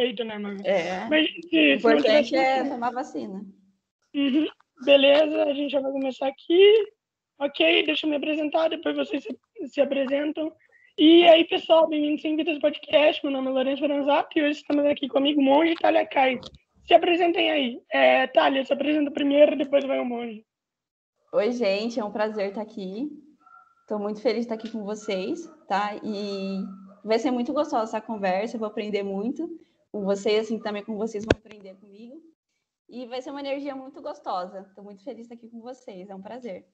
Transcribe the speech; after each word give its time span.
feito, 0.00 0.24
né, 0.24 0.38
mano? 0.38 0.58
É. 0.64 1.06
Mas 1.08 1.28
O 1.28 1.32
se, 1.32 1.48
se 1.50 1.84
não 1.84 1.92
importante 1.92 2.28
tivesse... 2.28 2.60
é 2.60 2.70
tomar 2.70 2.90
vacina. 2.90 3.44
Uhum. 4.14 4.46
Beleza, 4.82 5.44
a 5.44 5.52
gente 5.52 5.70
já 5.70 5.80
vai 5.80 5.92
começar 5.92 6.26
aqui. 6.26 6.74
Ok, 7.38 7.84
deixa 7.84 8.06
eu 8.06 8.10
me 8.10 8.16
apresentar, 8.16 8.68
depois 8.68 8.96
vocês 8.96 9.22
se, 9.22 9.38
se 9.66 9.80
apresentam. 9.80 10.50
E 10.96 11.24
aí, 11.28 11.44
pessoal, 11.44 11.86
bem-vindos 11.86 12.24
ao 12.24 12.36
Vidas 12.36 12.58
Podcast. 12.58 13.22
Meu 13.22 13.32
nome 13.32 13.48
é 13.48 13.50
Lourenço 13.50 13.84
Franzato 13.84 14.38
e 14.38 14.42
hoje 14.42 14.60
estamos 14.60 14.84
aqui 14.86 15.06
comigo, 15.06 15.40
Monge 15.42 15.74
Thalia 15.74 16.06
Kai. 16.06 16.40
Se 16.86 16.94
apresentem 16.94 17.50
aí. 17.50 17.80
É, 17.92 18.26
Thalia, 18.26 18.64
se 18.64 18.72
apresenta 18.72 19.10
primeiro, 19.10 19.56
depois 19.56 19.84
vai 19.84 19.98
o 19.98 20.04
Monge. 20.04 20.44
Oi, 21.32 21.52
gente, 21.52 22.00
é 22.00 22.04
um 22.04 22.10
prazer 22.10 22.48
estar 22.48 22.62
aqui. 22.62 23.08
Estou 23.82 23.98
muito 23.98 24.20
feliz 24.20 24.46
de 24.46 24.52
estar 24.52 24.54
aqui 24.54 24.70
com 24.70 24.82
vocês, 24.82 25.46
tá? 25.68 25.94
E 26.02 26.62
vai 27.04 27.18
ser 27.18 27.30
muito 27.30 27.52
gostosa 27.52 27.84
essa 27.84 28.00
conversa, 28.00 28.58
vou 28.58 28.68
aprender 28.68 29.02
muito 29.02 29.48
com 29.92 30.04
vocês, 30.04 30.46
assim 30.46 30.58
também 30.58 30.84
com 30.84 30.96
vocês 30.96 31.24
vão 31.24 31.38
aprender 31.38 31.74
comigo. 31.76 32.22
E 32.88 33.06
vai 33.06 33.22
ser 33.22 33.30
uma 33.30 33.40
energia 33.40 33.74
muito 33.76 34.00
gostosa. 34.02 34.66
Estou 34.68 34.82
muito 34.84 35.02
feliz 35.04 35.28
de 35.28 35.34
estar 35.34 35.34
aqui 35.36 35.48
com 35.48 35.60
vocês, 35.60 36.08
é 36.10 36.14
um 36.14 36.22
prazer. 36.22 36.66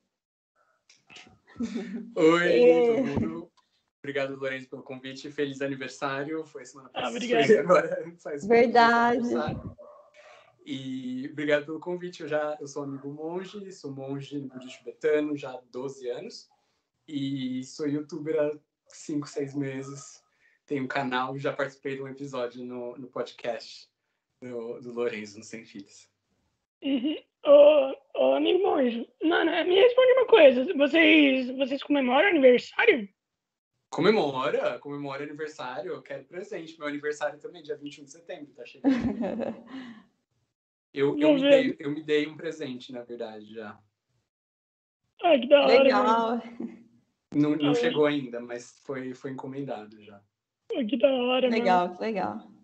Oi, 2.16 2.52
É. 2.62 2.96
todo 2.96 3.20
mundo. 3.20 3.52
Obrigado, 3.98 4.36
Lourenço, 4.36 4.68
pelo 4.68 4.82
convite. 4.82 5.30
Feliz 5.32 5.60
aniversário. 5.60 6.44
Foi 6.46 6.64
semana 6.64 6.88
Ah, 6.90 7.02
passada. 7.02 7.16
obrigado. 7.16 7.46
Foi 7.46 7.58
agora. 7.58 8.14
Faz 8.22 8.46
Verdade. 8.46 9.28
E 10.64 11.28
obrigado 11.32 11.66
pelo 11.66 11.80
convite. 11.80 12.22
Eu 12.22 12.28
já 12.28 12.56
eu 12.60 12.66
sou 12.68 12.84
amigo 12.84 13.12
monge, 13.12 13.72
sou 13.72 13.90
monge 13.92 14.38
no 14.38 14.48
budismo 14.48 14.78
tibetano 14.78 15.36
já 15.36 15.50
há 15.52 15.60
12 15.70 16.08
anos. 16.08 16.48
E 17.08 17.62
sou 17.64 17.86
youtuber 17.88 18.38
há 18.40 18.58
5, 18.88 19.28
6 19.28 19.54
meses. 19.54 20.22
Tenho 20.66 20.84
um 20.84 20.88
canal, 20.88 21.38
já 21.38 21.52
participei 21.52 21.94
de 21.94 22.02
um 22.02 22.08
episódio 22.08 22.64
no, 22.64 22.96
no 22.98 23.06
podcast 23.06 23.88
do, 24.42 24.80
do 24.80 24.92
Lourenço, 24.92 25.38
no 25.38 25.44
Sem 25.44 25.64
Filhos. 25.64 26.10
Uhum. 26.82 27.16
Ô, 27.44 27.96
ô, 28.18 28.34
amigo 28.34 28.62
mano, 28.64 29.50
me 29.64 29.74
responde 29.76 30.12
uma 30.12 30.26
coisa. 30.26 30.74
Vocês, 30.74 31.56
vocês 31.56 31.82
comemoram 31.82 32.28
aniversário? 32.28 33.08
Comemora, 33.88 34.78
comemora 34.80 35.22
aniversário. 35.22 35.92
Eu 35.92 36.02
quero 36.02 36.24
presente. 36.24 36.76
Meu 36.78 36.88
aniversário 36.88 37.38
também, 37.38 37.62
dia 37.62 37.76
21 37.76 38.04
de 38.04 38.10
setembro, 38.10 38.52
tá 38.52 38.66
chegando. 38.66 38.92
Eu, 40.92 41.18
eu, 41.18 41.34
me 41.34 41.40
dei, 41.42 41.76
eu 41.78 41.90
me 41.90 42.02
dei 42.02 42.26
um 42.26 42.38
presente, 42.38 42.90
na 42.90 43.02
verdade, 43.02 43.52
já. 43.52 43.78
Ai, 45.22 45.40
que 45.40 45.46
da 45.46 45.60
hora. 45.60 45.74
mano. 45.74 45.84
Legal. 45.84 46.42
Não, 47.34 47.54
não 47.54 47.72
Ah, 47.72 47.74
chegou 47.74 48.06
ainda, 48.06 48.40
mas 48.40 48.80
foi, 48.82 49.12
foi 49.12 49.30
encomendado 49.30 50.02
já. 50.02 50.24
Que 50.68 50.96
da 50.96 51.08
hora, 51.08 51.48
mano. 51.48 51.62
Legal, 51.62 51.94
que 51.94 52.00
legal. 52.00 52.56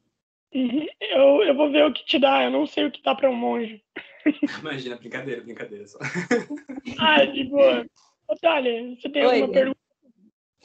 Uhum. 0.54 0.86
Eu, 1.00 1.42
eu 1.44 1.54
vou 1.56 1.70
ver 1.70 1.86
o 1.86 1.92
que 1.92 2.04
te 2.04 2.18
dá, 2.18 2.44
eu 2.44 2.50
não 2.50 2.66
sei 2.66 2.86
o 2.86 2.90
que 2.90 3.02
dá 3.02 3.14
pra 3.14 3.30
um 3.30 3.36
monge. 3.36 3.82
Imagina, 4.60 4.96
brincadeira, 4.96 5.42
brincadeira 5.42 5.86
só. 5.86 5.98
Ah, 6.98 7.24
de 7.24 7.44
boa. 7.44 7.86
Ô, 8.28 8.36
Thalia, 8.36 8.94
você 8.94 9.08
tem 9.08 9.24
Oi. 9.24 9.34
alguma 9.40 9.52
pergunta? 9.52 9.80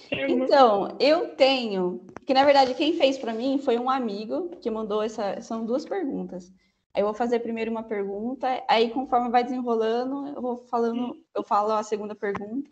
Tem 0.10 0.24
alguma... 0.24 0.46
Então, 0.46 0.98
eu 1.00 1.36
tenho, 1.36 2.06
que 2.26 2.34
na 2.34 2.44
verdade 2.44 2.74
quem 2.76 2.94
fez 2.94 3.18
para 3.18 3.34
mim 3.34 3.60
foi 3.60 3.80
um 3.80 3.90
amigo 3.90 4.50
que 4.62 4.70
mandou 4.70 5.02
essa, 5.02 5.40
são 5.42 5.66
duas 5.66 5.86
perguntas. 5.86 6.52
Aí 6.94 7.02
eu 7.02 7.06
vou 7.06 7.14
fazer 7.14 7.40
primeiro 7.40 7.72
uma 7.72 7.84
pergunta, 7.84 8.64
aí 8.68 8.90
conforme 8.90 9.30
vai 9.30 9.44
desenrolando, 9.44 10.28
eu 10.36 10.42
vou 10.42 10.58
falando, 10.66 11.16
eu 11.34 11.44
falo 11.44 11.72
a 11.72 11.84
segunda 11.84 12.16
pergunta, 12.16 12.70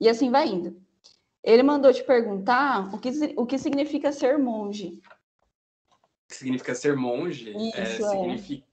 e 0.00 0.08
assim 0.08 0.30
vai 0.30 0.46
indo. 0.46 0.80
Ele 1.42 1.62
mandou 1.62 1.92
te 1.92 2.04
perguntar 2.04 2.94
o 2.94 2.98
que, 2.98 3.10
o 3.36 3.46
que 3.46 3.58
significa 3.58 4.12
ser 4.12 4.38
monge. 4.38 5.00
que 6.28 6.36
significa 6.36 6.74
ser 6.74 6.96
monge. 6.96 7.50
Isso, 7.50 7.76
é, 7.76 7.82
é. 7.82 8.10
significa... 8.10 8.66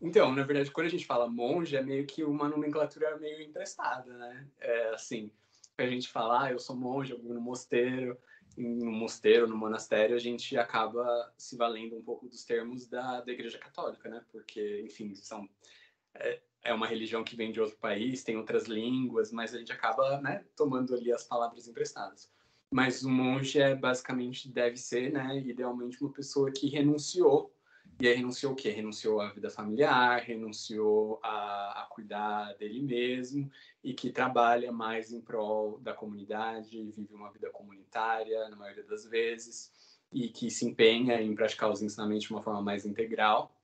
Então, 0.00 0.32
na 0.32 0.42
verdade, 0.42 0.70
quando 0.70 0.86
a 0.86 0.90
gente 0.90 1.06
fala 1.06 1.28
monge, 1.28 1.76
é 1.76 1.82
meio 1.82 2.06
que 2.06 2.22
uma 2.22 2.48
nomenclatura 2.48 3.16
meio 3.18 3.42
emprestada, 3.42 4.12
né? 4.12 4.46
É 4.60 4.90
assim, 4.90 5.30
a 5.78 5.86
gente 5.86 6.08
fala, 6.08 6.44
ah, 6.44 6.52
eu 6.52 6.58
sou 6.58 6.76
monge, 6.76 7.12
eu 7.12 7.18
vivo 7.18 7.34
no 7.34 7.40
mosteiro, 7.40 8.18
no 8.56 8.90
mosteiro, 8.92 9.46
no 9.46 9.56
monastério, 9.56 10.16
a 10.16 10.18
gente 10.18 10.56
acaba 10.56 11.32
se 11.36 11.56
valendo 11.56 11.96
um 11.96 12.02
pouco 12.02 12.28
dos 12.28 12.44
termos 12.44 12.86
da, 12.86 13.20
da 13.20 13.32
Igreja 13.32 13.58
Católica, 13.58 14.08
né? 14.08 14.22
Porque, 14.30 14.82
enfim, 14.84 15.14
são 15.14 15.48
é, 16.14 16.40
é 16.66 16.74
uma 16.74 16.86
religião 16.86 17.24
que 17.24 17.36
vem 17.36 17.52
de 17.52 17.60
outro 17.60 17.76
país, 17.76 18.22
tem 18.22 18.36
outras 18.36 18.64
línguas, 18.64 19.32
mas 19.32 19.54
a 19.54 19.58
gente 19.58 19.72
acaba, 19.72 20.20
né, 20.20 20.44
tomando 20.56 20.94
ali 20.94 21.12
as 21.12 21.24
palavras 21.24 21.66
emprestadas. 21.68 22.30
Mas 22.70 23.02
o 23.02 23.08
monge 23.08 23.60
é 23.60 23.74
basicamente 23.74 24.50
deve 24.50 24.76
ser, 24.76 25.12
né, 25.12 25.38
idealmente 25.38 26.02
uma 26.02 26.12
pessoa 26.12 26.50
que 26.50 26.68
renunciou 26.68 27.56
e 27.98 28.06
aí 28.06 28.14
renunciou 28.14 28.52
o 28.52 28.56
quê? 28.56 28.68
Renunciou 28.70 29.22
à 29.22 29.30
vida 29.30 29.48
familiar, 29.48 30.20
renunciou 30.20 31.18
a, 31.22 31.82
a 31.82 31.86
cuidar 31.86 32.52
dele 32.54 32.82
mesmo 32.82 33.50
e 33.82 33.94
que 33.94 34.10
trabalha 34.10 34.70
mais 34.70 35.12
em 35.12 35.20
prol 35.20 35.78
da 35.78 35.94
comunidade, 35.94 36.92
vive 36.94 37.14
uma 37.14 37.32
vida 37.32 37.48
comunitária 37.48 38.50
na 38.50 38.56
maioria 38.56 38.84
das 38.84 39.06
vezes 39.06 39.72
e 40.12 40.28
que 40.28 40.50
se 40.50 40.66
empenha 40.66 41.22
em 41.22 41.34
praticar 41.34 41.70
os 41.70 41.80
ensinamentos 41.80 42.24
de 42.24 42.32
uma 42.32 42.42
forma 42.42 42.60
mais 42.60 42.84
integral 42.84 43.56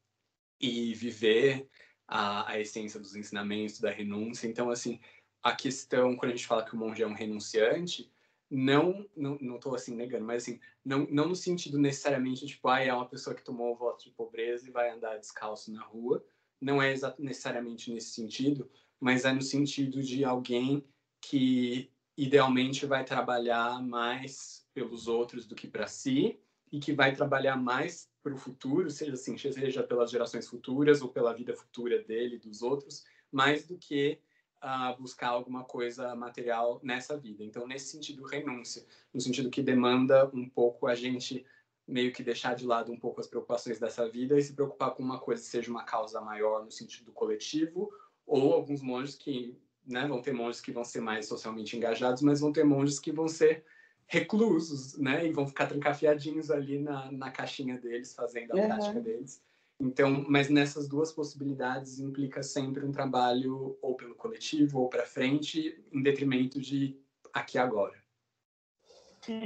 e 0.59 0.95
viver 0.95 1.69
a, 2.13 2.51
a 2.51 2.61
essência 2.61 3.01
dos 3.01 3.17
ensinamentos, 3.17 3.81
da 3.81 3.91
renúncia. 3.91 4.47
Então, 4.47 4.69
assim, 4.69 5.01
a 5.43 5.57
questão, 5.57 6.15
quando 6.15 6.33
a 6.33 6.37
gente 6.37 6.47
fala 6.47 6.63
que 6.63 6.75
o 6.75 6.79
monge 6.79 7.03
é 7.03 7.07
um 7.07 7.15
renunciante, 7.15 8.13
não, 8.51 9.09
não, 9.17 9.39
não 9.41 9.75
assim 9.75 9.97
negando, 9.97 10.27
mas 10.27 10.43
assim, 10.43 10.61
não, 10.85 11.07
não 11.11 11.29
no 11.31 11.35
sentido 11.35 11.79
necessariamente, 11.79 12.47
tipo, 12.47 12.69
ah, 12.69 12.81
é 12.81 12.93
uma 12.93 13.09
pessoa 13.09 13.35
que 13.35 13.43
tomou 13.43 13.73
o 13.73 13.77
voto 13.77 14.05
de 14.05 14.11
pobreza 14.11 14.69
e 14.69 14.71
vai 14.71 14.91
andar 14.91 15.17
descalço 15.17 15.73
na 15.73 15.83
rua. 15.83 16.23
Não 16.61 16.83
é 16.83 16.95
necessariamente 17.19 17.91
nesse 17.91 18.11
sentido, 18.11 18.71
mas 19.01 19.25
é 19.25 19.33
no 19.33 19.41
sentido 19.41 20.03
de 20.03 20.23
alguém 20.23 20.85
que 21.19 21.91
idealmente 22.15 22.85
vai 22.85 23.05
trabalhar 23.05 23.83
mais 23.83 24.67
pelos 24.75 25.09
outros 25.09 25.47
do 25.47 25.55
que 25.55 25.67
para 25.67 25.87
si 25.87 26.39
e 26.71 26.79
que 26.79 26.93
vai 26.93 27.15
trabalhar 27.15 27.57
mais 27.57 28.12
para 28.23 28.33
o 28.33 28.39
futuro, 28.39 28.91
seja 28.91 29.15
assim, 29.15 29.37
seja 29.37 29.83
pelas 29.83 30.11
gerações 30.11 30.47
futuras 30.47 31.03
ou 31.03 31.09
pela 31.09 31.35
vida 31.35 31.55
futura 31.55 32.03
dele 32.03 32.39
dos 32.39 32.63
outros, 32.63 33.05
mais 33.31 33.67
do 33.67 33.77
que 33.77 34.21
ah, 34.61 34.95
buscar 34.99 35.29
alguma 35.29 35.65
coisa 35.65 36.15
material 36.15 36.81
nessa 36.85 37.17
vida. 37.17 37.43
Então, 37.43 37.67
nesse 37.67 37.87
sentido, 37.89 38.25
renúncia, 38.25 38.87
no 39.13 39.21
sentido 39.21 39.51
que 39.51 39.63
demanda 39.63 40.31
um 40.33 40.49
pouco 40.49 40.87
a 40.87 40.95
gente 40.95 41.45
meio 41.87 42.13
que 42.13 42.23
deixar 42.23 42.55
de 42.55 42.65
lado 42.65 42.93
um 42.93 42.99
pouco 42.99 43.21
as 43.21 43.27
preocupações 43.27 43.81
dessa 43.81 44.09
vida 44.09 44.39
e 44.39 44.43
se 44.43 44.55
preocupar 44.55 44.93
com 44.93 45.03
uma 45.03 45.19
coisa 45.19 45.43
seja 45.43 45.69
uma 45.69 45.83
causa 45.83 46.21
maior 46.21 46.65
no 46.65 46.71
sentido 46.71 47.13
coletivo, 47.13 47.93
ou 48.25 48.55
alguns 48.55 48.81
monges 48.81 49.17
que, 49.17 49.59
né, 49.85 50.07
vão 50.07 50.23
ter 50.23 50.33
monges 50.33 50.61
que 50.61 50.71
vão 50.71 50.85
ser 50.85 51.01
mais 51.01 51.27
socialmente 51.27 51.77
engajados, 51.77 52.23
mas 52.23 52.41
vão 52.41 52.53
ter 52.53 52.65
monges 52.65 53.01
que 53.01 53.11
vão 53.11 53.27
ser 53.27 53.65
reclusos, 54.13 54.99
né, 54.99 55.27
e 55.27 55.33
vão 55.33 55.47
ficar 55.47 55.67
trancafiadinhos 55.67 56.51
ali 56.51 56.79
na, 56.79 57.11
na 57.11 57.31
caixinha 57.31 57.79
deles, 57.79 58.15
fazendo 58.15 58.53
a 58.53 58.57
Uhum. 58.57 58.67
prática 58.69 59.01
deles. 59.01 59.43
Então, 59.81 60.27
mas 60.29 60.51
nessas 60.51 60.87
duas 60.87 61.11
possibilidades 61.11 61.99
implica 61.99 62.43
sempre 62.43 62.85
um 62.85 62.93
trabalho 62.93 63.79
ou 63.81 63.95
pelo 63.95 64.15
coletivo 64.15 64.81
ou 64.81 64.89
para 64.91 65.07
frente, 65.07 65.83
em 65.91 66.03
detrimento 66.03 66.61
de 66.61 66.95
aqui 67.33 67.57
e 67.57 67.61
agora. 67.61 67.95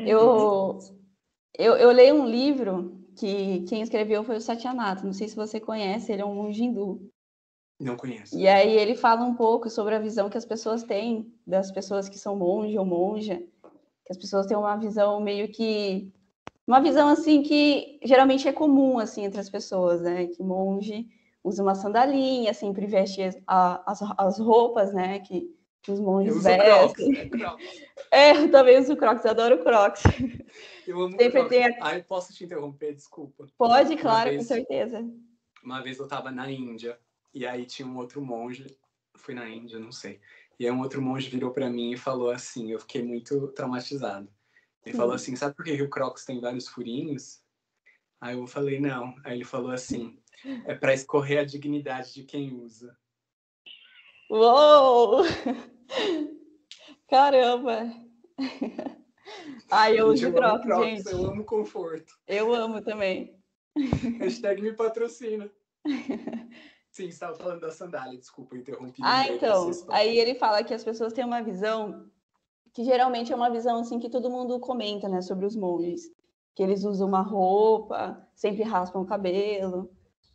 Eu, 0.05 0.81
eu, 1.57 1.77
eu 1.77 1.93
leio 1.93 2.17
um 2.17 2.27
livro 2.27 3.01
que 3.17 3.61
quem 3.69 3.83
escreveu 3.83 4.25
foi 4.25 4.37
o 4.37 4.41
Satyanata, 4.41 5.05
não 5.05 5.13
sei 5.13 5.29
se 5.29 5.37
você 5.37 5.61
conhece, 5.61 6.13
ele 6.13 6.23
é 6.23 6.27
um 6.27 6.35
monge 6.35 6.65
hindu. 6.65 7.09
Não 7.79 7.97
conheço. 7.97 8.37
E 8.37 8.49
aí 8.49 8.77
ele 8.77 8.97
fala 8.97 9.25
um 9.25 9.35
pouco 9.35 9.71
sobre 9.71 9.95
a 9.95 10.01
visão 10.01 10.29
que 10.29 10.37
as 10.37 10.45
pessoas 10.45 10.83
têm 10.83 11.33
das 11.47 11.71
pessoas 11.71 12.09
que 12.09 12.19
são 12.19 12.35
monge 12.37 12.77
ou 12.77 12.85
monja, 12.85 13.41
que 14.07 14.13
as 14.13 14.17
pessoas 14.19 14.47
têm 14.47 14.57
uma 14.57 14.77
visão 14.77 15.21
meio 15.21 15.49
que 15.49 16.11
uma 16.67 16.81
visão 16.81 17.09
assim 17.09 17.43
que 17.43 17.99
geralmente 18.05 18.49
é 18.49 18.53
comum 18.53 18.99
assim 18.99 19.25
entre 19.25 19.41
as 19.41 19.51
pessoas, 19.51 20.01
né? 20.01 20.27
Que 20.29 20.43
monge 20.43 21.07
usa 21.45 21.63
uma 21.63 21.75
sandalinha, 21.75 22.53
sempre 22.55 22.87
veste 22.87 23.21
a- 23.47 23.83
as, 23.87 24.01
as 24.19 24.39
roupas, 24.39 24.93
né? 24.93 25.21
Que, 25.21 25.49
que 25.83 25.93
os 25.93 26.01
monges 26.01 26.43
vestem. 26.43 27.17
é 27.17 27.29
Crocs. 27.31 27.67
É, 28.11 28.31
eu 28.37 28.51
também 28.51 28.79
uso 28.81 28.97
Crocs, 28.97 29.25
eu 29.25 29.31
adoro 29.31 29.63
Crocs. 29.63 30.03
Eu 30.87 31.01
amo 31.01 31.11
Sempre 31.13 31.31
Crocs. 31.31 31.49
tem 31.49 31.65
a- 31.67 31.77
Ai, 31.83 32.03
posso 32.03 32.33
te 32.33 32.45
interromper? 32.45 32.95
Desculpa. 32.95 33.47
Pode, 33.59 33.93
Uma 33.95 34.01
claro, 34.01 34.31
com 34.31 34.37
vez- 34.37 34.47
certeza. 34.49 35.05
Uma 35.65 35.81
vez 35.83 35.99
eu 35.99 36.05
estava 36.05 36.31
na 36.33 36.51
Índia 36.51 36.99
e 37.35 37.47
aí 37.47 37.65
tinha 37.65 37.87
um 37.87 37.97
outro 37.97 38.21
monge, 38.21 38.67
fui 39.17 39.35
na 39.35 39.49
Índia, 39.49 39.79
não 39.79 39.93
sei. 39.93 40.21
E 40.59 40.65
aí 40.67 40.71
um 40.73 40.81
outro 40.81 41.03
monge 41.03 41.29
virou 41.29 41.53
para 41.53 41.69
mim 41.69 41.93
e 41.93 41.97
falou 41.97 42.31
assim, 42.31 42.73
eu 42.73 42.81
fiquei 42.81 43.03
muito 43.03 43.49
traumatizado. 43.49 44.29
Ele 44.85 44.95
Hum. 44.95 44.99
falou 44.99 45.15
assim, 45.15 45.37
sabe 45.37 45.55
por 45.55 45.65
que 45.65 45.83
o 45.83 45.91
Crocs 45.91 46.25
tem 46.25 46.41
vários 46.41 46.69
furinhos? 46.69 47.43
Aí 48.21 48.37
eu 48.37 48.47
falei, 48.47 48.81
não. 48.81 49.15
Aí 49.25 49.35
ele 49.35 49.45
falou 49.45 49.71
assim, 49.71 50.19
é 50.65 50.75
para 50.75 50.95
escorrer 50.95 51.41
a 51.41 51.45
dignidade 51.45 52.15
de 52.15 52.25
quem 52.25 52.55
usa. 52.55 52.97
Uou! 54.31 55.23
Caramba! 57.09 57.93
Ai, 59.71 60.01
eu 60.01 60.09
uso 60.09 60.27
amo 60.29 60.37
Crocs, 60.37 60.77
gente. 60.77 61.11
Eu 61.11 61.27
amo 61.27 61.45
conforto. 61.45 62.19
Eu 62.27 62.55
amo 62.55 62.81
também. 62.81 63.39
Hashtag 64.19 64.63
me 64.63 64.73
patrocina. 64.73 65.51
Sim, 66.97 67.09
estava 67.09 67.35
falando 67.37 67.61
da 67.61 67.71
sandália, 67.71 68.19
desculpa, 68.19 68.57
interrompi. 68.57 69.03
Ah, 69.05 69.29
então. 69.29 69.71
Aí 69.91 70.19
ele 70.19 70.35
fala 70.35 70.65
que 70.65 70.73
as 70.73 70.83
pessoas 70.83 71.13
têm 71.13 71.27
uma 71.27 71.43
visão 71.43 72.07
que 72.73 72.83
geralmente 72.85 73.31
é 73.31 73.37
uma 73.37 73.51
visão 73.51 73.81
assim 73.81 73.99
que 73.99 74.09
todo 74.09 74.31
mundo 74.31 74.59
comenta, 74.59 75.07
né, 75.07 75.21
sobre 75.21 75.45
os 75.45 75.55
monges, 75.55 76.11
que 76.55 76.63
eles 76.63 76.85
usam 76.85 77.07
uma 77.07 77.21
roupa, 77.21 78.27
sempre 78.35 78.63
raspam 78.63 79.03
o 79.03 79.07
cabelo, 79.07 79.91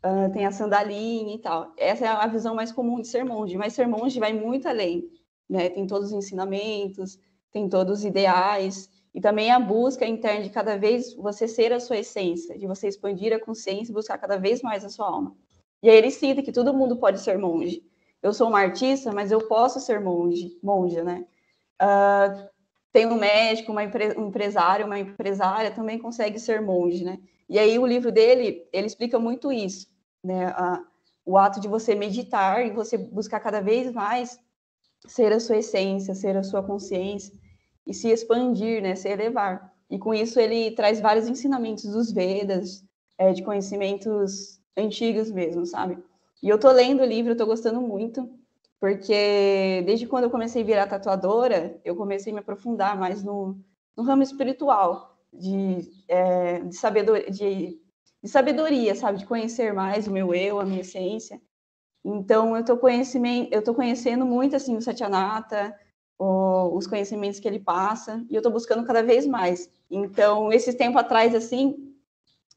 uh, 0.06 0.32
tem 0.32 0.46
a 0.46 0.52
sandalinha 0.52 1.34
e 1.34 1.40
tal. 1.40 1.74
Essa 1.76 2.06
é 2.06 2.08
a 2.08 2.28
visão 2.28 2.54
mais 2.54 2.72
comum 2.72 3.02
de 3.02 3.08
ser 3.08 3.26
monge, 3.26 3.58
mas 3.58 3.74
ser 3.74 3.88
monge 3.88 4.20
vai 4.20 4.32
muito 4.32 4.68
além, 4.68 5.10
né? 5.50 5.68
Tem 5.68 5.88
todos 5.88 6.10
os 6.10 6.14
ensinamentos, 6.14 7.18
tem 7.52 7.68
todos 7.68 8.00
os 8.00 8.06
ideais 8.06 8.88
e 9.16 9.20
também 9.20 9.50
a 9.50 9.60
busca 9.60 10.06
interna 10.06 10.44
de 10.44 10.52
cada 10.52 10.78
vez 10.78 11.16
você 11.16 11.48
ser 11.48 11.74
a 11.74 11.80
sua 11.80 11.98
essência, 11.98 12.56
de 12.56 12.68
você 12.68 12.88
expandir 12.88 13.34
a 13.34 13.40
consciência 13.40 13.92
e 13.92 13.96
buscar 13.96 14.20
cada 14.20 14.38
vez 14.38 14.62
mais 14.62 14.86
a 14.86 14.90
sua 14.90 15.08
alma. 15.08 15.36
E 15.82 15.90
aí 15.90 15.98
ele 15.98 16.12
cita 16.12 16.44
que 16.44 16.52
todo 16.52 16.74
mundo 16.74 16.98
pode 16.98 17.20
ser 17.20 17.38
monge. 17.38 17.84
Eu 18.22 18.34
sou 18.34 18.48
uma 18.50 18.60
artista, 18.60 19.12
mas 19.12 19.32
eu 19.32 19.48
posso 19.48 19.80
ser 19.80 20.00
monge, 20.00 20.58
monja, 20.62 21.04
né? 21.04 21.26
Uh, 21.82 22.50
tem 22.94 23.08
um 23.08 23.16
médico, 23.16 23.72
uma 23.72 23.84
empre 23.84 24.16
um 24.18 24.28
empresário, 24.28 24.86
uma 24.86 25.00
empresária 25.00 25.72
também 25.72 25.98
consegue 25.98 26.40
ser 26.40 26.62
monge, 26.62 27.04
né? 27.04 27.18
E 27.50 27.58
aí 27.58 27.80
o 27.80 27.86
livro 27.86 28.12
dele, 28.12 28.68
ele 28.72 28.88
explica 28.88 29.18
muito 29.18 29.52
isso, 29.52 29.88
né? 30.24 30.54
O 31.26 31.38
ato 31.38 31.60
de 31.60 31.68
você 31.68 31.96
meditar 31.96 32.66
e 32.66 32.72
você 32.72 32.98
buscar 32.98 33.40
cada 33.40 33.62
vez 33.62 33.92
mais 33.92 34.40
ser 35.08 35.34
a 35.34 35.40
sua 35.40 35.58
essência, 35.58 36.14
ser 36.14 36.38
a 36.38 36.44
sua 36.44 36.62
consciência 36.62 37.34
e 37.88 37.94
se 37.94 38.10
expandir, 38.10 38.82
né? 38.84 38.96
Se 38.96 39.10
elevar. 39.10 39.74
E 39.90 39.98
com 39.98 40.14
isso 40.14 40.40
ele 40.40 40.72
traz 40.72 41.02
vários 41.02 41.28
ensinamentos 41.28 41.86
dos 41.86 42.12
Vedas, 42.12 42.84
é, 43.18 43.34
de 43.34 43.44
conhecimentos 43.44 44.61
antigos 44.78 45.32
mesmo, 45.32 45.66
sabe? 45.66 45.98
E 46.42 46.50
eu 46.50 46.60
tô 46.60 46.72
lendo 46.72 47.02
o 47.02 47.06
livro, 47.06 47.32
eu 47.32 47.38
tô 47.38 47.46
gostando 47.46 47.82
muito, 47.82 48.30
porque 48.80 49.84
desde 49.86 50.08
quando 50.08 50.24
eu 50.26 50.32
comecei 50.32 50.64
a 50.64 50.66
virar 50.66 50.88
tatuadora, 50.88 51.80
eu 51.86 51.96
comecei 51.96 52.32
a 52.32 52.36
me 52.36 52.40
aprofundar 52.40 52.98
mais 52.98 53.24
no, 53.24 53.58
no 53.96 54.04
ramo 54.04 54.24
espiritual, 54.24 55.18
de, 55.32 55.88
é, 56.08 56.60
de, 56.62 56.76
sabedoria, 56.76 57.30
de, 57.30 57.80
de 58.24 58.30
sabedoria, 58.30 58.96
sabe? 58.96 59.20
De 59.20 59.26
conhecer 59.26 59.74
mais 59.74 60.08
o 60.08 60.12
meu 60.12 60.34
eu, 60.34 60.60
a 60.60 60.66
minha 60.66 60.82
essência. 60.82 61.40
Então, 62.04 62.58
eu 62.58 62.66
tô, 62.66 62.80
eu 63.52 63.62
tô 63.62 63.76
conhecendo 63.76 64.26
muito, 64.26 64.56
assim, 64.56 64.76
o 64.76 64.82
Satyanata, 64.82 65.78
o, 66.18 66.76
os 66.76 66.88
conhecimentos 66.88 67.40
que 67.40 67.48
ele 67.48 67.60
passa, 67.60 68.26
e 68.30 68.36
eu 68.36 68.42
tô 68.42 68.50
buscando 68.50 68.86
cada 68.86 69.04
vez 69.04 69.28
mais. 69.28 69.70
Então, 69.90 70.52
esse 70.52 70.74
tempo 70.74 70.98
atrás, 70.98 71.36
assim, 71.36 71.96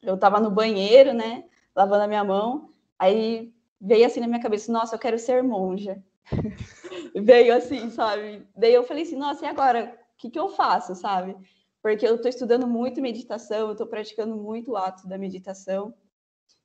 eu 0.01 0.17
tava 0.17 0.39
no 0.39 0.49
banheiro, 0.49 1.13
né? 1.13 1.43
Lavando 1.75 2.03
a 2.03 2.07
minha 2.07 2.23
mão. 2.23 2.73
Aí 2.97 3.53
veio 3.79 4.05
assim 4.05 4.19
na 4.19 4.27
minha 4.27 4.41
cabeça, 4.41 4.71
nossa, 4.71 4.95
eu 4.95 4.99
quero 4.99 5.19
ser 5.19 5.43
monja. 5.43 6.01
veio 7.15 7.55
assim, 7.55 7.89
sabe? 7.89 8.47
Daí 8.55 8.73
eu 8.73 8.83
falei 8.83 9.03
assim, 9.03 9.15
nossa, 9.15 9.45
e 9.45 9.47
agora? 9.47 9.99
O 10.13 10.17
que, 10.17 10.29
que 10.29 10.39
eu 10.39 10.49
faço, 10.49 10.95
sabe? 10.95 11.35
Porque 11.81 12.07
eu 12.07 12.15
estou 12.15 12.29
estudando 12.29 12.67
muito 12.67 13.01
meditação, 13.01 13.67
eu 13.67 13.71
estou 13.73 13.85
praticando 13.85 14.35
muito 14.35 14.71
o 14.71 14.77
ato 14.77 15.07
da 15.07 15.17
meditação. 15.17 15.93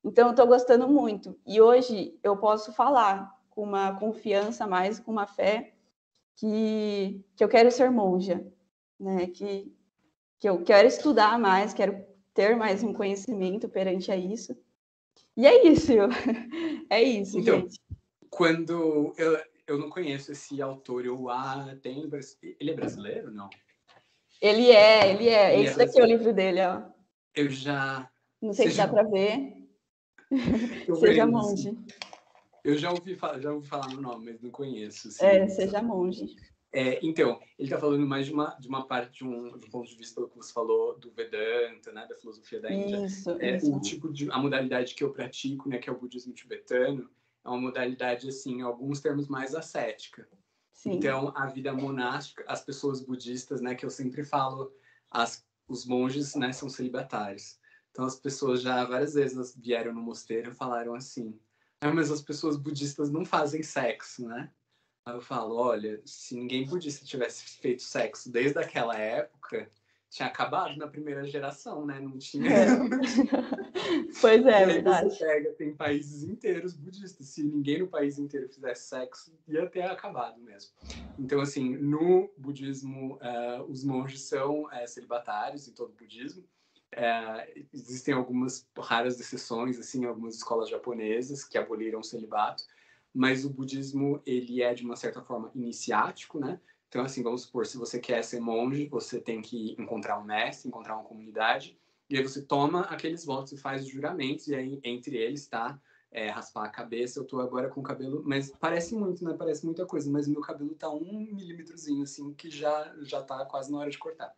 Então, 0.04 0.28
eu 0.28 0.30
estou 0.30 0.46
gostando 0.46 0.88
muito. 0.88 1.36
E 1.46 1.60
hoje 1.60 2.18
eu 2.22 2.36
posso 2.36 2.72
falar 2.72 3.36
com 3.50 3.62
uma 3.62 3.94
confiança 3.98 4.66
mais, 4.66 4.98
com 4.98 5.10
uma 5.10 5.26
fé, 5.26 5.74
que, 6.36 7.22
que 7.36 7.44
eu 7.44 7.48
quero 7.48 7.70
ser 7.70 7.90
monja, 7.90 8.42
né? 8.98 9.26
Que, 9.26 9.70
que 10.38 10.48
eu 10.48 10.62
quero 10.62 10.88
estudar 10.88 11.38
mais, 11.38 11.74
quero 11.74 12.02
ter 12.32 12.56
mais 12.56 12.82
um 12.82 12.94
conhecimento 12.94 13.68
perante 13.68 14.10
a 14.10 14.16
isso. 14.16 14.56
E 15.40 15.46
é 15.46 15.66
isso, 15.66 15.92
é 16.90 17.02
isso, 17.02 17.38
então, 17.38 17.60
gente. 17.60 17.80
Quando 18.28 19.14
eu, 19.16 19.40
eu 19.66 19.78
não 19.78 19.88
conheço 19.88 20.32
esse 20.32 20.60
autor, 20.60 21.06
eu 21.06 21.30
ah, 21.30 21.74
tem 21.80 22.06
ele 22.60 22.70
é 22.70 22.74
brasileiro, 22.74 23.30
não? 23.32 23.48
Ele 24.38 24.70
é, 24.70 25.10
ele 25.10 25.30
é. 25.30 25.54
Ele 25.54 25.66
Esse 25.66 25.80
é 25.80 25.86
daqui 25.86 25.98
é 25.98 26.02
o 26.02 26.06
livro 26.06 26.34
dele, 26.34 26.60
ó. 26.60 26.82
Eu 27.34 27.48
já. 27.48 28.06
Não 28.42 28.52
sei 28.52 28.66
Seja... 28.66 28.82
se 28.82 28.86
dá 28.86 28.92
para 28.92 29.08
ver. 29.08 29.66
Seja 31.00 31.26
monge. 31.26 31.74
Eu 32.62 32.76
já 32.76 32.90
ouvi, 32.90 33.16
falar, 33.16 33.40
já 33.40 33.50
ouvi 33.50 33.66
falar 33.66 33.88
no 33.94 34.02
nome, 34.02 34.32
mas 34.32 34.42
não 34.42 34.50
conheço. 34.50 35.08
Assim. 35.08 35.24
É, 35.24 35.48
seja 35.48 35.80
monge. 35.80 36.36
É, 36.72 37.04
então, 37.04 37.40
ele 37.58 37.66
está 37.66 37.78
falando 37.78 38.06
mais 38.06 38.26
de 38.26 38.32
uma, 38.32 38.54
de 38.60 38.68
uma 38.68 38.86
parte, 38.86 39.18
de 39.18 39.24
um, 39.24 39.58
de 39.58 39.66
um 39.66 39.70
ponto 39.70 39.88
de 39.88 39.96
vista 39.96 40.24
que 40.28 40.36
você 40.36 40.52
falou 40.52 40.96
do 40.98 41.10
Vedanta, 41.10 41.90
né, 41.92 42.06
da 42.06 42.14
filosofia 42.16 42.60
da 42.60 42.72
Índia. 42.72 43.04
Isso, 43.04 43.30
é, 43.40 43.56
isso. 43.56 43.74
O 43.74 43.80
tipo 43.80 44.12
de, 44.12 44.30
a 44.30 44.38
modalidade 44.38 44.94
que 44.94 45.02
eu 45.02 45.12
pratico, 45.12 45.68
né, 45.68 45.78
que 45.78 45.90
é 45.90 45.92
o 45.92 45.98
budismo 45.98 46.32
tibetano, 46.32 47.10
é 47.44 47.48
uma 47.48 47.60
modalidade, 47.60 48.28
assim, 48.28 48.58
em 48.58 48.62
alguns 48.62 49.00
termos 49.00 49.26
mais 49.26 49.54
ascética. 49.54 50.28
Sim. 50.72 50.92
Então, 50.92 51.32
a 51.36 51.46
vida 51.46 51.72
monástica, 51.72 52.44
as 52.46 52.64
pessoas 52.64 53.00
budistas, 53.00 53.60
né, 53.60 53.74
que 53.74 53.84
eu 53.84 53.90
sempre 53.90 54.24
falo, 54.24 54.72
as, 55.10 55.44
os 55.66 55.84
monges, 55.84 56.36
né, 56.36 56.52
são 56.52 56.68
celibatários. 56.68 57.58
Então, 57.90 58.04
as 58.04 58.14
pessoas 58.14 58.62
já 58.62 58.84
várias 58.84 59.14
vezes 59.14 59.56
vieram 59.56 59.92
no 59.92 60.00
mosteiro 60.00 60.52
e 60.52 60.54
falaram 60.54 60.94
assim, 60.94 61.36
ah, 61.80 61.92
mas 61.92 62.10
as 62.12 62.22
pessoas 62.22 62.56
budistas 62.56 63.10
não 63.10 63.24
fazem 63.24 63.62
sexo, 63.62 64.28
né? 64.28 64.52
Aí 65.10 65.16
eu 65.16 65.20
falo, 65.20 65.56
olha, 65.56 66.00
se 66.04 66.36
ninguém 66.36 66.66
budista 66.66 67.04
tivesse 67.04 67.44
feito 67.58 67.82
sexo 67.82 68.30
desde 68.30 68.58
aquela 68.58 68.96
época, 68.96 69.68
tinha 70.08 70.28
acabado 70.28 70.76
na 70.76 70.86
primeira 70.86 71.24
geração, 71.24 71.84
né? 71.84 72.00
Não 72.00 72.16
tinha. 72.16 72.48
É. 72.48 72.66
pois 74.20 74.46
é, 74.46 74.62
é 74.62 74.66
verdade. 74.66 75.10
Você 75.10 75.24
pega, 75.24 75.52
tem 75.52 75.74
países 75.74 76.22
inteiros 76.22 76.74
budistas. 76.74 77.26
Se 77.28 77.42
ninguém 77.42 77.80
no 77.80 77.88
país 77.88 78.18
inteiro 78.18 78.48
fizesse 78.48 78.88
sexo, 78.88 79.36
ia 79.48 79.68
ter 79.68 79.82
acabado 79.82 80.40
mesmo. 80.40 80.70
Então, 81.18 81.40
assim, 81.40 81.76
no 81.76 82.32
budismo, 82.36 83.16
uh, 83.16 83.62
os 83.68 83.84
monges 83.84 84.22
são 84.22 84.64
uh, 84.64 84.86
celibatários 84.86 85.66
em 85.66 85.72
todo 85.72 85.90
o 85.90 85.96
budismo. 85.96 86.42
Uh, 86.92 87.66
existem 87.72 88.14
algumas 88.14 88.68
raras 88.76 89.20
exceções, 89.20 89.78
assim, 89.78 90.04
algumas 90.04 90.36
escolas 90.36 90.68
japonesas 90.68 91.44
que 91.44 91.56
aboliram 91.56 92.00
o 92.00 92.04
celibato 92.04 92.64
mas 93.14 93.44
o 93.44 93.50
budismo 93.50 94.22
ele 94.24 94.62
é 94.62 94.74
de 94.74 94.84
uma 94.84 94.96
certa 94.96 95.22
forma 95.22 95.50
iniciático, 95.54 96.38
né? 96.38 96.60
Então 96.88 97.02
assim, 97.02 97.22
vamos 97.22 97.42
supor, 97.42 97.66
se 97.66 97.78
você 97.78 97.98
quer 97.98 98.22
ser 98.24 98.40
monge, 98.40 98.88
você 98.88 99.20
tem 99.20 99.40
que 99.40 99.76
encontrar 99.78 100.18
um 100.18 100.24
mestre, 100.24 100.68
encontrar 100.68 100.96
uma 100.96 101.04
comunidade, 101.04 101.78
e 102.08 102.16
aí 102.16 102.22
você 102.22 102.42
toma 102.42 102.82
aqueles 102.82 103.24
votos 103.24 103.52
e 103.52 103.56
faz 103.56 103.82
os 103.82 103.88
juramentos, 103.88 104.48
e 104.48 104.54
aí 104.54 104.80
entre 104.82 105.16
eles 105.16 105.42
está 105.42 105.80
é, 106.10 106.28
raspar 106.28 106.64
a 106.64 106.70
cabeça. 106.70 107.20
Eu 107.20 107.24
tô 107.24 107.40
agora 107.40 107.68
com 107.68 107.80
o 107.80 107.84
cabelo, 107.84 108.22
mas 108.24 108.50
parece 108.50 108.94
muito, 108.94 109.24
né? 109.24 109.34
Parece 109.38 109.64
muita 109.64 109.86
coisa, 109.86 110.10
mas 110.10 110.26
meu 110.26 110.40
cabelo 110.40 110.74
tá 110.74 110.90
um 110.90 111.28
milímetrozinho, 111.32 112.02
assim, 112.02 112.34
que 112.34 112.50
já, 112.50 112.92
já 113.02 113.22
tá 113.22 113.44
quase 113.46 113.70
na 113.70 113.78
hora 113.78 113.90
de 113.90 113.98
cortar. 113.98 114.34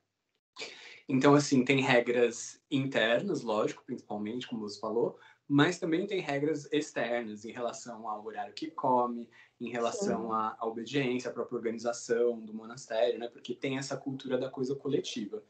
Então, 1.09 1.35
assim, 1.35 1.65
tem 1.65 1.81
regras 1.81 2.61
internas, 2.71 3.43
lógico, 3.43 3.83
principalmente, 3.85 4.47
como 4.47 4.69
você 4.69 4.79
falou, 4.79 5.19
mas 5.53 5.79
também 5.79 6.07
tem 6.07 6.19
regras 6.19 6.67
externas 6.73 7.45
em 7.45 7.53
relação 7.53 8.09
ao 8.09 8.25
horário 8.25 8.55
que 8.55 8.71
come, 8.71 9.29
em 9.61 9.69
relação 9.69 10.33
à, 10.33 10.57
à, 10.59 10.67
obediência, 10.67 11.31
à 11.31 11.33
própria 11.33 11.57
organização 11.57 12.41
do 12.41 12.55
monastério, 12.55 13.19
né? 13.19 13.29
Porque 13.29 13.55
tem 13.55 13.77
essa 13.77 13.95
cultura 13.95 14.39
da 14.39 14.49
coisa 14.49 14.75
coletiva. 14.75 15.45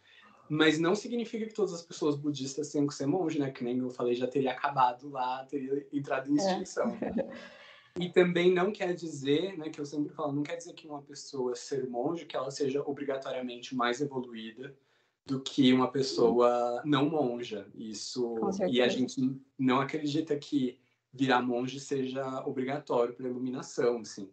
Mas 0.49 0.77
não 0.77 0.97
significa 0.97 1.47
que 1.47 1.55
todas 1.55 1.73
as 1.73 1.83
pessoas 1.83 2.17
budistas 2.17 2.73
tenham 2.73 2.89
que 2.89 2.95
ser 2.95 3.07
monge, 3.07 3.39
né? 3.39 3.53
Que 3.53 3.63
nem 3.63 3.79
eu 3.79 3.91
falei, 3.91 4.17
já 4.17 4.27
teria 4.27 4.51
acabado 4.51 5.09
lá, 5.09 5.45
teria 5.45 5.87
entrado 5.93 6.29
em 6.29 6.33
é. 6.33 6.37
extinção. 6.37 6.99
É. 7.01 7.53
E 8.01 8.09
também 8.09 8.51
não 8.51 8.73
quer 8.73 8.95
dizer, 8.95 9.59
né, 9.59 9.69
que 9.69 9.79
eu 9.79 9.85
sempre 9.85 10.15
falo, 10.15 10.33
não 10.33 10.43
quer 10.43 10.57
dizer 10.57 10.73
que 10.73 10.89
uma 10.89 11.03
pessoa 11.03 11.55
ser 11.55 11.87
monge, 11.91 12.25
que 12.25 12.35
ela 12.35 12.51
seja 12.51 12.81
obrigatoriamente 12.81 13.75
mais 13.75 14.01
evoluída, 14.01 14.75
do 15.25 15.41
que 15.41 15.73
uma 15.73 15.91
pessoa 15.91 16.83
não 16.85 17.09
monja. 17.09 17.67
Isso 17.75 18.35
e 18.69 18.81
a 18.81 18.88
gente 18.88 19.41
não 19.59 19.81
acredita 19.81 20.37
que 20.37 20.79
virar 21.12 21.43
monge 21.43 21.79
seja 21.79 22.45
obrigatório 22.47 23.14
para 23.14 23.29
iluminação, 23.29 23.99
assim. 23.99 24.31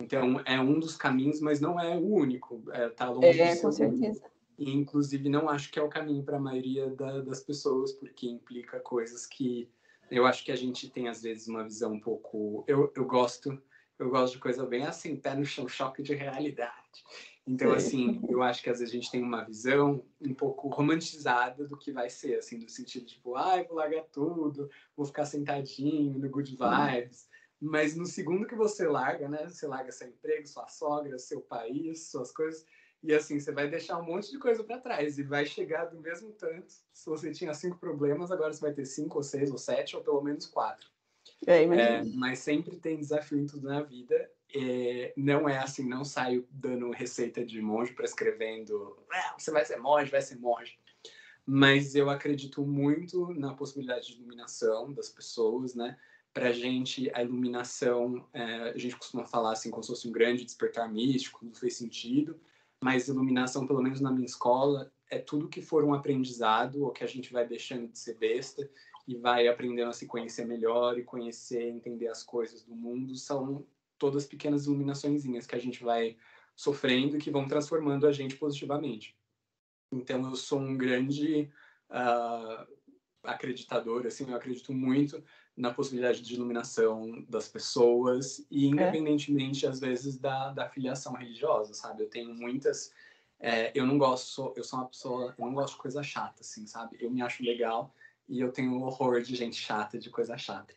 Então 0.00 0.40
é 0.44 0.60
um 0.60 0.80
dos 0.80 0.96
caminhos, 0.96 1.40
mas 1.40 1.60
não 1.60 1.78
é 1.78 1.96
o 1.96 2.06
único. 2.06 2.62
É, 2.72 2.88
tá 2.88 3.10
longe 3.10 3.40
é, 3.40 3.56
com 3.56 3.70
certeza. 3.70 4.24
E, 4.58 4.70
inclusive 4.70 5.28
não 5.28 5.48
acho 5.48 5.70
que 5.70 5.78
é 5.78 5.82
o 5.82 5.88
caminho 5.88 6.22
para 6.22 6.36
a 6.36 6.40
maioria 6.40 6.88
da, 6.90 7.20
das 7.20 7.40
pessoas, 7.40 7.92
porque 7.92 8.28
implica 8.28 8.80
coisas 8.80 9.26
que 9.26 9.68
eu 10.10 10.26
acho 10.26 10.44
que 10.44 10.52
a 10.52 10.56
gente 10.56 10.90
tem 10.90 11.08
às 11.08 11.22
vezes 11.22 11.48
uma 11.48 11.64
visão 11.64 11.92
um 11.92 12.00
pouco. 12.00 12.64
Eu, 12.66 12.92
eu 12.94 13.04
gosto 13.04 13.60
eu 13.98 14.10
gosto 14.10 14.34
de 14.34 14.40
coisa 14.40 14.66
bem 14.66 14.84
assim, 14.84 15.14
pé 15.14 15.34
no 15.34 15.44
chão, 15.44 15.68
choque 15.68 16.02
de 16.02 16.14
realidade. 16.14 17.04
Então, 17.46 17.72
assim, 17.72 18.24
eu 18.28 18.40
acho 18.42 18.62
que 18.62 18.70
às 18.70 18.78
vezes 18.78 18.94
a 18.94 18.96
gente 18.96 19.10
tem 19.10 19.22
uma 19.22 19.44
visão 19.44 20.06
um 20.20 20.32
pouco 20.32 20.68
romantizada 20.68 21.66
do 21.66 21.76
que 21.76 21.92
vai 21.92 22.08
ser, 22.08 22.38
assim, 22.38 22.58
no 22.58 22.68
sentido 22.68 23.06
tipo, 23.06 23.34
ai, 23.34 23.60
ah, 23.62 23.64
vou 23.64 23.76
largar 23.76 24.04
tudo, 24.04 24.70
vou 24.96 25.04
ficar 25.06 25.24
sentadinho 25.26 26.18
no 26.18 26.30
good 26.30 26.56
vibes. 26.56 27.28
Mas 27.60 27.96
no 27.96 28.06
segundo 28.06 28.46
que 28.46 28.54
você 28.54 28.86
larga, 28.86 29.28
né, 29.28 29.48
você 29.48 29.66
larga 29.66 29.90
seu 29.92 30.08
emprego, 30.08 30.46
sua 30.46 30.68
sogra, 30.68 31.18
seu 31.18 31.40
país, 31.40 32.10
suas 32.10 32.32
coisas, 32.32 32.64
E 33.02 33.12
assim, 33.12 33.40
você 33.40 33.50
vai 33.52 33.68
deixar 33.68 33.98
um 33.98 34.04
monte 34.04 34.30
de 34.30 34.38
coisa 34.38 34.62
para 34.62 34.80
trás 34.80 35.18
e 35.18 35.24
vai 35.24 35.44
chegar 35.44 35.86
do 35.86 36.00
mesmo 36.00 36.32
tanto. 36.32 36.72
Se 36.92 37.06
você 37.10 37.32
tinha 37.32 37.52
cinco 37.52 37.78
problemas, 37.78 38.30
agora 38.30 38.52
você 38.52 38.60
vai 38.60 38.72
ter 38.72 38.84
cinco 38.86 39.18
ou 39.18 39.24
seis 39.24 39.50
ou 39.50 39.58
sete 39.58 39.96
ou 39.96 40.04
pelo 40.04 40.22
menos 40.22 40.46
quatro. 40.46 40.88
É, 41.46 41.64
é, 41.64 42.04
mas 42.04 42.38
sempre 42.38 42.76
tem 42.78 42.98
desafio 42.98 43.38
em 43.38 43.46
tudo 43.46 43.66
na 43.68 43.82
vida. 43.82 44.30
É, 44.54 45.14
não 45.16 45.48
é 45.48 45.58
assim, 45.58 45.88
não 45.88 46.04
saio 46.04 46.46
dando 46.50 46.90
receita 46.90 47.44
de 47.44 47.60
monge, 47.60 47.92
prescrevendo, 47.92 48.98
ah, 49.10 49.34
você 49.38 49.50
vai 49.50 49.64
ser 49.64 49.78
monge, 49.78 50.10
vai 50.10 50.20
ser 50.20 50.38
monge. 50.38 50.78
Mas 51.44 51.94
eu 51.94 52.10
acredito 52.10 52.64
muito 52.64 53.32
na 53.34 53.54
possibilidade 53.54 54.08
de 54.08 54.14
iluminação 54.14 54.92
das 54.92 55.08
pessoas, 55.08 55.74
né? 55.74 55.98
Para 56.32 56.48
a 56.48 56.52
gente, 56.52 57.10
a 57.14 57.22
iluminação, 57.22 58.26
é, 58.32 58.70
a 58.70 58.78
gente 58.78 58.96
costuma 58.96 59.24
falar 59.24 59.52
assim, 59.52 59.70
como 59.70 59.82
se 59.82 59.88
fosse 59.88 60.08
um 60.08 60.12
grande 60.12 60.44
despertar 60.44 60.90
místico, 60.90 61.44
não 61.44 61.54
fez 61.54 61.76
sentido, 61.76 62.40
mas 62.82 63.08
iluminação, 63.08 63.66
pelo 63.66 63.82
menos 63.82 64.00
na 64.00 64.10
minha 64.10 64.26
escola, 64.26 64.92
é 65.10 65.18
tudo 65.18 65.48
que 65.48 65.60
for 65.60 65.84
um 65.84 65.94
aprendizado 65.94 66.84
ou 66.84 66.90
que 66.90 67.04
a 67.04 67.06
gente 67.06 67.32
vai 67.32 67.46
deixando 67.46 67.86
de 67.86 67.98
ser 67.98 68.14
besta 68.14 68.68
e 69.06 69.16
vai 69.16 69.46
aprendendo 69.46 69.90
a 69.90 69.92
se 69.92 70.06
conhecer 70.06 70.46
melhor 70.46 70.98
e 70.98 71.04
conhecer, 71.04 71.68
entender 71.68 72.08
as 72.08 72.22
coisas 72.22 72.64
do 72.64 72.74
mundo, 72.74 73.14
são 73.14 73.66
todas 74.02 74.26
pequenas 74.26 74.66
iluminaçõezinhas 74.66 75.46
que 75.46 75.54
a 75.54 75.60
gente 75.60 75.84
vai 75.84 76.16
sofrendo 76.56 77.16
e 77.16 77.20
que 77.20 77.30
vão 77.30 77.46
transformando 77.46 78.04
a 78.04 78.10
gente 78.10 78.34
positivamente. 78.34 79.16
Então, 79.92 80.28
eu 80.28 80.34
sou 80.34 80.58
um 80.58 80.76
grande 80.76 81.48
uh, 81.88 82.66
acreditador, 83.22 84.04
assim, 84.04 84.28
eu 84.28 84.34
acredito 84.34 84.72
muito 84.72 85.22
na 85.56 85.72
possibilidade 85.72 86.20
de 86.20 86.34
iluminação 86.34 87.24
das 87.28 87.46
pessoas 87.46 88.44
e 88.50 88.64
é. 88.64 88.68
independentemente, 88.70 89.66
é. 89.66 89.68
às 89.68 89.78
vezes, 89.78 90.18
da, 90.18 90.50
da 90.50 90.68
filiação 90.68 91.12
religiosa, 91.12 91.72
sabe? 91.72 92.02
Eu 92.02 92.10
tenho 92.10 92.34
muitas... 92.34 92.92
É, 93.38 93.70
eu 93.72 93.86
não 93.86 93.98
gosto, 93.98 94.52
eu 94.56 94.64
sou 94.64 94.80
uma 94.80 94.88
pessoa, 94.88 95.32
eu 95.38 95.46
não 95.46 95.54
gosto 95.54 95.74
de 95.74 95.80
coisa 95.80 96.02
chata, 96.02 96.40
assim, 96.40 96.66
sabe? 96.66 96.96
Eu 96.98 97.08
me 97.08 97.22
acho 97.22 97.44
legal 97.44 97.94
e 98.28 98.40
eu 98.40 98.50
tenho 98.50 98.82
horror 98.82 99.22
de 99.22 99.36
gente 99.36 99.56
chata, 99.56 99.96
de 99.96 100.10
coisa 100.10 100.36
chata. 100.36 100.74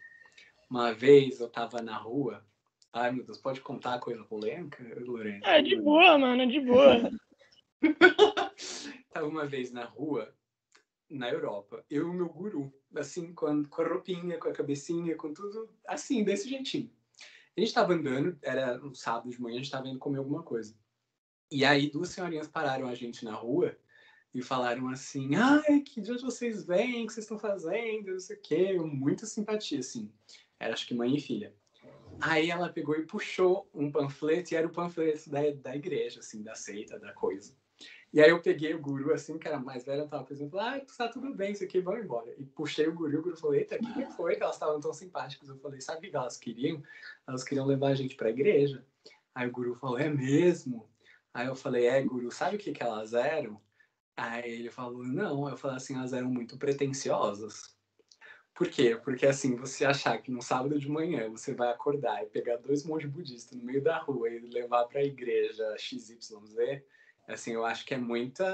Uma 0.70 0.94
vez 0.94 1.40
eu 1.40 1.50
tava 1.50 1.82
na 1.82 1.98
rua. 1.98 2.46
Ai, 2.96 3.12
meu 3.12 3.26
Deus, 3.26 3.38
pode 3.38 3.60
contar 3.60 4.00
coisa 4.00 4.24
polêmica, 4.24 4.82
Lorena? 5.02 5.42
É, 5.44 5.62
de 5.62 5.76
boa, 5.76 6.18
mano, 6.18 6.42
é 6.42 6.46
de 6.46 6.62
boa. 6.62 7.12
tava 9.12 9.28
uma 9.28 9.46
vez 9.46 9.70
na 9.70 9.84
rua, 9.84 10.34
na 11.10 11.30
Europa, 11.30 11.84
eu 11.90 12.08
e 12.08 12.10
o 12.10 12.14
meu 12.14 12.30
guru, 12.30 12.74
assim, 12.96 13.34
com, 13.34 13.66
com 13.66 13.82
a 13.82 13.88
roupinha, 13.90 14.38
com 14.38 14.48
a 14.48 14.54
cabecinha, 14.54 15.14
com 15.18 15.34
tudo, 15.34 15.70
assim, 15.86 16.24
desse 16.24 16.48
jeitinho. 16.48 16.90
A 17.58 17.60
gente 17.60 17.74
tava 17.74 17.92
andando, 17.92 18.40
era 18.42 18.82
um 18.82 18.96
sábado 18.96 19.30
de 19.30 19.42
manhã, 19.42 19.56
a 19.56 19.58
gente 19.58 19.72
tava 19.72 19.90
indo 19.90 20.00
comer 20.00 20.20
alguma 20.20 20.42
coisa. 20.42 20.74
E 21.52 21.66
aí 21.66 21.90
duas 21.90 22.08
senhorinhas 22.08 22.48
pararam 22.48 22.88
a 22.88 22.96
gente 22.96 23.26
na 23.26 23.34
rua 23.34 23.78
e 24.34 24.42
falaram 24.42 24.88
assim: 24.88 25.36
ai, 25.36 25.82
que 25.82 26.00
dia 26.00 26.18
vocês 26.18 26.66
vêm, 26.66 27.04
o 27.04 27.08
que 27.08 27.14
vocês 27.14 27.26
estão 27.26 27.38
fazendo, 27.38 28.14
não 28.14 28.20
sei 28.22 28.38
o 28.38 28.42
quê. 28.42 28.74
Muita 28.80 29.26
simpatia, 29.26 29.80
assim. 29.80 30.10
Era 30.58 30.74
acho 30.74 30.88
que 30.88 30.96
mãe 30.96 31.14
e 31.14 31.20
filha. 31.20 31.54
Aí 32.22 32.50
ela 32.50 32.70
pegou 32.70 32.96
e 32.96 33.06
puxou 33.06 33.70
um 33.74 33.92
panfleto, 33.92 34.54
e 34.54 34.58
era 34.58 34.68
o 34.68 34.72
panfleto 34.72 35.30
da, 35.30 35.42
da 35.52 35.76
igreja, 35.76 36.20
assim, 36.20 36.44
da 36.44 36.56
seita, 36.56 37.00
da 37.00 37.14
coisa. 37.14 37.56
E 38.14 38.22
aí 38.22 38.30
eu 38.30 38.42
peguei 38.42 38.74
o 38.74 38.80
guru, 38.80 39.14
assim, 39.14 39.38
que 39.38 39.48
era 39.48 39.60
mais 39.60 39.84
velho, 39.84 40.04
eu 40.04 40.08
tava 40.08 40.24
pensando, 40.24 40.58
ah, 40.58 40.80
tá 40.98 41.10
tudo 41.10 41.34
bem, 41.34 41.52
isso 41.52 41.66
aqui, 41.66 41.82
vamos 41.82 42.06
embora. 42.06 42.34
E 42.38 42.46
puxei 42.46 42.88
o 42.88 42.94
guru, 42.94 43.20
o 43.20 43.22
guru 43.22 43.38
falou, 43.38 43.56
eita, 43.56 43.76
o 43.76 43.94
que 43.94 44.06
foi 44.16 44.38
que 44.38 44.44
elas 44.44 44.56
estavam 44.56 44.80
tão 44.80 44.94
simpáticas? 44.94 45.50
Eu 45.50 45.58
falei, 45.58 45.82
sabe 45.82 46.08
o 46.08 46.10
que 46.10 46.16
elas 46.16 46.38
queriam? 46.38 46.82
Elas 47.28 47.44
queriam 47.44 47.66
levar 47.66 47.90
a 47.90 47.96
gente 47.96 48.16
pra 48.16 48.30
igreja. 48.30 48.86
Aí 49.34 49.48
o 49.50 49.52
guru 49.52 49.76
falou, 49.76 50.00
é 50.00 50.08
mesmo? 50.08 50.90
Aí 51.34 51.48
eu 51.48 51.56
falei, 51.56 51.88
é, 51.88 52.02
guru, 52.02 52.32
sabe 52.32 52.56
o 52.56 52.60
que 52.60 52.72
que 52.72 52.82
elas 52.82 53.14
eram? 53.14 53.62
Aí 54.16 54.50
ele 54.50 54.72
falou, 54.72 55.04
não. 55.04 55.50
Eu 55.50 55.58
falei 55.58 55.76
assim, 55.76 55.96
elas 55.96 56.14
eram 56.14 56.30
muito 56.30 56.58
pretensiosas. 56.58 57.75
Por 58.56 58.70
quê? 58.70 58.96
Porque 59.04 59.26
assim, 59.26 59.54
você 59.58 59.84
achar 59.84 60.18
que 60.22 60.32
no 60.32 60.42
sábado 60.42 60.80
de 60.80 60.90
manhã 60.90 61.30
você 61.30 61.54
vai 61.54 61.70
acordar 61.70 62.24
e 62.24 62.28
pegar 62.28 62.56
dois 62.56 62.86
monges 62.86 63.12
budistas 63.12 63.58
no 63.58 63.66
meio 63.66 63.84
da 63.84 63.98
rua 63.98 64.30
e 64.30 64.40
levar 64.40 64.86
para 64.86 65.02
a 65.02 65.04
igreja 65.04 65.76
XYZ, 65.78 66.82
assim, 67.28 67.52
eu 67.52 67.66
acho 67.66 67.86
que 67.86 67.94
é 67.94 67.98
muita 67.98 68.46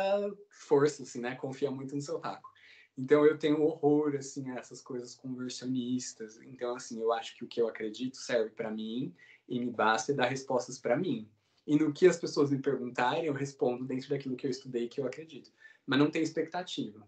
força, 0.50 1.04
assim, 1.04 1.22
né? 1.22 1.36
Confia 1.36 1.70
muito 1.70 1.96
no 1.96 2.02
seu 2.02 2.18
taco. 2.18 2.50
Então 2.98 3.24
eu 3.24 3.38
tenho 3.38 3.62
horror 3.62 4.16
assim 4.16 4.50
a 4.50 4.56
essas 4.56 4.82
coisas 4.82 5.14
conversionistas. 5.14 6.42
Então 6.42 6.76
assim, 6.76 7.00
eu 7.00 7.14
acho 7.14 7.36
que 7.38 7.46
o 7.46 7.48
que 7.48 7.62
eu 7.62 7.68
acredito 7.68 8.18
serve 8.18 8.50
para 8.50 8.72
mim 8.72 9.14
e 9.48 9.60
me 9.60 9.70
basta 9.70 10.12
e 10.12 10.16
dá 10.16 10.26
respostas 10.26 10.80
para 10.80 10.98
mim. 10.98 11.30
E 11.68 11.76
no 11.76 11.94
que 11.94 12.08
as 12.08 12.18
pessoas 12.18 12.50
me 12.50 12.58
perguntarem, 12.58 13.26
eu 13.26 13.34
respondo 13.34 13.86
dentro 13.86 14.10
daquilo 14.10 14.36
que 14.36 14.48
eu 14.48 14.52
estudei 14.52 14.90
que 14.90 15.00
eu 15.00 15.06
acredito. 15.06 15.52
Mas 15.86 16.00
não 16.00 16.10
tenho 16.10 16.24
expectativa 16.24 17.08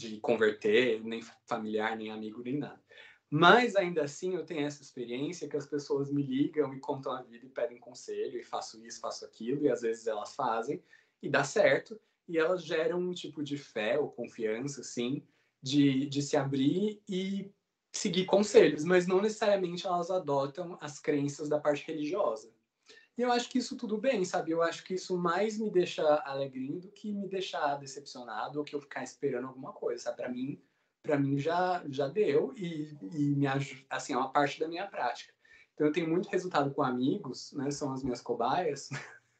de 0.00 0.18
converter, 0.20 1.04
nem 1.04 1.20
familiar, 1.46 1.96
nem 1.96 2.10
amigo, 2.10 2.42
nem 2.42 2.58
nada. 2.58 2.80
Mas 3.28 3.76
ainda 3.76 4.02
assim 4.02 4.34
eu 4.34 4.44
tenho 4.44 4.66
essa 4.66 4.82
experiência 4.82 5.48
que 5.48 5.56
as 5.56 5.66
pessoas 5.66 6.10
me 6.10 6.22
ligam 6.22 6.74
e 6.74 6.80
contam 6.80 7.12
a 7.12 7.22
vida 7.22 7.46
e 7.46 7.50
pedem 7.50 7.78
conselho 7.78 8.38
e 8.38 8.42
faço 8.42 8.84
isso, 8.84 9.00
faço 9.00 9.24
aquilo, 9.24 9.62
e 9.62 9.70
às 9.70 9.82
vezes 9.82 10.06
elas 10.06 10.34
fazem 10.34 10.82
e 11.22 11.28
dá 11.28 11.44
certo, 11.44 12.00
e 12.26 12.38
elas 12.38 12.64
geram 12.64 12.98
um 12.98 13.12
tipo 13.12 13.42
de 13.42 13.56
fé 13.56 13.98
ou 13.98 14.10
confiança, 14.10 14.80
assim, 14.80 15.22
de, 15.62 16.06
de 16.06 16.22
se 16.22 16.36
abrir 16.36 17.00
e 17.08 17.52
seguir 17.92 18.24
conselhos, 18.24 18.84
mas 18.84 19.06
não 19.06 19.20
necessariamente 19.20 19.86
elas 19.86 20.10
adotam 20.10 20.78
as 20.80 20.98
crenças 20.98 21.48
da 21.48 21.58
parte 21.58 21.86
religiosa. 21.86 22.52
E 23.20 23.22
eu 23.22 23.30
acho 23.30 23.50
que 23.50 23.58
isso 23.58 23.76
tudo 23.76 23.98
bem, 23.98 24.24
sabe? 24.24 24.50
Eu 24.50 24.62
acho 24.62 24.82
que 24.82 24.94
isso 24.94 25.14
mais 25.18 25.58
me 25.58 25.68
deixa 25.68 26.02
alegrinho 26.24 26.80
do 26.80 26.90
que 26.90 27.12
me 27.12 27.28
deixar 27.28 27.76
decepcionado 27.76 28.58
ou 28.58 28.64
que 28.64 28.74
eu 28.74 28.80
ficar 28.80 29.04
esperando 29.04 29.46
alguma 29.46 29.74
coisa, 29.74 30.04
sabe? 30.04 30.16
Para 30.16 30.30
mim, 30.30 30.58
para 31.02 31.18
mim 31.18 31.38
já 31.38 31.84
já 31.90 32.08
deu 32.08 32.54
e, 32.56 32.96
e 33.12 33.34
me 33.36 33.46
assim, 33.90 34.14
é 34.14 34.16
uma 34.16 34.32
parte 34.32 34.58
da 34.58 34.66
minha 34.66 34.86
prática. 34.86 35.34
Então 35.74 35.86
eu 35.86 35.92
tenho 35.92 36.08
muito 36.08 36.30
resultado 36.30 36.72
com 36.72 36.82
amigos, 36.82 37.52
né? 37.52 37.70
São 37.70 37.92
as 37.92 38.02
minhas 38.02 38.22
cobaias. 38.22 38.88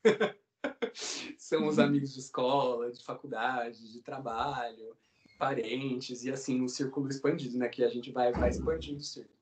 São 1.38 1.66
os 1.66 1.78
uhum. 1.78 1.84
amigos 1.84 2.12
de 2.12 2.20
escola, 2.20 2.92
de 2.92 3.02
faculdade, 3.02 3.90
de 3.90 4.02
trabalho, 4.02 4.94
parentes 5.38 6.22
e 6.22 6.30
assim, 6.30 6.60
um 6.60 6.68
círculo 6.68 7.08
expandido, 7.08 7.56
né? 7.56 7.66
Que 7.66 7.82
a 7.82 7.88
gente 7.88 8.12
vai, 8.12 8.30
vai 8.30 8.50
expandindo 8.50 8.98
o 8.98 9.02
círculo. 9.02 9.39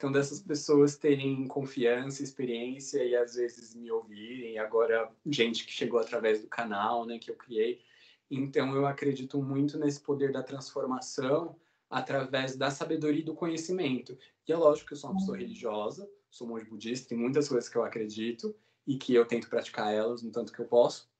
Então, 0.00 0.10
dessas 0.10 0.40
pessoas 0.40 0.96
terem 0.96 1.46
confiança, 1.46 2.22
experiência 2.22 3.04
e 3.04 3.14
às 3.14 3.34
vezes 3.34 3.74
me 3.74 3.90
ouvirem, 3.90 4.58
agora 4.58 5.12
gente 5.26 5.66
que 5.66 5.72
chegou 5.72 6.00
através 6.00 6.40
do 6.40 6.48
canal, 6.48 7.04
né, 7.04 7.18
que 7.18 7.30
eu 7.30 7.36
criei. 7.36 7.82
Então, 8.30 8.74
eu 8.74 8.86
acredito 8.86 9.42
muito 9.42 9.78
nesse 9.78 10.00
poder 10.00 10.32
da 10.32 10.42
transformação 10.42 11.54
através 11.90 12.56
da 12.56 12.70
sabedoria 12.70 13.20
e 13.20 13.24
do 13.24 13.34
conhecimento. 13.34 14.16
E 14.48 14.52
é 14.54 14.56
lógico 14.56 14.88
que 14.88 14.94
eu 14.94 14.96
sou 14.96 15.10
uma 15.10 15.18
pessoa 15.18 15.36
religiosa, 15.36 16.10
sou 16.30 16.48
monge 16.48 16.64
budista, 16.64 17.10
tem 17.10 17.18
muitas 17.18 17.46
coisas 17.46 17.68
que 17.68 17.76
eu 17.76 17.84
acredito 17.84 18.56
e 18.86 18.96
que 18.96 19.14
eu 19.14 19.26
tento 19.26 19.50
praticar 19.50 19.92
elas 19.92 20.22
no 20.22 20.30
tanto 20.30 20.50
que 20.50 20.60
eu 20.60 20.66
posso. 20.66 21.10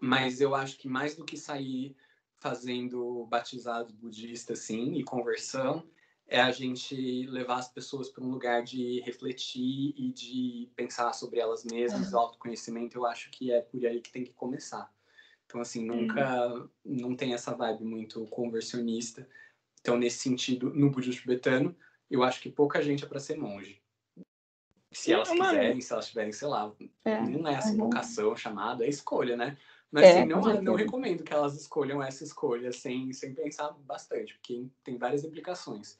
Mas 0.00 0.40
eu 0.40 0.52
acho 0.52 0.78
que 0.78 0.88
mais 0.88 1.14
do 1.14 1.24
que 1.24 1.36
sair 1.36 1.94
fazendo 2.38 3.24
batizados 3.26 3.92
budistas, 3.92 4.58
sim, 4.58 4.94
e 4.94 5.04
conversão, 5.04 5.86
é 6.28 6.40
a 6.40 6.50
gente 6.50 7.26
levar 7.26 7.56
as 7.56 7.68
pessoas 7.68 8.08
para 8.10 8.24
um 8.24 8.30
lugar 8.30 8.62
de 8.62 9.00
refletir 9.00 9.94
e 9.96 10.10
de 10.10 10.68
pensar 10.74 11.12
sobre 11.12 11.38
elas 11.38 11.64
mesmas, 11.64 12.12
uhum. 12.12 12.18
autoconhecimento, 12.18 12.98
eu 12.98 13.06
acho 13.06 13.30
que 13.30 13.52
é 13.52 13.60
por 13.60 13.84
aí 13.86 14.00
que 14.00 14.10
tem 14.10 14.24
que 14.24 14.32
começar. 14.32 14.92
Então, 15.46 15.60
assim, 15.60 15.84
nunca, 15.84 16.52
uhum. 16.52 16.68
não 16.84 17.16
tem 17.16 17.32
essa 17.32 17.54
vibe 17.54 17.84
muito 17.84 18.26
conversionista. 18.26 19.28
Então, 19.80 19.96
nesse 19.96 20.18
sentido, 20.18 20.74
no 20.74 20.90
budismo 20.90 21.20
tibetano, 21.20 21.76
eu 22.10 22.24
acho 22.24 22.40
que 22.40 22.50
pouca 22.50 22.82
gente 22.82 23.04
é 23.04 23.06
para 23.06 23.20
ser 23.20 23.36
monge. 23.36 23.80
Se 24.90 25.12
elas 25.12 25.28
quiserem, 25.28 25.80
se 25.80 25.92
elas 25.92 26.08
tiverem, 26.08 26.32
sei 26.32 26.48
lá, 26.48 26.72
é. 27.04 27.20
não 27.20 27.46
é 27.46 27.54
essa 27.54 27.70
uhum. 27.70 27.76
vocação, 27.76 28.34
chamada, 28.34 28.84
é 28.84 28.88
escolha, 28.88 29.36
né? 29.36 29.56
Mas 29.92 30.04
é, 30.04 30.18
assim, 30.18 30.28
não, 30.28 30.40
não 30.62 30.74
recomendo 30.74 31.22
que 31.22 31.32
elas 31.32 31.54
escolham 31.54 32.02
essa 32.02 32.24
escolha 32.24 32.72
sem, 32.72 33.12
sem 33.12 33.32
pensar 33.32 33.70
bastante, 33.84 34.34
porque 34.34 34.66
tem 34.82 34.98
várias 34.98 35.22
implicações 35.22 35.96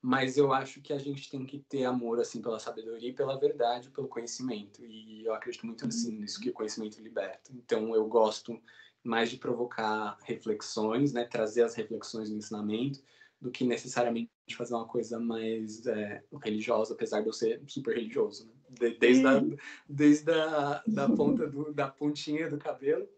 mas 0.00 0.36
eu 0.36 0.52
acho 0.52 0.80
que 0.80 0.92
a 0.92 0.98
gente 0.98 1.30
tem 1.30 1.44
que 1.44 1.58
ter 1.58 1.84
amor 1.84 2.20
assim 2.20 2.40
pela 2.40 2.58
sabedoria, 2.58 3.12
pela 3.14 3.38
verdade, 3.38 3.90
pelo 3.90 4.08
conhecimento. 4.08 4.84
E 4.84 5.24
eu 5.24 5.34
acredito 5.34 5.66
muito 5.66 5.86
assim 5.86 6.12
nisso 6.18 6.40
que 6.40 6.50
o 6.50 6.52
conhecimento 6.52 7.00
liberta. 7.00 7.50
Então 7.52 7.94
eu 7.94 8.06
gosto 8.06 8.60
mais 9.02 9.30
de 9.30 9.36
provocar 9.36 10.16
reflexões, 10.24 11.12
né, 11.12 11.24
trazer 11.24 11.62
as 11.62 11.74
reflexões 11.74 12.30
do 12.30 12.36
ensinamento, 12.36 13.00
do 13.40 13.50
que 13.50 13.64
necessariamente 13.64 14.30
fazer 14.56 14.74
uma 14.74 14.86
coisa 14.86 15.18
mais 15.18 15.86
é, 15.86 16.22
religiosa, 16.42 16.94
apesar 16.94 17.20
de 17.20 17.28
eu 17.28 17.32
ser 17.32 17.62
super 17.66 17.94
religioso. 17.94 18.46
Né? 18.46 18.52
desde 18.98 19.26
a, 19.26 19.42
desde 19.88 20.30
a 20.30 20.82
da 20.86 21.08
ponta 21.16 21.46
do, 21.46 21.72
da 21.72 21.88
pontinha 21.88 22.50
do 22.50 22.58
cabelo 22.58 23.08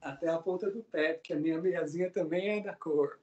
até 0.00 0.28
a 0.28 0.38
ponta 0.38 0.70
do 0.70 0.82
pé, 0.82 1.14
porque 1.14 1.32
a 1.32 1.36
minha 1.36 1.60
meiazinha 1.60 2.10
também 2.10 2.58
é 2.58 2.62
da 2.62 2.74
cor 2.74 3.18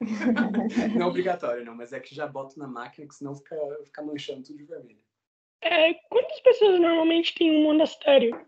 não 0.00 1.02
é 1.02 1.06
obrigatório, 1.06 1.64
não, 1.64 1.74
mas 1.74 1.92
é 1.92 2.00
que 2.00 2.14
já 2.14 2.26
boto 2.26 2.58
na 2.58 2.66
máquina, 2.66 3.06
que 3.06 3.14
senão 3.14 3.34
fica, 3.34 3.56
fica 3.84 4.02
manchando 4.02 4.42
tudo 4.42 4.58
de 4.58 4.64
vermelho. 4.64 5.02
É, 5.60 5.94
quantas 6.08 6.40
pessoas 6.40 6.80
normalmente 6.80 7.34
tem 7.34 7.50
um 7.50 7.64
monastério? 7.64 8.46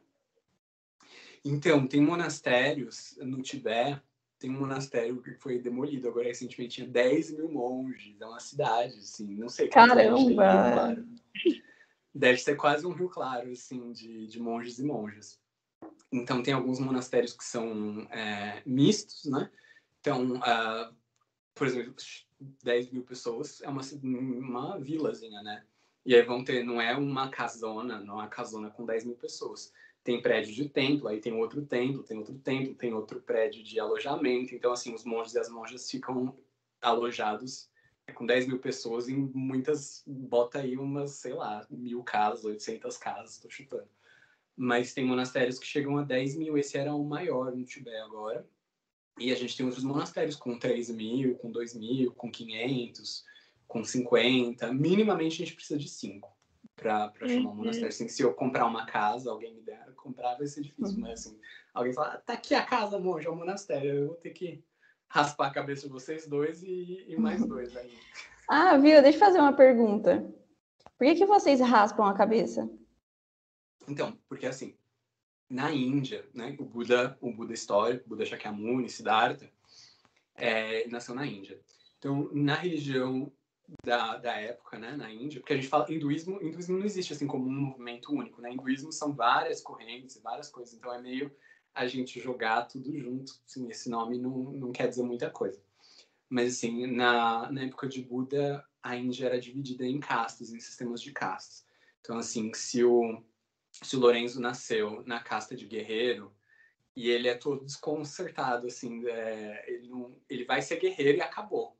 Então, 1.44 1.86
tem 1.86 2.00
monastérios 2.00 3.16
no 3.20 3.42
Tibete, 3.42 4.00
tem 4.38 4.50
um 4.50 4.58
monastério 4.60 5.20
que 5.20 5.34
foi 5.34 5.58
demolido 5.58 6.08
agora 6.08 6.28
recentemente, 6.28 6.76
tinha 6.76 6.86
10 6.86 7.32
mil 7.32 7.50
monges, 7.50 8.20
é 8.20 8.26
uma 8.26 8.40
cidade, 8.40 8.94
assim, 8.98 9.34
não 9.34 9.48
sei. 9.48 9.68
Caramba! 9.68 10.34
Claro. 10.34 11.08
Deve 12.14 12.38
ser 12.38 12.56
quase 12.56 12.86
um 12.86 12.92
rio 12.92 13.08
claro, 13.08 13.50
assim, 13.50 13.92
de, 13.92 14.26
de 14.26 14.40
monges 14.40 14.78
e 14.78 14.84
monjas. 14.84 15.40
Então, 16.12 16.42
tem 16.42 16.54
alguns 16.54 16.78
monastérios 16.78 17.32
que 17.32 17.44
são 17.44 18.06
é, 18.10 18.62
mistos, 18.66 19.24
né? 19.24 19.50
Então, 20.00 20.36
uh, 20.36 20.94
por 21.60 21.66
exemplo, 21.66 21.94
10 22.64 22.90
mil 22.90 23.02
pessoas 23.02 23.60
é 23.60 23.68
uma, 23.68 23.82
uma 24.02 24.78
vilazinha, 24.78 25.42
né? 25.42 25.62
E 26.06 26.14
aí 26.14 26.22
vão 26.22 26.42
ter, 26.42 26.64
não 26.64 26.80
é 26.80 26.96
uma 26.96 27.28
casona, 27.28 28.00
não 28.00 28.14
é 28.14 28.22
uma 28.22 28.28
casona 28.28 28.70
com 28.70 28.86
10 28.86 29.04
mil 29.04 29.14
pessoas. 29.14 29.70
Tem 30.02 30.22
prédio 30.22 30.54
de 30.54 30.70
templo, 30.70 31.06
aí 31.06 31.20
tem 31.20 31.34
outro 31.34 31.60
templo, 31.66 32.02
tem 32.02 32.16
outro 32.16 32.38
templo, 32.38 32.74
tem 32.76 32.94
outro 32.94 33.20
prédio 33.20 33.62
de 33.62 33.78
alojamento. 33.78 34.54
Então, 34.54 34.72
assim, 34.72 34.94
os 34.94 35.04
monges 35.04 35.34
e 35.34 35.38
as 35.38 35.50
monjas 35.50 35.90
ficam 35.90 36.34
alojados 36.80 37.68
é, 38.06 38.12
com 38.12 38.24
10 38.24 38.46
mil 38.46 38.58
pessoas 38.58 39.10
em 39.10 39.30
muitas, 39.34 40.02
bota 40.06 40.60
aí 40.60 40.78
umas, 40.78 41.10
sei 41.10 41.34
lá, 41.34 41.66
mil 41.68 42.02
casas, 42.02 42.42
800 42.42 42.96
casas, 42.96 43.38
tô 43.38 43.50
chutando. 43.50 43.90
Mas 44.56 44.94
tem 44.94 45.04
monastérios 45.04 45.58
que 45.58 45.66
chegam 45.66 45.98
a 45.98 46.04
10 46.04 46.36
mil, 46.36 46.56
esse 46.56 46.78
era 46.78 46.94
o 46.94 47.04
maior 47.04 47.54
no 47.54 47.66
Tibete 47.66 47.98
agora. 47.98 48.48
E 49.20 49.30
a 49.30 49.36
gente 49.36 49.54
tem 49.54 49.66
outros 49.66 49.84
monastérios 49.84 50.34
com 50.34 50.58
3 50.58 50.90
mil, 50.90 51.36
com 51.36 51.52
2 51.52 51.74
mil, 51.74 52.12
com 52.12 52.30
500, 52.30 53.24
com 53.68 53.84
50. 53.84 54.72
Minimamente 54.72 55.34
a 55.34 55.44
gente 55.44 55.54
precisa 55.54 55.78
de 55.78 55.88
5 55.88 56.28
para 56.74 57.12
chamar 57.26 57.40
um 57.40 57.48
uhum. 57.48 57.54
monastério. 57.56 57.88
Assim, 57.88 58.08
se 58.08 58.22
eu 58.22 58.32
comprar 58.32 58.64
uma 58.64 58.86
casa, 58.86 59.30
alguém 59.30 59.54
me 59.54 59.60
der, 59.60 59.92
comprar 59.94 60.36
vai 60.36 60.46
ser 60.46 60.62
difícil. 60.62 60.96
Uhum. 60.96 61.02
Mas 61.02 61.20
assim, 61.20 61.38
alguém 61.74 61.92
fala, 61.92 62.14
ah, 62.14 62.18
tá 62.18 62.32
aqui 62.32 62.54
a 62.54 62.64
casa, 62.64 62.98
monge, 62.98 63.26
é 63.26 63.30
o 63.30 63.36
monastério. 63.36 63.90
Eu 63.90 64.06
vou 64.08 64.16
ter 64.16 64.30
que 64.30 64.64
raspar 65.06 65.48
a 65.48 65.52
cabeça 65.52 65.86
de 65.86 65.92
vocês 65.92 66.26
dois 66.26 66.62
e, 66.62 67.04
e 67.06 67.16
mais 67.18 67.44
dois 67.44 67.76
aí. 67.76 67.92
Ah, 68.48 68.78
viu? 68.78 69.02
Deixa 69.02 69.16
eu 69.18 69.20
fazer 69.20 69.38
uma 69.38 69.52
pergunta. 69.52 70.26
Por 70.96 71.06
que, 71.06 71.14
que 71.14 71.26
vocês 71.26 71.60
raspam 71.60 72.06
a 72.06 72.14
cabeça? 72.14 72.70
Então, 73.86 74.18
porque 74.28 74.46
assim, 74.46 74.76
na 75.50 75.72
Índia, 75.72 76.24
né, 76.32 76.54
o 76.60 76.64
Buda, 76.64 77.18
o 77.20 77.32
Buda 77.32 77.52
histórico, 77.52 78.08
Buda 78.08 78.24
Shakyamuni, 78.24 78.88
Siddhartha, 78.88 79.50
é, 80.36 80.86
nasceu 80.88 81.14
na 81.14 81.26
Índia. 81.26 81.60
Então, 81.98 82.30
na 82.32 82.54
religião 82.54 83.30
da, 83.84 84.16
da 84.16 84.32
época, 84.36 84.78
né, 84.78 84.96
na 84.96 85.12
Índia, 85.12 85.40
porque 85.40 85.52
a 85.52 85.56
gente 85.56 85.68
fala 85.68 85.92
hinduísmo, 85.92 86.40
hinduísmo 86.40 86.78
não 86.78 86.86
existe 86.86 87.12
assim 87.12 87.26
como 87.26 87.46
um 87.46 87.52
movimento 87.52 88.12
único, 88.12 88.40
né? 88.40 88.52
Hinduísmo 88.52 88.92
são 88.92 89.12
várias 89.12 89.60
correntes, 89.60 90.20
várias 90.22 90.48
coisas, 90.48 90.74
então 90.74 90.94
é 90.94 91.00
meio 91.00 91.30
a 91.74 91.86
gente 91.86 92.20
jogar 92.20 92.62
tudo 92.62 92.96
junto. 92.96 93.32
Assim, 93.44 93.68
esse 93.68 93.88
nome 93.90 94.18
não, 94.18 94.52
não 94.52 94.72
quer 94.72 94.88
dizer 94.88 95.02
muita 95.02 95.30
coisa. 95.30 95.60
Mas 96.28 96.56
assim, 96.56 96.86
na, 96.86 97.50
na 97.50 97.62
época 97.64 97.88
de 97.88 98.02
Buda, 98.02 98.64
a 98.82 98.96
Índia 98.96 99.26
era 99.26 99.40
dividida 99.40 99.84
em 99.84 100.00
castas, 100.00 100.52
em 100.52 100.60
sistemas 100.60 101.02
de 101.02 101.12
castas. 101.12 101.64
Então, 102.00 102.18
assim, 102.18 102.52
se 102.54 102.82
o 102.82 103.22
se 103.82 103.96
o 103.96 104.00
Lorenzo 104.00 104.40
nasceu 104.40 105.02
na 105.06 105.20
casta 105.20 105.56
de 105.56 105.66
guerreiro 105.66 106.32
e 106.94 107.08
ele 107.08 107.28
é 107.28 107.34
todo 107.34 107.64
desconcertado, 107.64 108.66
assim, 108.66 109.06
é, 109.08 109.64
ele, 109.68 109.88
não, 109.88 110.14
ele 110.28 110.44
vai 110.44 110.60
ser 110.60 110.78
guerreiro 110.78 111.18
e 111.18 111.22
acabou. 111.22 111.76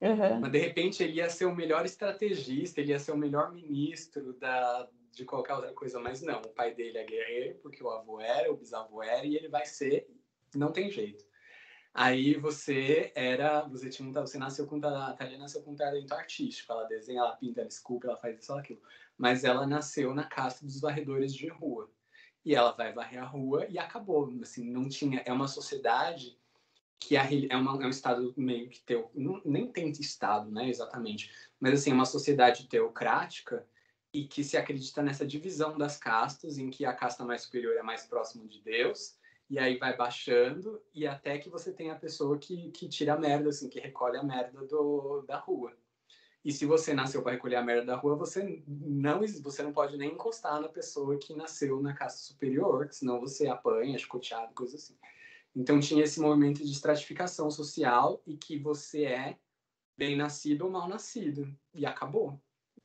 Uhum. 0.00 0.40
Mas 0.40 0.52
de 0.52 0.58
repente 0.58 1.02
ele 1.02 1.14
ia 1.14 1.30
ser 1.30 1.46
o 1.46 1.54
melhor 1.54 1.86
estrategista, 1.86 2.80
ele 2.80 2.90
ia 2.90 2.98
ser 2.98 3.12
o 3.12 3.16
melhor 3.16 3.52
ministro 3.52 4.32
da, 4.34 4.88
de 5.12 5.24
qualquer 5.24 5.54
outra 5.54 5.72
coisa, 5.72 6.00
mas 6.00 6.20
não, 6.20 6.40
o 6.40 6.48
pai 6.48 6.74
dele 6.74 6.98
é 6.98 7.04
guerreiro 7.04 7.58
porque 7.62 7.82
o 7.82 7.90
avô 7.90 8.20
era, 8.20 8.52
o 8.52 8.56
bisavô 8.56 9.02
era 9.02 9.24
e 9.24 9.36
ele 9.36 9.48
vai 9.48 9.64
ser, 9.64 10.08
não 10.54 10.72
tem 10.72 10.90
jeito. 10.90 11.24
Aí 11.94 12.34
você 12.34 13.10
era, 13.14 13.62
você 13.62 13.88
tinha, 13.88 14.12
você 14.12 14.36
nasceu 14.36 14.66
com 14.66 14.76
a 14.84 15.14
Thalia 15.14 15.38
nasceu 15.38 15.62
com 15.62 15.72
um 15.72 15.76
talento 15.76 16.12
artístico, 16.12 16.70
ela 16.70 16.84
desenha, 16.84 17.20
ela 17.20 17.36
pinta, 17.36 17.60
ela 17.60 17.68
esculpe, 17.68 18.06
ela 18.06 18.18
faz 18.18 18.38
isso, 18.38 18.52
aquilo 18.52 18.82
mas 19.16 19.44
ela 19.44 19.66
nasceu 19.66 20.14
na 20.14 20.24
casta 20.24 20.64
dos 20.64 20.80
varredores 20.80 21.34
de 21.34 21.48
rua. 21.48 21.90
E 22.44 22.54
ela 22.54 22.72
vai 22.72 22.92
varrer 22.92 23.22
a 23.22 23.26
rua 23.26 23.66
e 23.68 23.78
acabou. 23.78 24.32
Assim, 24.40 24.70
não 24.70 24.88
tinha. 24.88 25.22
É 25.24 25.32
uma 25.32 25.48
sociedade 25.48 26.38
que 26.98 27.16
é, 27.16 27.56
uma, 27.56 27.82
é 27.82 27.86
um 27.86 27.90
estado 27.90 28.32
meio 28.36 28.68
que 28.68 28.80
teu, 28.80 29.10
nem 29.44 29.70
tem 29.70 29.90
estado, 29.90 30.50
né, 30.50 30.68
exatamente, 30.68 31.30
mas 31.60 31.74
assim 31.74 31.90
é 31.90 31.94
uma 31.94 32.06
sociedade 32.06 32.66
teocrática 32.68 33.66
e 34.12 34.26
que 34.26 34.42
se 34.42 34.56
acredita 34.56 35.02
nessa 35.02 35.26
divisão 35.26 35.76
das 35.76 35.98
castas, 35.98 36.58
em 36.58 36.70
que 36.70 36.84
a 36.84 36.92
casta 36.92 37.24
mais 37.24 37.42
superior 37.42 37.76
é 37.76 37.82
mais 37.82 38.06
próximo 38.06 38.48
de 38.48 38.62
Deus, 38.62 39.16
e 39.48 39.58
aí 39.58 39.76
vai 39.76 39.96
baixando 39.96 40.82
e 40.92 41.06
até 41.06 41.38
que 41.38 41.50
você 41.50 41.72
tem 41.72 41.90
a 41.90 41.96
pessoa 41.96 42.38
que, 42.38 42.70
que 42.70 42.88
tira 42.88 43.14
a 43.14 43.18
merda, 43.18 43.50
assim, 43.50 43.68
que 43.68 43.78
recolhe 43.78 44.16
a 44.16 44.22
merda 44.22 44.64
do, 44.66 45.22
da 45.28 45.38
rua. 45.38 45.76
E 46.46 46.52
se 46.52 46.64
você 46.64 46.94
nasceu 46.94 47.22
para 47.22 47.32
recolher 47.32 47.56
a 47.56 47.62
merda 47.62 47.84
da 47.84 47.96
rua, 47.96 48.14
você 48.14 48.62
não, 48.68 49.20
você 49.42 49.64
não 49.64 49.72
pode 49.72 49.96
nem 49.96 50.12
encostar 50.12 50.60
na 50.60 50.68
pessoa 50.68 51.18
que 51.18 51.34
nasceu 51.34 51.82
na 51.82 51.92
casta 51.92 52.20
superior, 52.20 52.86
senão 52.92 53.18
você 53.18 53.48
apanha, 53.48 53.98
chicoteado, 53.98 54.54
coisa 54.54 54.76
assim. 54.76 54.96
Então 55.56 55.80
tinha 55.80 56.04
esse 56.04 56.20
movimento 56.20 56.64
de 56.64 56.70
estratificação 56.70 57.50
social 57.50 58.22
e 58.24 58.36
que 58.36 58.56
você 58.56 59.06
é 59.06 59.36
bem 59.98 60.14
nascido 60.14 60.62
ou 60.62 60.70
mal 60.70 60.88
nascido. 60.88 61.52
E 61.74 61.84
acabou. 61.84 62.40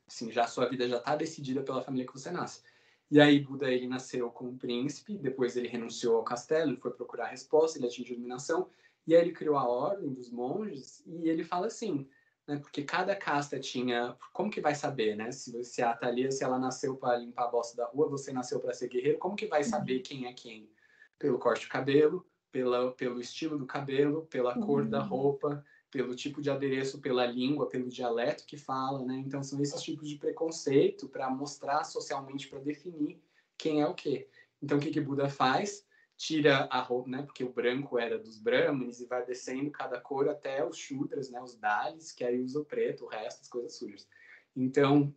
Assim, 0.08 0.32
já 0.32 0.42
a 0.42 0.48
sua 0.48 0.68
vida 0.68 0.88
já 0.88 0.96
está 0.96 1.14
decidida 1.14 1.62
pela 1.62 1.82
família 1.82 2.04
que 2.04 2.18
você 2.18 2.32
nasce. 2.32 2.64
E 3.12 3.20
aí 3.20 3.38
Buda 3.38 3.70
ele 3.70 3.86
nasceu 3.86 4.28
como 4.28 4.58
príncipe, 4.58 5.16
depois 5.16 5.56
ele 5.56 5.68
renunciou 5.68 6.16
ao 6.16 6.24
castelo, 6.24 6.76
foi 6.78 6.90
procurar 6.90 7.26
resposta, 7.26 7.78
ele 7.78 7.86
atingiu 7.86 8.16
iluminação, 8.16 8.68
e 9.06 9.14
aí 9.14 9.20
ele 9.20 9.32
criou 9.32 9.56
a 9.56 9.68
ordem 9.68 10.12
dos 10.12 10.32
monges, 10.32 11.00
e 11.06 11.28
ele 11.28 11.44
fala 11.44 11.68
assim: 11.68 12.08
né? 12.46 12.58
Porque 12.58 12.82
cada 12.82 13.14
casta 13.14 13.58
tinha. 13.58 14.16
Como 14.32 14.50
que 14.50 14.60
vai 14.60 14.74
saber, 14.74 15.16
né? 15.16 15.30
Se, 15.32 15.64
se 15.64 15.82
a 15.82 15.94
Thalia, 15.94 16.30
se 16.30 16.44
ela 16.44 16.58
nasceu 16.58 16.96
para 16.96 17.18
limpar 17.18 17.44
a 17.44 17.50
bosta 17.50 17.76
da 17.76 17.86
rua, 17.86 18.08
você 18.08 18.32
nasceu 18.32 18.60
para 18.60 18.74
ser 18.74 18.88
guerreiro, 18.88 19.18
como 19.18 19.36
que 19.36 19.46
vai 19.46 19.62
saber 19.62 19.96
uhum. 19.96 20.02
quem 20.02 20.26
é 20.26 20.32
quem? 20.32 20.70
Pelo 21.18 21.38
corte 21.38 21.62
de 21.62 21.68
cabelo, 21.68 22.26
pela, 22.50 22.92
pelo 22.92 23.20
estilo 23.20 23.56
do 23.56 23.66
cabelo, 23.66 24.26
pela 24.26 24.58
cor 24.58 24.84
da 24.84 25.02
uhum. 25.02 25.08
roupa, 25.08 25.64
pelo 25.90 26.14
tipo 26.14 26.40
de 26.40 26.50
adereço, 26.50 27.00
pela 27.00 27.26
língua, 27.26 27.68
pelo 27.68 27.88
dialeto 27.88 28.46
que 28.46 28.56
fala, 28.56 29.04
né? 29.04 29.16
Então 29.16 29.42
são 29.42 29.60
esses 29.60 29.80
tipos 29.82 30.08
de 30.08 30.16
preconceito 30.16 31.08
para 31.08 31.30
mostrar 31.30 31.84
socialmente, 31.84 32.48
para 32.48 32.58
definir 32.58 33.22
quem 33.56 33.80
é 33.80 33.86
o 33.86 33.94
quê. 33.94 34.28
Então 34.60 34.78
o 34.78 34.80
que 34.80 34.90
que 34.90 35.00
Buda 35.00 35.28
faz? 35.28 35.84
Tira 36.22 36.68
a 36.70 36.80
roupa, 36.80 37.10
né? 37.10 37.22
Porque 37.22 37.42
o 37.42 37.52
branco 37.52 37.98
era 37.98 38.16
dos 38.16 38.38
brahmanes 38.38 39.00
e 39.00 39.06
vai 39.06 39.26
descendo 39.26 39.72
cada 39.72 40.00
cor 40.00 40.28
até 40.28 40.64
os 40.64 40.76
shudras, 40.76 41.28
né? 41.28 41.42
Os 41.42 41.56
dalis, 41.56 42.12
que 42.12 42.22
aí 42.22 42.40
usa 42.40 42.60
o 42.60 42.64
preto, 42.64 43.04
o 43.04 43.08
resto, 43.08 43.40
as 43.40 43.48
coisas 43.48 43.76
sujas. 43.76 44.06
Então, 44.54 45.12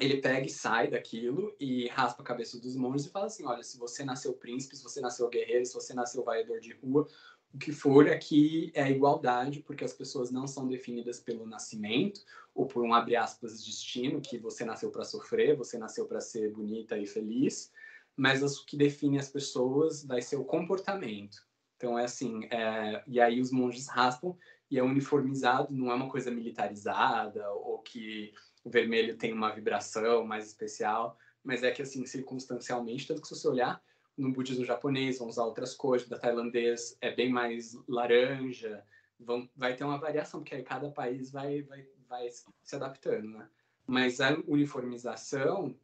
ele 0.00 0.16
pega 0.16 0.46
e 0.46 0.48
sai 0.48 0.88
daquilo 0.88 1.54
e 1.60 1.88
raspa 1.88 2.22
a 2.22 2.26
cabeça 2.26 2.58
dos 2.58 2.74
monges 2.74 3.06
e 3.06 3.10
fala 3.10 3.26
assim: 3.26 3.44
olha, 3.44 3.62
se 3.62 3.76
você 3.76 4.02
nasceu 4.02 4.32
príncipe, 4.32 4.74
se 4.74 4.82
você 4.82 4.98
nasceu 4.98 5.28
guerreiro, 5.28 5.66
se 5.66 5.74
você 5.74 5.92
nasceu 5.92 6.24
vaiador 6.24 6.58
de 6.58 6.72
rua, 6.72 7.06
o 7.52 7.58
que 7.58 7.70
for 7.70 8.08
aqui 8.08 8.72
é 8.74 8.90
igualdade, 8.90 9.60
porque 9.60 9.84
as 9.84 9.92
pessoas 9.92 10.30
não 10.30 10.46
são 10.46 10.66
definidas 10.66 11.20
pelo 11.20 11.46
nascimento 11.46 12.22
ou 12.54 12.66
por 12.66 12.82
um 12.82 12.94
abre 12.94 13.14
aspas 13.14 13.62
destino 13.62 14.22
que 14.22 14.38
você 14.38 14.64
nasceu 14.64 14.90
para 14.90 15.04
sofrer, 15.04 15.54
você 15.54 15.76
nasceu 15.76 16.06
para 16.06 16.22
ser 16.22 16.50
bonita 16.50 16.96
e 16.96 17.04
feliz 17.04 17.70
mas 18.16 18.42
o 18.42 18.64
que 18.64 18.76
define 18.76 19.18
as 19.18 19.28
pessoas 19.28 20.04
vai 20.04 20.22
ser 20.22 20.36
o 20.36 20.44
comportamento. 20.44 21.46
Então 21.76 21.98
é 21.98 22.04
assim, 22.04 22.44
é, 22.46 23.02
e 23.06 23.20
aí 23.20 23.40
os 23.40 23.52
monges 23.52 23.86
raspam 23.86 24.34
e 24.70 24.78
é 24.78 24.82
uniformizado, 24.82 25.72
não 25.74 25.90
é 25.90 25.94
uma 25.94 26.08
coisa 26.08 26.30
militarizada 26.30 27.50
ou 27.50 27.78
que 27.78 28.32
o 28.64 28.70
vermelho 28.70 29.16
tem 29.16 29.32
uma 29.32 29.52
vibração 29.52 30.24
mais 30.24 30.46
especial, 30.46 31.18
mas 31.44 31.62
é 31.62 31.70
que 31.70 31.82
assim, 31.82 32.04
circunstancialmente, 32.06 33.06
tanto 33.06 33.20
que 33.20 33.28
se 33.28 33.36
você 33.36 33.46
olhar 33.46 33.82
no 34.16 34.32
budismo 34.32 34.64
japonês, 34.64 35.18
vão 35.18 35.28
usar 35.28 35.44
outras 35.44 35.74
cores, 35.74 36.08
da 36.08 36.18
tailandês 36.18 36.96
é 37.00 37.14
bem 37.14 37.30
mais 37.30 37.78
laranja, 37.86 38.82
vão, 39.20 39.48
vai 39.54 39.76
ter 39.76 39.84
uma 39.84 39.98
variação, 39.98 40.40
porque 40.40 40.54
aí 40.54 40.62
cada 40.62 40.90
país 40.90 41.30
vai, 41.30 41.62
vai, 41.62 41.86
vai 42.08 42.28
se 42.30 42.74
adaptando, 42.74 43.28
né? 43.28 43.48
Mas 43.86 44.20
a 44.20 44.36
uniformização 44.48 45.76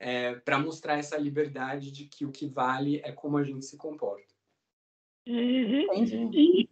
é, 0.00 0.34
para 0.36 0.58
mostrar 0.58 0.98
essa 0.98 1.16
liberdade 1.16 1.90
de 1.90 2.04
que 2.04 2.24
o 2.24 2.32
que 2.32 2.46
vale 2.46 3.00
é 3.04 3.12
como 3.12 3.36
a 3.36 3.44
gente 3.44 3.64
se 3.64 3.76
comporta. 3.76 4.34
Uhum. 5.26 6.30
E, 6.32 6.68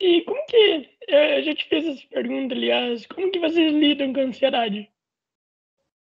e 0.00 0.22
como 0.22 0.46
que, 0.46 0.96
eu 1.08 1.42
já 1.42 1.54
te 1.54 1.68
fiz 1.68 1.84
essa 1.84 2.08
pergunta, 2.08 2.54
aliás, 2.54 3.06
como 3.06 3.30
que 3.30 3.38
vocês 3.38 3.72
lidam 3.72 4.12
com 4.12 4.20
ansiedade? 4.20 4.90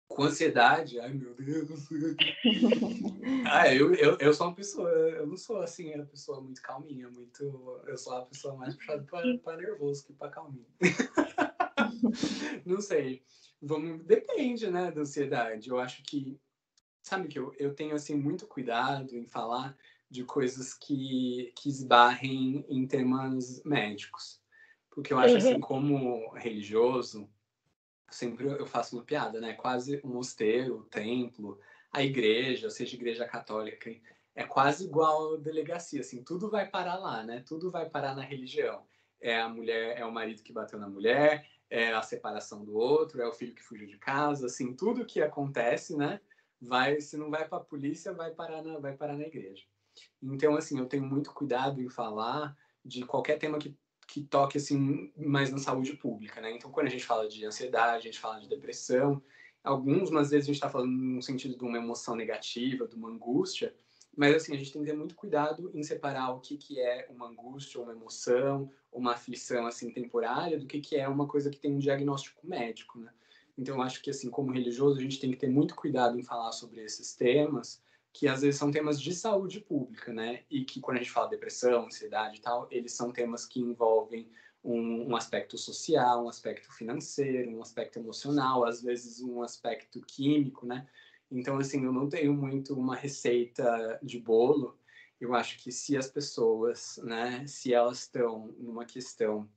Com 0.09 0.24
ansiedade? 0.24 0.98
Ai, 1.00 1.12
meu 1.12 1.35
Deus. 1.35 1.88
ah, 3.50 3.72
eu, 3.72 3.94
eu, 3.94 4.16
eu 4.18 4.35
sou 4.35 4.48
uma 4.48 4.55
pessoa, 4.55 4.90
eu 4.90 5.27
não 5.27 5.37
sou 5.37 5.61
assim, 5.61 5.94
uma 5.94 6.05
pessoa 6.05 6.40
muito 6.40 6.61
calminha, 6.62 7.09
muito. 7.09 7.83
Eu 7.87 7.96
sou 7.96 8.14
a 8.14 8.27
pessoa 8.27 8.55
mais 8.55 8.74
puxada 8.74 9.05
para 9.05 9.57
nervoso 9.57 10.05
que 10.07 10.12
para 10.12 10.31
calminha. 10.31 10.66
não 12.66 12.81
sei. 12.81 13.22
Vamos, 13.61 14.05
depende, 14.05 14.70
né, 14.70 14.90
da 14.90 15.00
ansiedade. 15.00 15.70
Eu 15.70 15.79
acho 15.79 16.03
que 16.03 16.38
sabe 17.04 17.28
que 17.28 17.38
eu, 17.38 17.54
eu 17.58 17.74
tenho 17.74 17.94
assim 17.94 18.16
muito 18.16 18.46
cuidado 18.46 19.14
em 19.14 19.26
falar 19.26 19.76
de 20.10 20.24
coisas 20.24 20.72
que, 20.72 21.52
que 21.54 21.68
esbarrem 21.68 22.64
em 22.66 22.86
temas 22.86 23.62
médicos. 23.62 24.40
Porque 24.90 25.12
eu 25.12 25.18
acho 25.18 25.36
assim, 25.36 25.60
como 25.60 26.32
religioso, 26.34 27.28
sempre 28.10 28.46
eu 28.46 28.66
faço 28.66 28.96
uma 28.96 29.04
piada, 29.04 29.38
né? 29.38 29.52
Quase 29.52 30.00
um 30.02 30.08
mosteiro, 30.08 30.78
um 30.78 30.82
templo, 30.82 31.60
a 31.92 32.02
igreja, 32.02 32.70
seja 32.70 32.96
igreja 32.96 33.26
católica, 33.26 33.90
é 34.34 34.44
quase 34.44 34.84
igual 34.84 35.36
delegacia, 35.36 36.00
assim, 36.00 36.22
tudo 36.22 36.48
vai 36.48 36.68
parar 36.68 36.96
lá, 36.96 37.22
né? 37.22 37.44
Tudo 37.46 37.70
vai 37.70 37.88
parar 37.88 38.14
na 38.14 38.22
religião. 38.22 38.82
É 39.20 39.40
a 39.40 39.48
mulher, 39.48 39.98
é 39.98 40.06
o 40.06 40.12
marido 40.12 40.42
que 40.42 40.52
bateu 40.52 40.78
na 40.78 40.88
mulher, 40.88 41.46
é 41.68 41.92
a 41.92 42.02
separação 42.02 42.64
do 42.64 42.74
outro, 42.74 43.20
é 43.20 43.28
o 43.28 43.32
filho 43.32 43.54
que 43.54 43.62
fugiu 43.62 43.86
de 43.86 43.98
casa, 43.98 44.46
assim, 44.46 44.74
tudo 44.74 45.04
que 45.04 45.20
acontece, 45.20 45.96
né? 45.96 46.18
Vai, 46.66 47.00
se 47.00 47.16
não 47.16 47.31
vai 47.31 47.46
para 47.46 47.59
a 47.59 47.64
polícia, 47.64 48.12
vai 48.12 48.31
parar 48.31 48.62
na, 48.62 48.79
vai 48.79 48.96
parar 48.96 49.16
na 49.16 49.27
igreja. 49.27 49.64
Então, 50.22 50.57
assim, 50.57 50.79
eu 50.79 50.87
tenho 50.87 51.05
muito 51.05 51.33
cuidado 51.33 51.81
em 51.81 51.88
falar 51.88 52.57
de 52.85 53.05
qualquer 53.05 53.38
tema 53.38 53.59
que, 53.59 53.77
que 54.07 54.22
toque, 54.22 54.59
assim, 54.59 55.12
mais 55.16 55.50
na 55.50 55.59
saúde 55.59 55.94
pública, 55.94 56.40
né? 56.40 56.53
Então, 56.53 56.70
quando 56.70 56.87
a 56.87 56.90
gente 56.90 57.05
fala 57.05 57.29
de 57.29 57.44
ansiedade, 57.44 58.09
a 58.09 58.12
gente 58.12 58.18
fala 58.18 58.40
de 58.40 58.48
depressão, 58.48 59.22
alguns, 59.62 60.12
às 60.12 60.31
vezes, 60.31 60.44
a 60.44 60.53
gente 60.53 60.57
está 60.57 60.68
falando 60.68 60.90
no 60.90 61.22
sentido 61.22 61.57
de 61.57 61.64
uma 61.64 61.79
emoção 61.79 62.16
negativa, 62.16 62.88
de 62.88 62.96
uma 62.96 63.09
angústia, 63.09 63.74
mas, 64.16 64.35
assim, 64.35 64.55
a 64.55 64.57
gente 64.57 64.72
tem 64.72 64.83
que 64.83 64.90
ter 64.90 64.96
muito 64.96 65.14
cuidado 65.14 65.70
em 65.74 65.83
separar 65.83 66.31
o 66.31 66.40
que, 66.40 66.57
que 66.57 66.81
é 66.81 67.09
uma 67.11 67.29
angústia, 67.29 67.81
uma 67.81 67.92
emoção, 67.92 68.70
uma 68.92 69.12
aflição, 69.12 69.66
assim, 69.66 69.90
temporária, 69.90 70.59
do 70.59 70.66
que, 70.66 70.81
que 70.81 70.96
é 70.96 71.09
uma 71.09 71.27
coisa 71.27 71.50
que 71.50 71.59
tem 71.59 71.74
um 71.74 71.79
diagnóstico 71.79 72.46
médico, 72.46 72.98
né? 72.98 73.12
Então, 73.56 73.76
eu 73.76 73.82
acho 73.82 74.02
que, 74.02 74.10
assim, 74.10 74.30
como 74.30 74.52
religioso, 74.52 74.98
a 74.98 75.02
gente 75.02 75.20
tem 75.20 75.30
que 75.30 75.36
ter 75.36 75.48
muito 75.48 75.74
cuidado 75.74 76.18
em 76.18 76.22
falar 76.22 76.52
sobre 76.52 76.82
esses 76.82 77.14
temas, 77.14 77.80
que 78.12 78.28
às 78.28 78.42
vezes 78.42 78.58
são 78.58 78.70
temas 78.70 79.00
de 79.00 79.12
saúde 79.12 79.60
pública, 79.60 80.12
né? 80.12 80.44
E 80.50 80.64
que 80.64 80.80
quando 80.80 80.98
a 80.98 81.00
gente 81.00 81.12
fala 81.12 81.28
depressão, 81.28 81.86
ansiedade 81.86 82.38
e 82.38 82.40
tal, 82.40 82.68
eles 82.70 82.92
são 82.92 83.12
temas 83.12 83.44
que 83.46 83.60
envolvem 83.60 84.30
um, 84.62 85.10
um, 85.10 85.16
aspecto 85.16 85.58
social, 85.58 86.24
um 86.24 86.28
aspecto 86.28 86.72
financeiro, 86.72 87.50
um 87.50 87.60
aspecto 87.60 87.98
emocional, 87.98 88.64
às 88.64 88.82
vezes 88.82 89.20
um 89.20 89.42
aspecto 89.42 90.00
químico, 90.00 90.64
né? 90.64 90.86
Então, 91.30 91.58
assim, 91.58 91.84
eu 91.84 91.92
não 91.92 92.08
tenho 92.08 92.32
muito 92.32 92.74
uma 92.74 92.94
receita 92.94 93.98
de 94.02 94.20
bolo. 94.20 94.78
Eu 95.20 95.34
acho 95.34 95.58
que 95.58 95.72
se 95.72 95.96
as 95.96 96.08
pessoas, 96.08 97.00
né, 97.02 97.46
se 97.46 97.74
elas 97.74 98.00
estão 98.00 98.54
numa 98.58 98.84
questão 98.84 99.48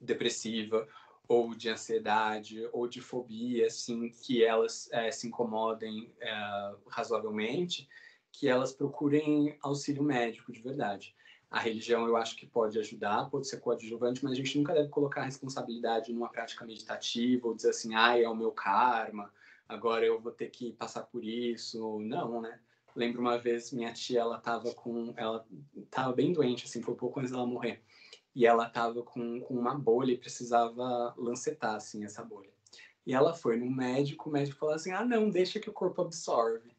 depressiva 0.00 0.86
ou 1.28 1.54
de 1.54 1.68
ansiedade 1.68 2.68
ou 2.72 2.86
de 2.86 3.00
fobia, 3.00 3.66
assim, 3.66 4.08
que 4.10 4.44
elas 4.44 4.88
é, 4.92 5.10
se 5.10 5.26
incomodem 5.26 6.14
é, 6.20 6.74
razoavelmente, 6.88 7.88
que 8.32 8.48
elas 8.48 8.72
procurem 8.72 9.56
auxílio 9.62 10.02
médico 10.02 10.52
de 10.52 10.60
verdade. 10.60 11.14
A 11.50 11.60
religião 11.60 12.06
eu 12.06 12.16
acho 12.16 12.36
que 12.36 12.46
pode 12.46 12.78
ajudar, 12.78 13.30
pode 13.30 13.48
ser 13.48 13.60
coadjuvante, 13.60 14.22
mas 14.22 14.32
a 14.32 14.36
gente 14.36 14.58
nunca 14.58 14.74
deve 14.74 14.88
colocar 14.88 15.22
a 15.22 15.24
responsabilidade 15.24 16.12
numa 16.12 16.28
prática 16.28 16.64
meditativa 16.64 17.46
ou 17.46 17.54
dizer 17.54 17.70
assim, 17.70 17.94
ah, 17.94 18.18
é 18.18 18.28
o 18.28 18.34
meu 18.34 18.52
karma, 18.52 19.32
agora 19.68 20.04
eu 20.04 20.20
vou 20.20 20.32
ter 20.32 20.50
que 20.50 20.72
passar 20.72 21.02
por 21.04 21.24
isso. 21.24 22.00
Não, 22.00 22.40
né? 22.40 22.60
Lembro 22.94 23.20
uma 23.20 23.38
vez 23.38 23.72
minha 23.72 23.92
tia, 23.92 24.20
ela 24.20 24.38
tava 24.38 24.72
com, 24.74 25.12
ela 25.16 25.46
tava 25.90 26.12
bem 26.12 26.32
doente, 26.32 26.64
assim, 26.64 26.82
foi 26.82 26.94
pouco 26.94 27.20
antes 27.20 27.30
dela 27.30 27.46
morrer. 27.46 27.82
E 28.36 28.44
ela 28.44 28.68
tava 28.68 29.02
com, 29.02 29.40
com 29.40 29.54
uma 29.54 29.74
bolha 29.74 30.12
e 30.12 30.18
precisava 30.18 31.14
lancetar, 31.16 31.74
assim, 31.74 32.04
essa 32.04 32.22
bolha. 32.22 32.50
E 33.06 33.14
ela 33.14 33.32
foi 33.32 33.56
no 33.56 33.70
médico, 33.70 34.28
o 34.28 34.32
médico 34.32 34.58
falou 34.58 34.74
assim: 34.74 34.92
ah, 34.92 35.06
não, 35.06 35.30
deixa 35.30 35.58
que 35.58 35.70
o 35.70 35.72
corpo 35.72 36.02
absorve. 36.02 36.76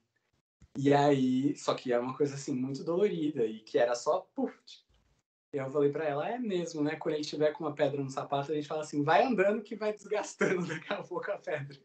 E 0.78 0.93
aí, 0.93 1.58
só 1.58 1.74
que 1.74 1.91
era 1.91 2.00
uma 2.00 2.15
coisa 2.15 2.36
assim 2.36 2.54
muito 2.54 2.84
dolorida 2.84 3.43
e 3.43 3.62
que 3.62 3.80
era 3.80 3.96
só 3.96 4.20
puf. 4.36 4.56
E 5.52 5.58
eu 5.58 5.72
falei 5.72 5.89
para 5.89 6.06
ela, 6.06 6.30
é 6.30 6.38
mesmo, 6.38 6.84
né? 6.84 6.96
Quando 6.96 7.15
a 7.15 7.17
gente 7.17 7.30
tiver 7.30 7.52
com 7.54 7.63
uma 7.63 7.74
pedra 7.74 8.04
no 8.04 8.12
sapato, 8.12 8.52
a 8.52 8.56
gente 8.56 8.67
fala 8.67 8.82
assim, 8.82 9.02
vai 9.02 9.26
andando 9.26 9.63
que 9.63 9.76
vai 9.76 9.91
desgastando 9.91 10.62
daqui 10.67 10.93
a 10.93 11.02
pouco 11.02 11.32
a 11.32 11.39
pedra. 11.39 11.76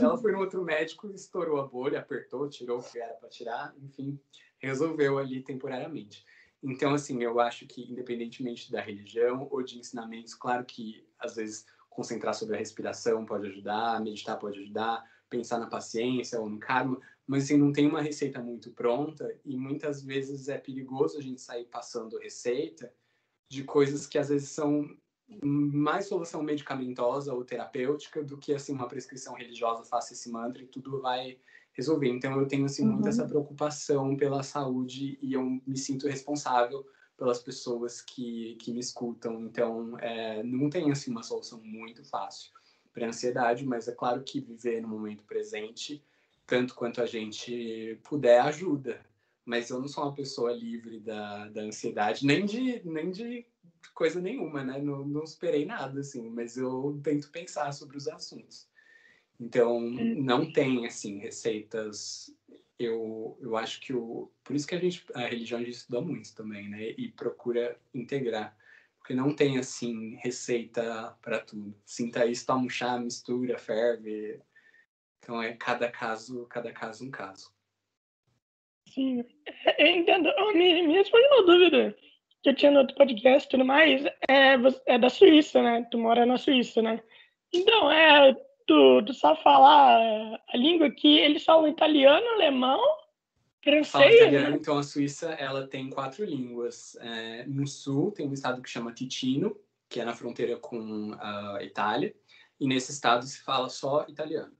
Ela 0.00 0.16
foi 0.16 0.30
no 0.30 0.38
outro 0.38 0.62
médico, 0.62 1.10
estourou 1.10 1.60
a 1.60 1.66
bolha, 1.66 1.98
apertou, 1.98 2.48
tirou 2.48 2.78
o 2.78 2.82
que 2.82 3.00
era 3.00 3.14
para 3.14 3.28
tirar, 3.28 3.74
enfim, 3.82 4.20
resolveu 4.58 5.18
ali 5.18 5.42
temporariamente. 5.42 6.24
Então, 6.62 6.92
assim, 6.94 7.22
eu 7.22 7.38
acho 7.40 7.66
que, 7.66 7.82
independentemente 7.82 8.70
da 8.70 8.80
religião 8.80 9.46
ou 9.50 9.62
de 9.62 9.78
ensinamentos, 9.78 10.34
claro 10.34 10.64
que, 10.64 11.06
às 11.18 11.36
vezes, 11.36 11.66
concentrar 11.88 12.34
sobre 12.34 12.56
a 12.56 12.58
respiração 12.58 13.24
pode 13.24 13.46
ajudar, 13.46 14.00
meditar 14.02 14.38
pode 14.38 14.58
ajudar, 14.60 15.04
pensar 15.30 15.58
na 15.58 15.68
paciência 15.68 16.40
ou 16.40 16.48
no 16.48 16.58
karma, 16.58 17.00
mas, 17.26 17.44
assim, 17.44 17.56
não 17.56 17.72
tem 17.72 17.86
uma 17.86 18.00
receita 18.02 18.40
muito 18.42 18.72
pronta 18.72 19.38
e 19.44 19.56
muitas 19.56 20.02
vezes 20.02 20.48
é 20.48 20.58
perigoso 20.58 21.18
a 21.18 21.22
gente 21.22 21.40
sair 21.40 21.66
passando 21.66 22.18
receita 22.18 22.92
de 23.50 23.64
coisas 23.64 24.06
que, 24.06 24.18
às 24.18 24.28
vezes, 24.28 24.50
são 24.50 24.88
mais 25.42 26.06
solução 26.08 26.42
medicamentosa 26.42 27.34
ou 27.34 27.44
terapêutica 27.44 28.22
do 28.24 28.38
que 28.38 28.54
assim 28.54 28.72
uma 28.72 28.88
prescrição 28.88 29.34
religiosa 29.34 29.84
faça 29.84 30.14
esse 30.14 30.30
mantra 30.30 30.62
e 30.62 30.66
tudo 30.66 31.00
vai 31.02 31.38
resolver. 31.78 32.08
Então 32.08 32.38
eu 32.38 32.46
tenho 32.46 32.64
assim 32.64 32.84
uhum. 32.84 32.94
muito 32.94 33.08
essa 33.08 33.24
preocupação 33.24 34.16
pela 34.16 34.42
saúde 34.42 35.16
e 35.22 35.32
eu 35.32 35.42
me 35.64 35.78
sinto 35.78 36.08
responsável 36.08 36.84
pelas 37.16 37.38
pessoas 37.40 38.02
que, 38.02 38.56
que 38.56 38.72
me 38.72 38.80
escutam. 38.80 39.40
Então 39.44 39.96
é, 40.00 40.42
não 40.42 40.68
tem 40.68 40.90
assim 40.90 41.12
uma 41.12 41.22
solução 41.22 41.60
muito 41.62 42.04
fácil 42.04 42.50
para 42.92 43.06
ansiedade, 43.06 43.64
mas 43.64 43.86
é 43.86 43.92
claro 43.92 44.22
que 44.24 44.40
viver 44.40 44.82
no 44.82 44.88
momento 44.88 45.22
presente, 45.22 46.02
tanto 46.44 46.74
quanto 46.74 47.00
a 47.00 47.06
gente 47.06 47.98
puder, 48.02 48.40
ajuda. 48.40 49.00
Mas 49.44 49.70
eu 49.70 49.80
não 49.80 49.88
sou 49.88 50.04
uma 50.04 50.14
pessoa 50.14 50.52
livre 50.52 50.98
da, 50.98 51.48
da 51.48 51.62
ansiedade, 51.62 52.26
nem 52.26 52.44
de, 52.44 52.82
nem 52.84 53.10
de 53.10 53.46
coisa 53.94 54.20
nenhuma, 54.20 54.64
né? 54.64 54.80
Não, 54.80 55.06
não 55.06 55.22
esperei 55.22 55.64
nada, 55.64 56.00
assim, 56.00 56.28
mas 56.28 56.56
eu 56.56 57.00
tento 57.02 57.30
pensar 57.30 57.72
sobre 57.72 57.96
os 57.96 58.08
assuntos. 58.08 58.67
Então, 59.40 59.78
hum. 59.78 60.22
não 60.22 60.50
tem, 60.52 60.86
assim, 60.86 61.18
receitas. 61.18 62.34
Eu, 62.78 63.38
eu 63.40 63.56
acho 63.56 63.80
que 63.80 63.92
o. 63.92 64.30
Por 64.42 64.56
isso 64.56 64.66
que 64.66 64.74
a 64.74 64.78
gente. 64.78 65.04
A 65.14 65.26
religião 65.26 65.60
a 65.60 65.64
gente 65.64 65.74
estuda 65.74 66.00
muito 66.00 66.34
também, 66.34 66.68
né? 66.68 66.90
E 66.96 67.12
procura 67.12 67.78
integrar. 67.94 68.56
Porque 68.98 69.14
não 69.14 69.34
tem, 69.34 69.58
assim, 69.58 70.16
receita 70.16 71.16
para 71.22 71.40
tudo. 71.40 71.74
Sinta 71.84 72.26
isso, 72.26 72.46
toma 72.46 72.64
um 72.64 72.68
chá, 72.68 72.98
mistura, 72.98 73.58
ferve. 73.58 74.40
Então, 75.18 75.42
é 75.42 75.54
cada 75.54 75.90
caso, 75.90 76.46
cada 76.46 76.72
caso 76.72 77.04
um 77.06 77.10
caso. 77.10 77.52
Sim, 78.88 79.24
eu 79.78 79.86
entendo. 79.86 80.28
Me, 80.54 80.82
me 80.86 80.94
responde 80.94 81.26
uma 81.28 81.46
dúvida 81.46 81.96
que 82.42 82.50
eu 82.50 82.54
tinha 82.54 82.70
no 82.70 82.80
outro 82.80 82.96
podcast 82.96 83.46
e 83.46 83.50
tudo 83.50 83.64
mais, 83.64 84.04
é, 84.28 84.54
é 84.86 84.98
da 84.98 85.10
Suíça, 85.10 85.62
né? 85.62 85.86
Tu 85.90 85.98
mora 85.98 86.24
na 86.24 86.38
Suíça, 86.38 86.80
né? 86.80 87.02
Então, 87.52 87.90
é, 87.90 88.36
tu 88.68 89.14
sabe 89.14 89.42
falar 89.42 90.40
a 90.46 90.56
língua 90.56 90.90
que 90.90 91.18
eles 91.18 91.44
falam 91.44 91.66
italiano, 91.66 92.26
alemão, 92.34 92.80
francês. 93.64 93.90
Fala 93.90 94.12
italiano, 94.12 94.56
então 94.56 94.78
a 94.78 94.82
Suíça 94.82 95.30
ela 95.32 95.66
tem 95.66 95.88
quatro 95.88 96.24
línguas. 96.24 96.96
É, 97.00 97.44
no 97.46 97.66
sul 97.66 98.12
tem 98.12 98.28
um 98.28 98.32
estado 98.32 98.60
que 98.60 98.68
chama 98.68 98.92
Ticino, 98.92 99.58
que 99.88 100.00
é 100.00 100.04
na 100.04 100.14
fronteira 100.14 100.56
com 100.56 101.16
a 101.18 101.58
Itália, 101.62 102.14
e 102.60 102.68
nesse 102.68 102.92
estado 102.92 103.24
se 103.24 103.42
fala 103.42 103.68
só 103.68 104.04
italiano. 104.06 104.52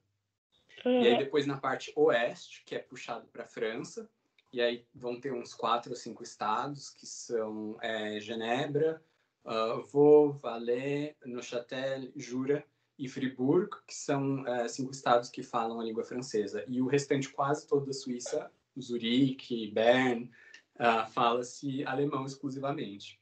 Uhum. 0.84 1.02
E 1.02 1.08
aí 1.08 1.18
depois 1.18 1.46
na 1.46 1.58
parte 1.58 1.92
oeste, 1.94 2.62
que 2.64 2.74
é 2.74 2.78
puxado 2.78 3.26
para 3.28 3.44
a 3.44 3.48
França, 3.48 4.08
e 4.50 4.62
aí 4.62 4.86
vão 4.94 5.20
ter 5.20 5.32
uns 5.32 5.52
quatro 5.52 5.90
ou 5.90 5.96
cinco 5.96 6.22
estados, 6.22 6.88
que 6.88 7.06
são 7.06 7.76
é, 7.82 8.18
Genebra, 8.18 9.02
uh, 9.44 9.84
Vaud, 9.86 10.38
Valais, 10.40 11.14
Neuchâtel, 11.26 12.10
Jura 12.16 12.64
e 12.98 13.08
Fribourg, 13.08 13.70
que 13.86 13.94
são 13.94 14.46
é, 14.46 14.66
cinco 14.66 14.90
estados 14.90 15.30
que 15.30 15.42
falam 15.42 15.80
a 15.80 15.84
língua 15.84 16.02
francesa. 16.02 16.64
E 16.66 16.82
o 16.82 16.86
restante, 16.86 17.28
quase 17.28 17.66
toda 17.66 17.86
da 17.86 17.92
Suíça, 17.92 18.50
Zurique, 18.78 19.70
Bern, 19.70 20.30
uh, 20.76 21.10
fala-se 21.12 21.84
alemão 21.84 22.26
exclusivamente. 22.26 23.20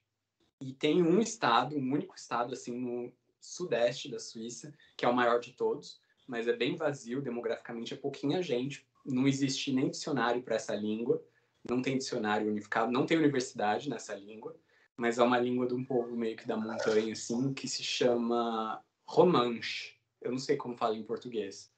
E 0.60 0.72
tem 0.72 1.02
um 1.02 1.20
estado, 1.20 1.76
um 1.76 1.92
único 1.92 2.14
estado, 2.16 2.54
assim, 2.54 2.78
no 2.78 3.12
sudeste 3.40 4.10
da 4.10 4.18
Suíça, 4.18 4.72
que 4.96 5.04
é 5.04 5.08
o 5.08 5.14
maior 5.14 5.40
de 5.40 5.52
todos, 5.52 6.00
mas 6.26 6.48
é 6.48 6.56
bem 6.56 6.74
vazio, 6.74 7.20
demograficamente 7.20 7.94
é 7.94 7.96
pouquinha 7.96 8.42
gente, 8.42 8.86
não 9.04 9.28
existe 9.28 9.72
nem 9.72 9.90
dicionário 9.90 10.42
para 10.42 10.56
essa 10.56 10.74
língua, 10.74 11.22
não 11.68 11.82
tem 11.82 11.98
dicionário 11.98 12.48
unificado, 12.48 12.90
não 12.90 13.06
tem 13.06 13.18
universidade 13.18 13.88
nessa 13.88 14.14
língua, 14.14 14.56
mas 14.96 15.18
é 15.18 15.22
uma 15.22 15.38
língua 15.38 15.66
de 15.66 15.74
um 15.74 15.84
povo 15.84 16.16
meio 16.16 16.36
que 16.36 16.46
da 16.46 16.56
montanha, 16.56 17.12
assim, 17.12 17.52
que 17.52 17.68
se 17.68 17.82
chama 17.82 18.82
Romanche. 19.06 19.94
Eu 20.20 20.32
não 20.32 20.38
sei 20.38 20.56
como 20.56 20.76
fala 20.76 20.96
em 20.96 21.02
português, 21.02 21.72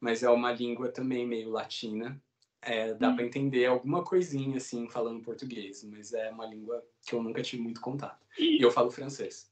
mas 0.00 0.22
é 0.22 0.30
uma 0.30 0.52
língua 0.52 0.88
também 0.88 1.26
meio 1.26 1.50
latina. 1.50 2.20
É, 2.62 2.92
dá 2.94 3.08
hum. 3.08 3.16
para 3.16 3.24
entender 3.24 3.66
alguma 3.66 4.04
coisinha, 4.04 4.58
assim, 4.58 4.88
falando 4.88 5.22
português, 5.22 5.82
mas 5.84 6.12
é 6.12 6.30
uma 6.30 6.46
língua 6.46 6.84
que 7.06 7.14
eu 7.14 7.22
nunca 7.22 7.42
tive 7.42 7.62
muito 7.62 7.80
contato. 7.80 8.26
E 8.38 8.62
eu 8.62 8.70
falo 8.70 8.90
francês. 8.90 9.50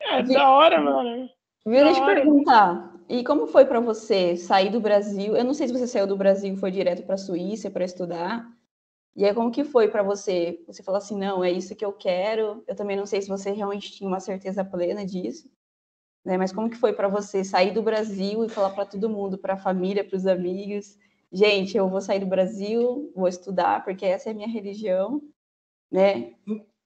É 0.00 0.22
da 0.22 0.50
hora, 0.50 0.80
mano. 0.80 1.28
Viu, 1.64 1.84
deixa 1.84 2.00
eu 2.00 2.06
te 2.06 2.14
perguntar. 2.14 2.92
E 3.08 3.24
como 3.24 3.46
foi 3.46 3.64
para 3.64 3.80
você 3.80 4.36
sair 4.36 4.70
do 4.70 4.80
Brasil? 4.80 5.36
Eu 5.36 5.44
não 5.44 5.54
sei 5.54 5.66
se 5.66 5.72
você 5.72 5.86
saiu 5.86 6.06
do 6.06 6.16
Brasil 6.16 6.54
e 6.54 6.56
foi 6.56 6.70
direto 6.70 7.04
para 7.04 7.14
a 7.14 7.18
Suíça 7.18 7.70
para 7.70 7.84
estudar, 7.84 8.48
E 9.14 9.24
aí, 9.24 9.34
como 9.34 9.50
que 9.50 9.62
foi 9.64 9.88
para 9.88 10.02
você? 10.02 10.62
Você 10.66 10.82
falou 10.82 10.98
assim, 10.98 11.18
não, 11.18 11.44
é 11.44 11.50
isso 11.50 11.76
que 11.76 11.84
eu 11.84 11.92
quero. 11.92 12.64
Eu 12.66 12.74
também 12.74 12.96
não 12.96 13.04
sei 13.04 13.20
se 13.20 13.28
você 13.28 13.50
realmente 13.50 13.92
tinha 13.92 14.08
uma 14.08 14.20
certeza 14.20 14.64
plena 14.64 15.04
disso, 15.04 15.50
né? 16.24 16.36
Mas 16.36 16.52
como 16.52 16.70
que 16.70 16.76
foi 16.76 16.92
para 16.92 17.08
você 17.08 17.44
sair 17.44 17.72
do 17.72 17.82
Brasil 17.82 18.44
e 18.44 18.48
falar 18.48 18.70
para 18.70 18.86
todo 18.86 19.08
mundo, 19.10 19.38
para 19.38 19.54
a 19.54 19.58
família, 19.58 20.04
para 20.04 20.16
os 20.16 20.26
amigos, 20.26 20.98
gente, 21.32 21.76
eu 21.76 21.88
vou 21.88 22.00
sair 22.00 22.20
do 22.20 22.26
Brasil, 22.26 23.12
vou 23.14 23.28
estudar 23.28 23.84
porque 23.84 24.04
essa 24.04 24.28
é 24.28 24.32
a 24.32 24.34
minha 24.34 24.48
religião, 24.48 25.22
né? 25.90 26.34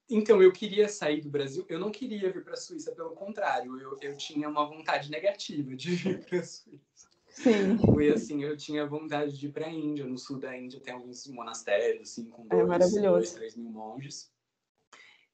Então, 0.08 0.40
eu 0.40 0.52
queria 0.52 0.88
sair 0.88 1.20
do 1.20 1.28
Brasil. 1.28 1.64
Eu 1.68 1.80
não 1.80 1.90
queria 1.90 2.32
vir 2.32 2.44
para 2.44 2.54
a 2.54 2.56
Suíça, 2.56 2.92
pelo 2.92 3.10
contrário, 3.10 3.80
eu, 3.80 3.98
eu 4.00 4.16
tinha 4.16 4.48
uma 4.48 4.64
vontade 4.64 5.10
negativa 5.10 5.74
de 5.74 5.90
vir 5.96 6.24
para 6.24 6.38
a 6.38 6.44
Suíça. 6.44 7.08
Sim. 7.28 7.76
Foi 7.78 8.08
assim, 8.08 8.42
eu 8.42 8.56
tinha 8.56 8.86
vontade 8.86 9.38
de 9.38 9.46
ir 9.46 9.52
para 9.52 9.66
a 9.66 9.70
Índia. 9.70 10.06
No 10.06 10.16
sul 10.16 10.38
da 10.38 10.56
Índia 10.56 10.80
tem 10.80 10.94
alguns 10.94 11.26
monastérios, 11.26 12.08
assim, 12.10 12.30
com 12.30 12.44
É 12.44 12.56
dois, 12.56 12.66
maravilhoso. 12.68 13.16
dois 13.16 13.34
três 13.34 13.56
mil 13.56 13.68
monges. 13.70 14.30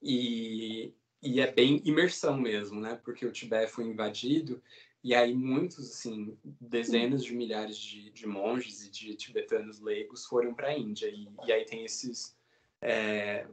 E, 0.02 0.92
e 1.22 1.40
é 1.40 1.50
bem 1.50 1.80
imersão 1.84 2.36
mesmo, 2.36 2.80
né? 2.80 3.00
Porque 3.04 3.24
o 3.24 3.32
Tibete 3.32 3.70
foi 3.70 3.84
invadido 3.84 4.60
e 5.04 5.14
aí 5.14 5.34
muitos, 5.34 5.90
assim, 5.90 6.36
dezenas 6.60 7.24
de 7.24 7.34
milhares 7.34 7.76
de, 7.76 8.10
de 8.10 8.26
monges 8.26 8.86
e 8.86 8.90
de 8.90 9.14
tibetanos 9.14 9.80
leigos 9.80 10.26
foram 10.26 10.54
para 10.54 10.68
a 10.68 10.78
Índia. 10.78 11.08
E, 11.08 11.28
e 11.46 11.52
aí 11.52 11.64
tem 11.64 11.84
esses... 11.84 12.36
É, 12.80 13.46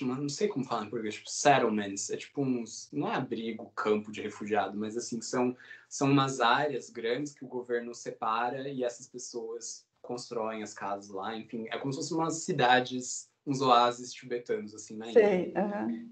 não 0.00 0.28
sei 0.28 0.48
como 0.48 0.64
falar 0.64 0.86
em 0.86 0.90
português, 0.90 1.14
tipo 1.14 1.30
settlements, 1.30 2.10
é 2.10 2.16
tipo 2.16 2.42
uns, 2.42 2.88
não 2.92 3.08
é 3.08 3.14
abrigo, 3.14 3.70
campo 3.74 4.10
de 4.10 4.20
refugiado, 4.20 4.76
mas 4.76 4.96
assim, 4.96 5.20
são, 5.20 5.56
são 5.88 6.10
umas 6.10 6.40
áreas 6.40 6.90
grandes 6.90 7.32
que 7.32 7.44
o 7.44 7.48
governo 7.48 7.94
separa 7.94 8.68
e 8.68 8.82
essas 8.82 9.06
pessoas 9.06 9.86
constroem 10.02 10.62
as 10.62 10.72
casas 10.72 11.10
lá, 11.10 11.36
enfim, 11.36 11.66
é 11.68 11.78
como 11.78 11.92
se 11.92 11.98
fossem 11.98 12.16
umas 12.16 12.42
cidades, 12.42 13.30
uns 13.46 13.60
oásis 13.60 14.12
tibetanos, 14.12 14.74
assim, 14.74 14.96
na 14.96 15.08
Índia. 15.08 15.22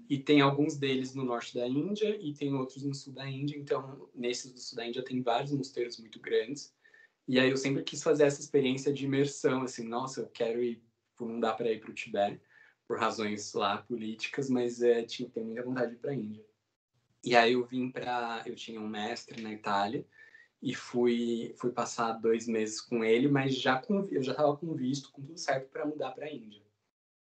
E 0.09 0.17
tem 0.17 0.39
alguns 0.39 0.77
deles 0.77 1.13
no 1.13 1.25
norte 1.25 1.53
da 1.53 1.67
Índia 1.67 2.17
e 2.21 2.33
tem 2.33 2.53
outros 2.53 2.83
no 2.83 2.95
sul 2.95 3.13
da 3.13 3.29
Índia. 3.29 3.57
Então, 3.57 4.09
nesses 4.15 4.53
do 4.53 4.59
sul 4.59 4.77
da 4.77 4.87
Índia 4.87 5.03
tem 5.03 5.21
vários 5.21 5.51
mosteiros 5.51 5.99
muito 5.99 6.19
grandes. 6.19 6.73
E 7.27 7.39
aí 7.39 7.49
eu 7.49 7.57
sempre 7.57 7.83
quis 7.83 8.01
fazer 8.01 8.23
essa 8.23 8.39
experiência 8.39 8.93
de 8.93 9.05
imersão, 9.05 9.63
assim, 9.63 9.87
nossa, 9.87 10.21
eu 10.21 10.27
quero 10.27 10.63
ir, 10.63 10.81
não 11.19 11.39
dá 11.39 11.53
para 11.53 11.71
ir 11.71 11.79
para 11.79 11.91
o 11.91 11.93
Tibete 11.93 12.41
por 12.87 12.99
razões 12.99 13.53
lá 13.53 13.79
políticas, 13.79 14.49
mas 14.49 14.81
é, 14.81 15.03
tinha 15.03 15.27
tenho 15.29 15.47
muita 15.47 15.63
vontade 15.63 15.89
de 15.89 15.95
ir 15.95 15.99
para 15.99 16.11
a 16.11 16.15
Índia. 16.15 16.45
E 17.23 17.35
aí 17.35 17.53
eu 17.53 17.65
vim 17.65 17.89
para, 17.89 18.43
eu 18.45 18.55
tinha 18.55 18.79
um 18.79 18.87
mestre 18.87 19.41
na 19.41 19.51
Itália 19.51 20.05
e 20.61 20.73
fui 20.75 21.53
fui 21.57 21.71
passar 21.71 22.13
dois 22.13 22.47
meses 22.47 22.79
com 22.79 23.03
ele, 23.03 23.27
mas 23.27 23.55
já 23.55 23.79
com 23.79 24.07
eu 24.11 24.21
já 24.21 24.31
estava 24.31 24.55
com 24.55 24.73
visto, 24.75 25.11
com 25.11 25.23
tudo 25.23 25.37
certo 25.37 25.67
para 25.69 25.85
mudar 25.85 26.11
para 26.11 26.27
a 26.27 26.31
Índia. 26.31 26.61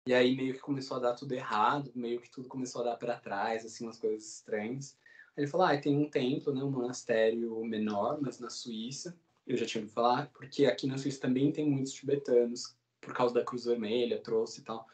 E 0.08 0.14
aí 0.14 0.34
meio 0.34 0.54
que 0.54 0.60
começou 0.60 0.96
a 0.96 1.00
dar 1.00 1.12
tudo 1.12 1.34
errado, 1.34 1.92
meio 1.94 2.18
que 2.18 2.30
tudo 2.30 2.48
começou 2.48 2.80
a 2.80 2.84
dar 2.84 2.96
para 2.96 3.18
trás, 3.18 3.66
assim, 3.66 3.84
umas 3.84 3.98
coisas 3.98 4.36
estranhas. 4.36 4.96
Aí 5.36 5.44
ele 5.44 5.50
falou, 5.50 5.66
ah, 5.66 5.76
tem 5.76 5.98
um 5.98 6.08
templo, 6.08 6.54
né, 6.54 6.64
um 6.64 6.70
monastério 6.70 7.62
menor, 7.62 8.18
mas 8.18 8.40
na 8.40 8.48
Suíça. 8.48 9.14
Eu 9.46 9.54
já 9.58 9.66
tinha 9.66 9.82
ouvido 9.82 9.92
falar, 9.92 10.30
porque 10.32 10.64
aqui 10.64 10.86
na 10.86 10.96
Suíça 10.96 11.20
também 11.20 11.52
tem 11.52 11.68
muitos 11.68 11.92
tibetanos, 11.92 12.74
por 13.02 13.12
causa 13.12 13.34
da 13.34 13.44
Cruz 13.44 13.66
Vermelha, 13.66 14.18
trouxe 14.18 14.62
e 14.62 14.64
tal. 14.64 14.86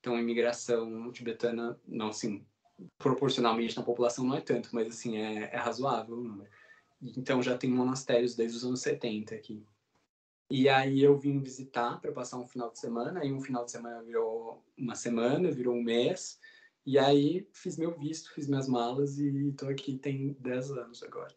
Então 0.00 0.14
a 0.14 0.20
imigração 0.20 1.10
tibetana, 1.12 1.80
não 1.86 2.08
assim, 2.08 2.44
proporcionalmente 2.98 3.74
na 3.74 3.82
população 3.82 4.26
não 4.26 4.36
é 4.36 4.42
tanto, 4.42 4.68
mas 4.74 4.88
assim, 4.88 5.16
é, 5.16 5.48
é 5.50 5.56
razoável 5.56 6.18
o 6.18 6.22
número. 6.22 6.50
Então 7.16 7.42
já 7.42 7.56
tem 7.56 7.70
monastérios 7.70 8.36
desde 8.36 8.58
os 8.58 8.64
anos 8.66 8.82
70 8.82 9.34
aqui. 9.34 9.64
E 10.50 10.68
aí 10.68 11.02
eu 11.02 11.16
vim 11.18 11.38
visitar 11.40 12.00
para 12.00 12.10
passar 12.12 12.38
um 12.38 12.46
final 12.46 12.70
de 12.70 12.78
semana, 12.78 13.20
aí 13.20 13.32
um 13.32 13.40
final 13.40 13.64
de 13.64 13.70
semana 13.70 14.02
virou 14.02 14.64
uma 14.76 14.94
semana, 14.94 15.50
virou 15.50 15.74
um 15.74 15.82
mês, 15.82 16.40
e 16.86 16.98
aí 16.98 17.46
fiz 17.52 17.76
meu 17.76 17.98
visto, 17.98 18.32
fiz 18.32 18.48
minhas 18.48 18.66
malas 18.66 19.18
e 19.18 19.52
tô 19.52 19.66
aqui 19.68 19.98
tem 19.98 20.34
10 20.40 20.70
anos 20.70 21.02
agora. 21.02 21.34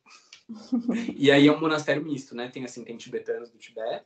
e 1.17 1.30
aí 1.30 1.47
é 1.47 1.52
um 1.52 1.60
monastério 1.60 2.04
misto, 2.04 2.34
né? 2.34 2.50
Tem 2.50 2.63
assim, 2.63 2.86
tem 2.86 2.95
tibetanos 2.95 3.52
do 3.52 3.58
Tibete, 3.58 4.06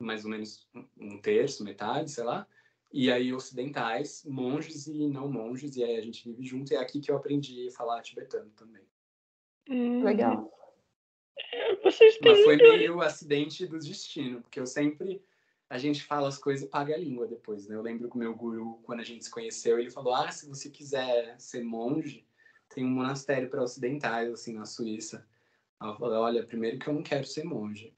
mais 0.00 0.24
ou 0.24 0.30
menos 0.30 0.68
um- 0.72 0.86
um 0.96 1.20
terço, 1.20 1.64
metade, 1.64 2.10
sei 2.12 2.22
lá, 2.22 2.46
e 2.92 3.10
aí 3.10 3.32
ocidentais, 3.34 4.24
monges 4.24 4.86
e 4.86 5.08
não 5.08 5.28
monges, 5.28 5.76
e 5.76 5.82
aí 5.82 5.96
a 5.96 6.00
gente 6.00 6.24
vive 6.28 6.44
junto, 6.44 6.72
e 6.72 6.76
é 6.76 6.78
aqui 6.78 7.00
que 7.00 7.10
eu 7.10 7.16
aprendi 7.16 7.66
a 7.68 7.72
falar 7.72 8.02
tibetano 8.02 8.50
também. 8.50 8.84
Hum, 9.68 10.04
Legal. 10.04 10.48
Vocês 11.98 12.16
têm 12.18 12.32
Mas 12.32 12.44
foi 12.44 12.56
meio 12.56 13.00
acidente 13.00 13.66
do 13.66 13.76
destino, 13.76 14.40
porque 14.40 14.60
eu 14.60 14.66
sempre. 14.66 15.20
A 15.68 15.76
gente 15.76 16.04
fala 16.04 16.28
as 16.28 16.38
coisas 16.38 16.64
e 16.64 16.70
paga 16.70 16.94
a 16.94 16.98
língua 16.98 17.26
depois, 17.26 17.66
né? 17.66 17.74
Eu 17.74 17.82
lembro 17.82 18.08
que 18.08 18.14
o 18.14 18.18
meu 18.18 18.34
guru, 18.34 18.80
quando 18.84 19.00
a 19.00 19.04
gente 19.04 19.24
se 19.24 19.30
conheceu, 19.30 19.78
ele 19.80 19.90
falou: 19.90 20.14
Ah, 20.14 20.30
se 20.30 20.48
você 20.48 20.70
quiser 20.70 21.34
ser 21.38 21.62
monge, 21.62 22.24
tem 22.68 22.84
um 22.84 22.90
monastério 22.90 23.50
para 23.50 23.62
ocidentais, 23.62 24.32
assim, 24.32 24.54
na 24.54 24.64
Suíça. 24.64 25.26
Aí 25.80 25.90
eu 25.90 25.96
falei: 25.96 26.18
Olha, 26.18 26.46
primeiro 26.46 26.78
que 26.78 26.86
eu 26.86 26.94
não 26.94 27.02
quero 27.02 27.26
ser 27.26 27.44
monge. 27.44 27.92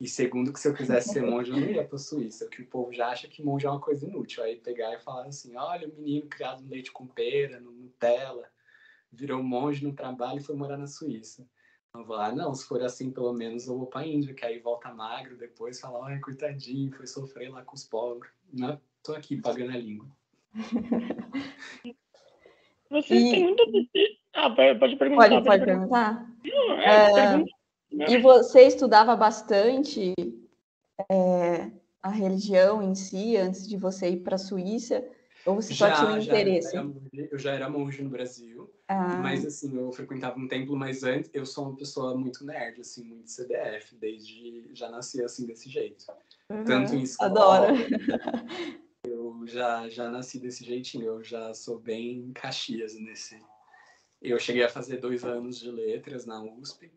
E 0.00 0.08
segundo, 0.08 0.52
que 0.52 0.60
se 0.60 0.68
eu 0.68 0.74
quisesse 0.74 1.12
ser 1.12 1.22
monge, 1.22 1.50
eu 1.50 1.56
não 1.56 1.68
ia 1.68 1.84
para 1.84 1.96
a 1.96 1.98
Suíça, 1.98 2.48
que 2.48 2.62
o 2.62 2.66
povo 2.66 2.92
já 2.92 3.08
acha 3.08 3.28
que 3.28 3.42
monge 3.42 3.66
é 3.66 3.70
uma 3.70 3.80
coisa 3.80 4.06
inútil. 4.06 4.42
Aí 4.44 4.56
pegar 4.56 4.94
e 4.94 5.00
falar 5.00 5.26
assim: 5.26 5.56
Olha, 5.56 5.88
o 5.88 5.92
menino 5.92 6.28
criado 6.28 6.62
no 6.62 6.70
leite 6.70 6.92
com 6.92 7.06
pera, 7.08 7.60
no 7.60 7.72
Nutella, 7.72 8.48
virou 9.10 9.42
monge 9.42 9.84
no 9.84 9.92
trabalho 9.92 10.38
e 10.38 10.44
foi 10.44 10.54
morar 10.54 10.78
na 10.78 10.86
Suíça. 10.86 11.44
Eu 11.94 12.04
vou 12.04 12.16
lá, 12.16 12.32
não, 12.32 12.54
se 12.54 12.66
for 12.66 12.82
assim, 12.82 13.10
pelo 13.10 13.34
menos 13.34 13.66
eu 13.66 13.76
vou 13.76 13.86
pra 13.86 14.06
Índia, 14.06 14.32
que 14.32 14.46
aí 14.46 14.58
volta 14.58 14.92
magro 14.94 15.36
depois, 15.36 15.78
fala, 15.78 16.06
ai, 16.06 16.18
coitadinho, 16.20 16.90
foi 16.90 17.06
sofrer 17.06 17.50
lá 17.50 17.62
com 17.62 17.74
os 17.74 17.84
pobres. 17.84 18.32
Não, 18.50 18.80
tô 19.02 19.12
aqui 19.12 19.36
pagando 19.36 19.72
a 19.72 19.76
língua. 19.76 20.06
Vocês 22.88 23.24
E- 23.24 23.30
têm 23.30 23.44
muito... 23.44 23.62
Ah, 24.34 24.48
pode 24.50 24.96
perguntar. 24.96 25.28
Pode, 25.28 25.44
pode 25.44 25.64
perguntar? 25.64 26.30
Não, 26.44 26.72
é, 26.80 27.10
É, 27.10 27.14
pergunta. 27.14 27.52
E 28.08 28.18
você 28.18 28.62
estudava 28.62 29.14
bastante 29.14 30.14
é, 31.10 31.70
a 32.02 32.08
religião 32.08 32.82
em 32.82 32.94
si 32.94 33.36
antes 33.36 33.68
de 33.68 33.76
você 33.76 34.08
ir 34.10 34.20
para 34.20 34.36
a 34.36 34.38
Suíça? 34.38 35.06
Ou 35.44 35.56
você 35.56 35.74
só 35.74 35.90
tinha 35.90 36.10
um 36.10 36.18
interesse? 36.18 36.74
era 36.74 36.84
monge, 36.84 37.28
eu 37.30 37.38
já 37.38 37.52
era 37.52 37.68
monge 37.68 38.02
no 38.02 38.08
Brasil, 38.08 38.61
Ah, 38.94 39.16
mas 39.22 39.46
assim, 39.46 39.74
eu 39.74 39.90
frequentava 39.90 40.38
um 40.38 40.46
templo, 40.46 40.76
mas 40.76 41.02
antes 41.02 41.30
eu 41.32 41.46
sou 41.46 41.68
uma 41.68 41.76
pessoa 41.76 42.14
muito 42.14 42.44
nerd, 42.44 42.78
assim, 42.78 43.02
muito 43.02 43.30
CDF, 43.30 43.96
desde 43.96 44.68
já 44.74 44.90
nasci 44.90 45.24
assim 45.24 45.46
desse 45.46 45.70
jeito. 45.70 46.04
uhum, 46.50 46.64
Tanto 46.64 46.94
em 46.94 47.02
escola, 47.02 47.68
Adoro. 47.68 47.74
eu 49.08 49.46
já, 49.46 49.88
já 49.88 50.10
nasci 50.10 50.38
desse 50.38 50.62
jeitinho, 50.62 51.06
eu 51.06 51.24
já 51.24 51.54
sou 51.54 51.78
bem 51.78 52.32
Caxias 52.34 52.94
nesse. 52.94 53.40
Eu 54.20 54.38
cheguei 54.38 54.62
a 54.62 54.68
fazer 54.68 54.98
dois 54.98 55.24
anos 55.24 55.58
de 55.58 55.70
letras 55.70 56.26
na 56.26 56.42
USP, 56.42 56.92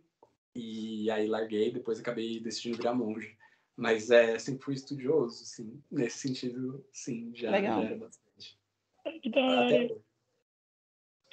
e 0.53 1.09
aí 1.09 1.27
larguei, 1.27 1.71
depois 1.71 1.97
acabei 2.01 2.41
decidindo 2.41 2.75
virar 2.75 2.93
monge. 2.93 3.37
Mas 3.77 4.11
é, 4.11 4.37
sempre 4.37 4.65
fui 4.65 4.73
estudioso, 4.73 5.43
assim, 5.43 5.81
nesse 5.89 6.19
sentido, 6.19 6.85
sim, 6.91 7.31
já, 7.33 7.51
Legal. 7.51 7.81
já 7.81 7.87
era 7.87 7.97
bastante. 7.97 8.59
Que 9.21 9.29
da 9.29 9.41
hora. 9.41 10.04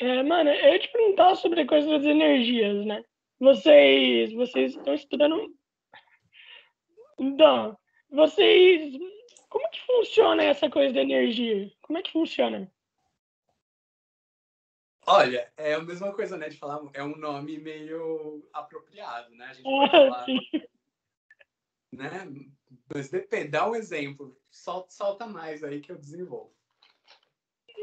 É, 0.03 0.21
mano, 0.25 0.51
eu 0.51 0.73
ia 0.73 0.81
te 0.81 0.91
perguntar 0.91 1.37
sobre 1.37 1.61
a 1.61 1.67
coisa 1.67 1.89
das 1.89 2.05
energias, 2.05 2.85
né? 2.85 3.05
Vocês, 3.39 4.33
vocês 4.33 4.75
estão 4.75 4.95
estudando. 4.95 5.57
Então, 7.21 7.79
vocês. 8.11 8.99
Como 9.49 9.71
que 9.71 9.81
funciona 9.87 10.43
essa 10.43 10.69
coisa 10.69 10.93
da 10.93 11.03
energia? 11.03 11.71
Como 11.83 12.01
é 12.01 12.03
que 12.03 12.11
funciona? 12.11 12.69
Olha, 15.07 15.53
é 15.57 15.75
a 15.75 15.81
mesma 15.81 16.13
coisa, 16.13 16.37
né, 16.37 16.49
de 16.49 16.57
falar, 16.57 16.81
é 16.95 17.03
um 17.05 17.17
nome 17.17 17.59
meio 17.59 18.45
apropriado, 18.53 19.33
né? 19.37 19.47
A 19.47 19.53
gente 19.53 19.63
pode 19.63 19.97
Ah, 19.97 20.09
falar, 20.09 20.27
né? 21.93 22.35
Mas 22.93 23.09
depende, 23.09 23.49
dá 23.51 23.71
um 23.71 23.77
exemplo, 23.77 24.37
solta, 24.51 24.91
solta 24.91 25.27
mais 25.29 25.63
aí 25.63 25.81
que 25.81 25.93
eu 25.93 25.97
desenvolvo. 25.97 26.57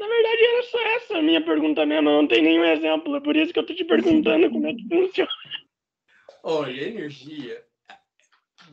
Na 0.00 0.08
verdade, 0.08 0.42
era 0.42 0.62
só 0.62 0.80
essa 0.96 1.18
a 1.18 1.22
minha 1.22 1.44
pergunta 1.44 1.84
mesmo. 1.84 2.08
Não 2.08 2.26
tem 2.26 2.42
nenhum 2.42 2.64
exemplo. 2.64 3.14
É 3.16 3.20
por 3.20 3.36
isso 3.36 3.52
que 3.52 3.58
eu 3.58 3.66
tô 3.66 3.74
te 3.74 3.84
perguntando 3.84 4.50
como 4.50 4.66
é 4.66 4.72
que 4.74 4.88
funciona. 4.88 5.30
Olha, 6.42 6.88
energia. 6.88 7.62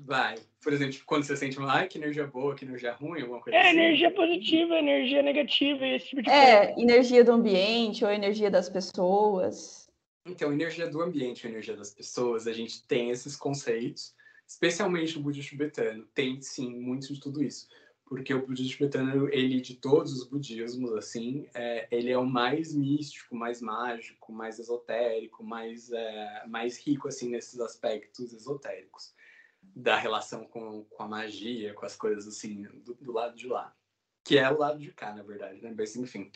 Vai. 0.06 0.36
Por 0.64 0.72
exemplo, 0.72 0.98
quando 1.06 1.24
você 1.24 1.36
sente 1.36 1.58
uma, 1.58 1.72
ai, 1.74 1.88
que 1.88 1.98
energia 1.98 2.26
boa, 2.26 2.56
que 2.56 2.64
energia 2.64 2.94
ruim, 2.94 3.22
alguma 3.22 3.42
coisa 3.42 3.58
É 3.58 3.62
assim. 3.62 3.78
energia 3.78 4.12
positiva, 4.12 4.76
energia 4.76 5.22
negativa 5.22 5.86
e 5.86 5.96
esse 5.96 6.08
tipo 6.08 6.22
de 6.22 6.30
coisa. 6.30 6.42
É, 6.42 6.80
energia 6.80 7.24
do 7.26 7.32
ambiente 7.34 8.06
ou 8.06 8.12
energia 8.12 8.50
das 8.50 8.70
pessoas. 8.70 9.90
Então, 10.26 10.52
energia 10.54 10.88
do 10.90 11.02
ambiente, 11.02 11.46
energia 11.46 11.76
das 11.76 11.94
pessoas, 11.94 12.48
a 12.48 12.54
gente 12.54 12.86
tem 12.88 13.10
esses 13.10 13.36
conceitos, 13.36 14.14
especialmente 14.48 15.18
o 15.18 15.22
budismo 15.22 15.50
tibetano, 15.50 16.06
tem 16.14 16.42
sim 16.42 16.70
muito 16.70 17.14
de 17.14 17.20
tudo 17.20 17.44
isso. 17.44 17.68
Porque 18.08 18.34
o 18.34 18.46
budismo 18.46 18.72
tibetano, 18.72 19.28
ele 19.34 19.60
de 19.60 19.76
todos 19.76 20.14
os 20.14 20.24
budismos, 20.28 20.94
assim, 20.94 21.48
é, 21.54 21.88
ele 21.92 22.10
é 22.10 22.18
o 22.18 22.26
mais 22.26 22.74
místico, 22.74 23.36
mais 23.36 23.62
mágico, 23.62 24.32
mais 24.32 24.60
esotérico, 24.60 25.44
mais, 25.44 25.92
é, 25.92 26.44
mais 26.48 26.78
rico, 26.80 27.08
assim, 27.08 27.30
nesses 27.30 27.60
aspectos 27.60 28.34
esotéricos 28.34 29.14
da 29.62 29.98
relação 29.98 30.46
com, 30.46 30.86
com 30.86 31.04
a 31.04 31.08
magia, 31.08 31.74
com 31.74 31.86
as 31.86 31.96
coisas, 31.96 32.28
assim, 32.28 32.64
do, 32.84 32.94
do 32.96 33.12
lado 33.12 33.36
de 33.36 33.48
lá. 33.48 33.76
que 34.24 34.38
é 34.38 34.50
o 34.50 34.58
lado 34.58 34.80
de 34.80 34.92
cá, 34.94 35.14
na 35.14 35.24
verdade, 35.24 35.62
né? 35.62 35.74
Mas 35.78 35.96
enfim. 35.96 36.32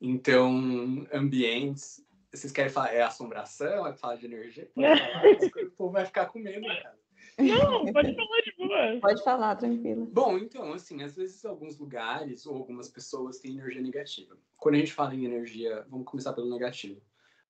Então, 0.00 1.06
ambientes. 1.12 2.04
Vocês 2.32 2.52
querem 2.52 2.70
falar? 2.70 2.92
É 2.92 3.02
assombração? 3.02 3.86
É 3.86 3.94
falar 3.94 4.16
de 4.16 4.26
energia? 4.26 4.68
Falar, 4.74 5.66
o 5.66 5.70
povo 5.70 5.92
vai 5.92 6.04
ficar 6.04 6.26
com 6.26 6.40
medo, 6.40 6.66
cara. 6.66 6.98
Não, 7.38 7.92
pode 7.92 8.14
falar 8.14 8.40
de 8.42 8.54
boa. 8.56 9.00
Pode 9.00 9.24
falar, 9.24 9.56
tranquilo. 9.56 10.06
Bom, 10.06 10.38
então, 10.38 10.72
assim, 10.72 11.02
às 11.02 11.16
vezes 11.16 11.44
alguns 11.44 11.78
lugares 11.78 12.46
ou 12.46 12.56
algumas 12.56 12.88
pessoas 12.88 13.38
têm 13.38 13.52
energia 13.52 13.82
negativa. 13.82 14.36
Quando 14.56 14.76
a 14.76 14.78
gente 14.78 14.92
fala 14.92 15.14
em 15.14 15.24
energia, 15.24 15.84
vamos 15.88 16.06
começar 16.06 16.32
pelo 16.32 16.50
negativo. 16.50 17.00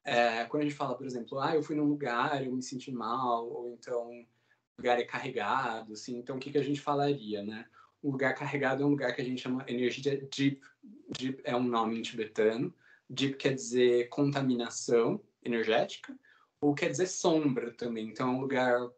É, 0.02 0.44
quando 0.44 0.62
a 0.62 0.66
gente 0.66 0.76
fala, 0.76 0.94
por 0.94 1.06
exemplo, 1.06 1.38
ah, 1.38 1.54
eu 1.54 1.62
fui 1.62 1.76
num 1.76 1.88
lugar, 1.88 2.44
eu 2.44 2.52
me 2.52 2.62
senti 2.62 2.90
mal, 2.90 3.48
ou 3.48 3.70
então 3.70 4.10
o 4.10 4.26
lugar 4.78 4.98
é 4.98 5.04
carregado, 5.04 5.92
assim, 5.92 6.18
então 6.18 6.36
o 6.36 6.38
que, 6.38 6.50
que 6.50 6.58
a 6.58 6.62
gente 6.62 6.80
falaria, 6.80 7.42
né? 7.42 7.66
Um 8.02 8.10
lugar 8.10 8.34
carregado 8.34 8.82
é 8.82 8.86
um 8.86 8.90
lugar 8.90 9.14
que 9.14 9.22
a 9.22 9.24
gente 9.24 9.40
chama 9.40 9.64
energia 9.66 10.20
deep. 10.30 10.60
Deep 11.18 11.40
é 11.44 11.56
um 11.56 11.62
nome 11.62 11.98
em 11.98 12.02
tibetano. 12.02 12.74
Deep 13.08 13.36
quer 13.36 13.54
dizer 13.54 14.08
contaminação 14.10 15.20
energética, 15.42 16.14
ou 16.60 16.74
quer 16.74 16.90
dizer 16.90 17.06
sombra 17.06 17.72
também. 17.72 18.08
Então 18.08 18.28
é 18.28 18.32
um 18.32 18.40
lugar 18.40 18.90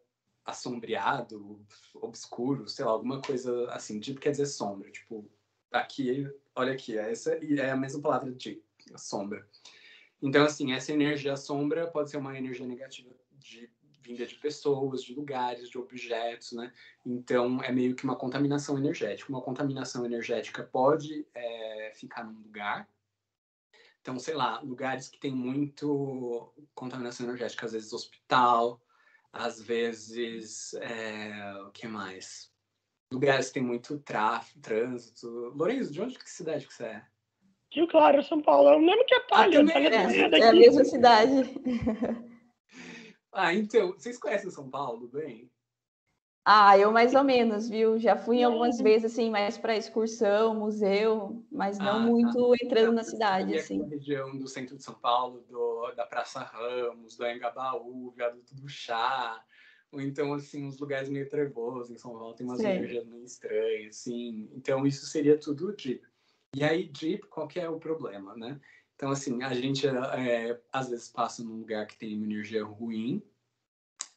assombreado, 0.47 1.59
obscuro, 1.93 2.69
sei 2.69 2.85
lá, 2.85 2.91
alguma 2.91 3.21
coisa 3.21 3.69
assim. 3.71 3.99
Deep 3.99 4.19
quer 4.19 4.31
dizer 4.31 4.45
sombra. 4.45 4.89
Tipo, 4.89 5.29
aqui, 5.71 6.25
olha 6.55 6.71
aqui, 6.71 6.97
essa 6.97 7.33
é 7.33 7.69
a 7.69 7.75
mesma 7.75 8.01
palavra 8.01 8.31
de 8.31 8.63
sombra. 8.95 9.45
Então, 10.21 10.45
assim, 10.45 10.71
essa 10.71 10.93
energia 10.93 11.35
sombra 11.35 11.85
pode 11.85 12.09
ser 12.09 12.17
uma 12.17 12.37
energia 12.37 12.65
negativa 12.65 13.13
de 13.33 13.69
vinda 14.01 14.25
de 14.25 14.35
pessoas, 14.35 15.03
de 15.03 15.13
lugares, 15.13 15.69
de 15.69 15.77
objetos, 15.77 16.53
né? 16.53 16.73
Então, 17.05 17.61
é 17.61 17.71
meio 17.73 17.93
que 17.93 18.05
uma 18.05 18.15
contaminação 18.15 18.77
energética. 18.77 19.29
Uma 19.29 19.41
contaminação 19.41 20.05
energética 20.05 20.63
pode 20.63 21.27
é, 21.35 21.91
ficar 21.93 22.23
num 22.23 22.39
lugar. 22.39 22.89
Então, 24.01 24.17
sei 24.17 24.33
lá, 24.33 24.61
lugares 24.61 25.09
que 25.09 25.19
tem 25.19 25.33
muito 25.33 26.53
contaminação 26.73 27.25
energética, 27.25 27.65
às 27.65 27.73
vezes 27.73 27.91
hospital, 27.91 28.81
às 29.31 29.61
vezes, 29.61 30.73
é, 30.75 31.53
o 31.67 31.71
que 31.71 31.87
mais? 31.87 32.51
Lugares 33.11 33.47
que 33.47 33.55
tem 33.55 33.63
muito 33.63 33.99
tráfego, 33.99 34.59
trânsito. 34.61 35.27
Lourenço, 35.55 35.93
de 35.93 36.01
onde 36.01 36.17
que 36.17 36.29
cidade 36.29 36.67
que 36.67 36.73
você 36.73 36.85
é? 36.85 37.05
Rio 37.71 37.87
Claro, 37.87 38.23
São 38.23 38.41
Paulo. 38.41 38.69
É 38.69 38.75
o 38.75 38.81
mesmo 38.81 39.05
que 39.05 39.13
a 39.13 39.21
Palha. 39.21 39.59
Ah, 39.59 39.79
é, 39.79 40.35
é, 40.35 40.39
é 40.39 40.47
a 40.49 40.53
mesma 40.53 40.83
cidade. 40.83 41.33
ah, 43.31 43.53
então, 43.53 43.93
vocês 43.93 44.17
conhecem 44.17 44.49
São 44.49 44.69
Paulo 44.69 45.07
bem? 45.07 45.49
Ah, 46.49 46.77
eu 46.77 46.93
mais 46.93 47.13
ou 47.13 47.25
menos, 47.25 47.67
viu? 47.67 47.99
Já 47.99 48.15
fui 48.15 48.41
algumas 48.41 48.77
vezes, 48.77 49.11
assim, 49.11 49.29
mais 49.29 49.57
para 49.57 49.75
excursão, 49.75 50.55
museu, 50.55 51.43
mas 51.51 51.77
não 51.77 51.97
ah, 51.97 51.99
muito 51.99 52.51
tá. 52.51 52.55
entrando 52.63 52.93
na 52.93 53.03
cidade, 53.03 53.53
assim. 53.53 53.79
Na 53.79 53.87
região 53.87 54.37
do 54.37 54.47
centro 54.47 54.77
de 54.77 54.81
São 54.81 54.93
Paulo, 54.93 55.43
do, 55.49 55.91
da 55.91 56.05
Praça 56.05 56.39
Ramos, 56.39 57.17
do 57.17 57.27
Engabaú, 57.27 58.11
Viaduto 58.11 58.55
do 58.55 58.65
Chá, 58.69 59.43
ou 59.91 59.99
então, 59.99 60.31
assim, 60.31 60.63
uns 60.63 60.79
lugares 60.79 61.09
meio 61.09 61.27
trevosos 61.27 61.91
em 61.91 61.97
São 61.97 62.13
Paulo, 62.13 62.33
tem 62.33 62.47
umas 62.47 62.61
energias 62.61 63.05
meio 63.05 63.25
estranhas, 63.25 63.97
assim. 63.97 64.49
Então, 64.53 64.87
isso 64.87 65.05
seria 65.05 65.37
tudo 65.37 65.75
Jeep. 65.77 66.01
E 66.55 66.63
aí, 66.63 66.89
Jeep, 66.97 67.27
qual 67.27 67.49
que 67.49 67.59
é 67.59 67.69
o 67.69 67.77
problema, 67.77 68.33
né? 68.37 68.57
Então, 68.95 69.11
assim, 69.11 69.43
a 69.43 69.53
gente, 69.53 69.85
é, 69.85 70.57
às 70.71 70.87
vezes, 70.87 71.09
passa 71.09 71.43
num 71.43 71.57
lugar 71.57 71.85
que 71.85 71.97
tem 71.97 72.15
uma 72.15 72.25
energia 72.25 72.63
ruim, 72.63 73.21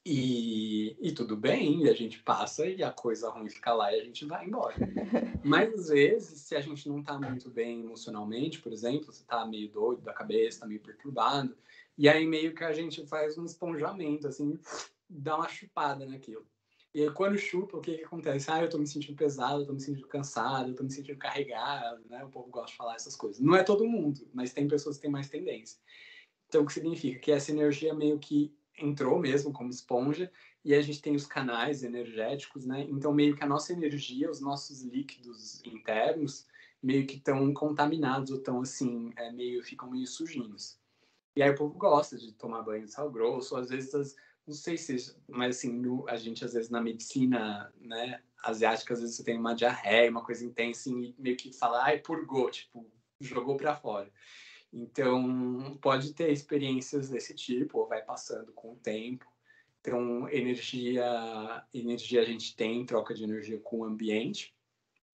e, 0.05 0.97
e, 0.99 1.13
tudo 1.13 1.37
bem, 1.37 1.87
a 1.87 1.93
gente 1.93 2.23
passa 2.23 2.67
e 2.67 2.83
a 2.83 2.91
coisa 2.91 3.29
ruim 3.29 3.51
fica 3.51 3.75
lá 3.75 3.93
e 3.95 4.01
a 4.01 4.05
gente 4.05 4.25
vai 4.25 4.47
embora. 4.47 4.75
Mas 5.45 5.75
às 5.75 5.89
vezes, 5.89 6.41
se 6.41 6.57
a 6.57 6.61
gente 6.61 6.89
não 6.89 7.03
tá 7.03 7.19
muito 7.19 7.51
bem 7.51 7.81
emocionalmente, 7.81 8.61
por 8.61 8.73
exemplo, 8.73 9.13
você 9.13 9.23
tá 9.25 9.45
meio 9.47 9.71
doido 9.71 10.01
da 10.01 10.15
cabeça, 10.15 10.61
tá 10.61 10.67
meio 10.67 10.81
perturbado, 10.81 11.55
e 11.99 12.09
aí 12.09 12.27
meio 12.27 12.55
que 12.55 12.65
a 12.65 12.73
gente 12.73 13.07
faz 13.07 13.37
um 13.37 13.45
esponjamento, 13.45 14.27
assim, 14.27 14.59
dá 15.07 15.37
uma 15.37 15.49
chupada 15.49 16.07
naquilo. 16.07 16.47
E 16.95 17.03
aí 17.03 17.11
quando 17.11 17.37
chupa, 17.37 17.77
o 17.77 17.81
que, 17.81 17.99
que 17.99 18.05
acontece? 18.05 18.51
Ah, 18.51 18.63
eu 18.63 18.71
tô 18.71 18.79
me 18.79 18.87
sentindo 18.87 19.17
pesado, 19.17 19.63
eu 19.63 19.67
tô 19.67 19.75
me 19.75 19.81
sentindo 19.81 20.09
cansado, 20.09 20.71
eu 20.71 20.75
tô 20.75 20.83
me 20.83 20.91
sentindo 20.91 21.19
carregado, 21.19 22.03
né? 22.09 22.25
O 22.25 22.31
povo 22.31 22.49
gosta 22.49 22.71
de 22.71 22.77
falar 22.77 22.95
essas 22.95 23.15
coisas. 23.15 23.41
Não 23.41 23.55
é 23.55 23.63
todo 23.63 23.87
mundo, 23.87 24.27
mas 24.33 24.55
tem 24.55 24.67
pessoas 24.67 24.97
que 24.97 25.03
têm 25.03 25.11
mais 25.11 25.29
tendência. 25.29 25.79
Então, 26.49 26.63
o 26.63 26.67
que 26.67 26.73
significa? 26.73 27.21
Que 27.21 27.33
essa 27.33 27.53
energia 27.53 27.95
meio 27.95 28.19
que 28.19 28.53
entrou 28.78 29.18
mesmo 29.18 29.52
como 29.52 29.70
esponja 29.70 30.30
e 30.64 30.74
a 30.74 30.80
gente 30.80 31.00
tem 31.00 31.14
os 31.14 31.26
canais 31.26 31.83
energéticos, 31.83 32.66
né? 32.66 32.87
Então 32.88 33.12
meio 33.12 33.37
que 33.37 33.44
a 33.44 33.46
nossa 33.46 33.72
energia, 33.72 34.30
os 34.30 34.40
nossos 34.40 34.83
líquidos 34.83 35.64
internos 35.64 36.46
meio 36.83 37.06
que 37.06 37.16
estão 37.16 37.52
contaminados 37.52 38.30
ou 38.30 38.38
estão 38.38 38.61
assim, 38.61 39.12
é, 39.16 39.30
meio 39.30 39.62
ficam 39.62 39.90
meio 39.90 40.06
sujinhos. 40.06 40.78
E 41.37 41.42
aí 41.42 41.50
o 41.50 41.54
povo 41.54 41.78
gosta 41.78 42.16
de 42.16 42.33
tomar 42.33 42.62
banho 42.62 42.85
de 42.85 42.90
sal 42.90 43.11
grosso, 43.11 43.56
às 43.56 43.68
vezes 43.68 43.94
as, 43.94 44.16
não 44.46 44.54
sei 44.54 44.76
se, 44.76 45.14
mas 45.28 45.56
assim, 45.56 45.72
no, 45.72 46.09
a 46.09 46.16
gente 46.16 46.44
às 46.44 46.54
vezes 46.54 46.70
na 46.70 46.80
medicina, 46.80 47.72
né, 47.80 48.20
asiática, 48.42 48.94
às 48.94 49.00
vezes 49.00 49.16
você 49.16 49.24
tem 49.24 49.38
uma 49.38 49.54
diarreia, 49.54 50.11
uma 50.11 50.24
coisa 50.24 50.44
intensa 50.44 50.88
e 50.88 51.14
meio 51.18 51.37
que 51.37 51.52
fala, 51.52 51.85
ai, 51.85 51.98
purgou, 51.98 52.50
tipo, 52.50 52.90
jogou 53.20 53.56
para 53.56 53.76
fora. 53.76 54.11
Então, 54.72 55.76
pode 55.80 56.14
ter 56.14 56.30
experiências 56.30 57.09
desse 57.09 57.35
tipo, 57.35 57.78
ou 57.78 57.88
vai 57.88 58.02
passando 58.02 58.52
com 58.52 58.72
o 58.72 58.76
tempo. 58.76 59.26
Então, 59.80 60.28
energia, 60.28 61.64
energia 61.72 62.20
a 62.20 62.24
gente 62.24 62.54
tem, 62.54 62.85
troca 62.85 63.14
de 63.14 63.24
energia 63.24 63.59
com 63.59 63.80
o 63.80 63.85
ambiente. 63.85 64.54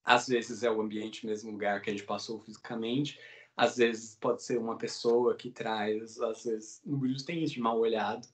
Às 0.04 0.28
vezes 0.28 0.62
é 0.62 0.70
o 0.70 0.80
ambiente 0.80 1.26
mesmo 1.26 1.50
lugar 1.50 1.80
que 1.80 1.90
a 1.90 1.92
gente 1.92 2.04
passou 2.04 2.40
fisicamente. 2.40 3.18
Às 3.56 3.76
vezes 3.76 4.16
pode 4.16 4.42
ser 4.42 4.58
uma 4.58 4.76
pessoa 4.76 5.34
que 5.34 5.50
traz, 5.50 6.20
às 6.20 6.44
vezes, 6.44 6.82
no 6.84 6.98
Búzios 6.98 7.22
tem 7.22 7.42
isso 7.42 7.54
de 7.54 7.60
mal 7.60 7.78
olhado. 7.78 8.28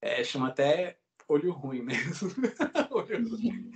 É, 0.00 0.22
chama 0.22 0.48
até 0.48 0.98
olho 1.28 1.52
ruim 1.52 1.82
mesmo. 1.82 2.30
olho 2.90 3.28
ruim. 3.28 3.70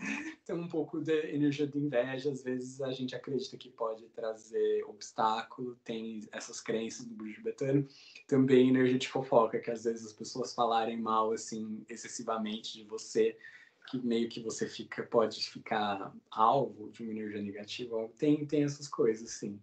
Tem 0.45 0.57
um 0.57 0.67
pouco 0.67 1.01
de 1.01 1.13
energia 1.33 1.67
de 1.67 1.79
inveja, 1.79 2.33
às 2.33 2.43
vezes 2.43 2.81
a 2.81 2.91
gente 2.91 3.15
acredita 3.15 3.57
que 3.57 3.71
pode 3.71 4.09
trazer 4.09 4.83
obstáculo, 4.85 5.77
tem 5.85 6.21
essas 6.33 6.61
crenças 6.61 7.07
do 7.07 7.15
budismo 7.15 7.43
tibetano. 7.43 7.87
Também 8.27 8.71
energia 8.71 8.99
de 8.99 9.09
fofoca, 9.09 9.61
que 9.61 9.71
às 9.71 9.85
vezes 9.85 10.07
as 10.07 10.13
pessoas 10.13 10.55
falarem 10.55 11.01
mal, 11.01 11.33
assim, 11.33 11.85
excessivamente 11.89 12.79
de 12.79 12.85
você, 12.85 13.37
que 13.89 13.99
meio 13.99 14.29
que 14.29 14.41
você 14.41 14.67
fica, 14.67 15.03
pode 15.03 15.49
ficar 15.49 16.13
alvo 16.31 16.91
de 16.91 17.03
uma 17.03 17.13
energia 17.13 17.43
negativa. 17.43 18.09
Tem, 18.19 18.47
tem 18.47 18.65
essas 18.65 18.89
coisas, 18.89 19.31
sim. 19.31 19.61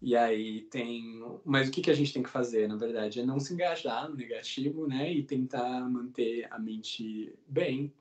E 0.00 0.16
aí 0.16 0.62
tem. 0.62 1.20
Mas 1.44 1.68
o 1.68 1.72
que, 1.72 1.82
que 1.82 1.90
a 1.90 1.94
gente 1.94 2.12
tem 2.12 2.22
que 2.22 2.28
fazer, 2.28 2.68
na 2.68 2.76
verdade? 2.76 3.20
É 3.20 3.26
não 3.26 3.40
se 3.40 3.52
engajar 3.52 4.08
no 4.08 4.16
negativo, 4.16 4.86
né? 4.86 5.12
E 5.12 5.22
tentar 5.22 5.80
manter 5.88 6.46
a 6.50 6.58
mente 6.58 7.34
bem. 7.46 7.92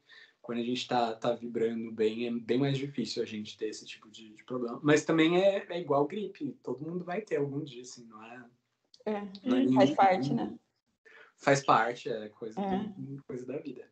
Quando 0.41 0.59
a 0.59 0.63
gente 0.63 0.77
está 0.77 1.13
tá 1.13 1.33
vibrando 1.33 1.91
bem, 1.91 2.27
é 2.27 2.31
bem 2.31 2.57
mais 2.57 2.77
difícil 2.77 3.21
a 3.21 3.25
gente 3.25 3.57
ter 3.57 3.67
esse 3.67 3.85
tipo 3.85 4.09
de, 4.09 4.29
de 4.29 4.43
problema. 4.43 4.79
Mas 4.81 5.03
também 5.03 5.41
é, 5.41 5.65
é, 5.69 5.79
igual 5.79 6.07
gripe. 6.07 6.55
Todo 6.63 6.85
mundo 6.85 7.03
vai 7.03 7.21
ter 7.21 7.37
algum 7.37 7.63
dia, 7.63 7.81
assim, 7.81 8.05
não 8.05 8.23
é? 8.23 8.45
É, 9.05 9.27
não 9.43 9.57
é 9.57 9.73
faz 9.73 9.91
parte, 9.91 10.33
né? 10.33 10.55
Faz 11.35 11.65
parte, 11.65 12.09
é 12.09 12.29
coisa, 12.29 12.59
é. 12.61 12.93
coisa 13.27 13.45
da 13.45 13.57
vida. 13.57 13.89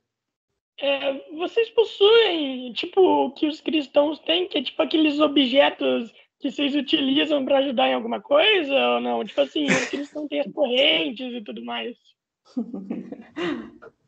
É, 0.78 1.32
vocês 1.36 1.70
possuem, 1.70 2.72
tipo, 2.74 3.02
o 3.02 3.32
que 3.32 3.48
os 3.48 3.62
cristãos 3.62 4.20
têm, 4.20 4.48
que 4.48 4.58
é 4.58 4.64
tipo 4.64 4.82
aqueles 4.82 5.20
objetos 5.20 6.14
que 6.40 6.52
vocês 6.52 6.76
utilizam 6.76 7.46
para 7.46 7.60
ajudar 7.60 7.88
em 7.88 7.94
alguma 7.94 8.22
coisa 8.22 8.74
ou 8.74 9.02
não? 9.02 9.24
Tipo 9.24 9.42
assim, 9.42 9.66
os 9.66 9.90
cristãos 9.90 10.28
têm 10.28 10.42
as 10.42 10.52
correntes 10.52 11.34
e 11.34 11.42
tudo 11.42 11.64
mais. 11.64 11.98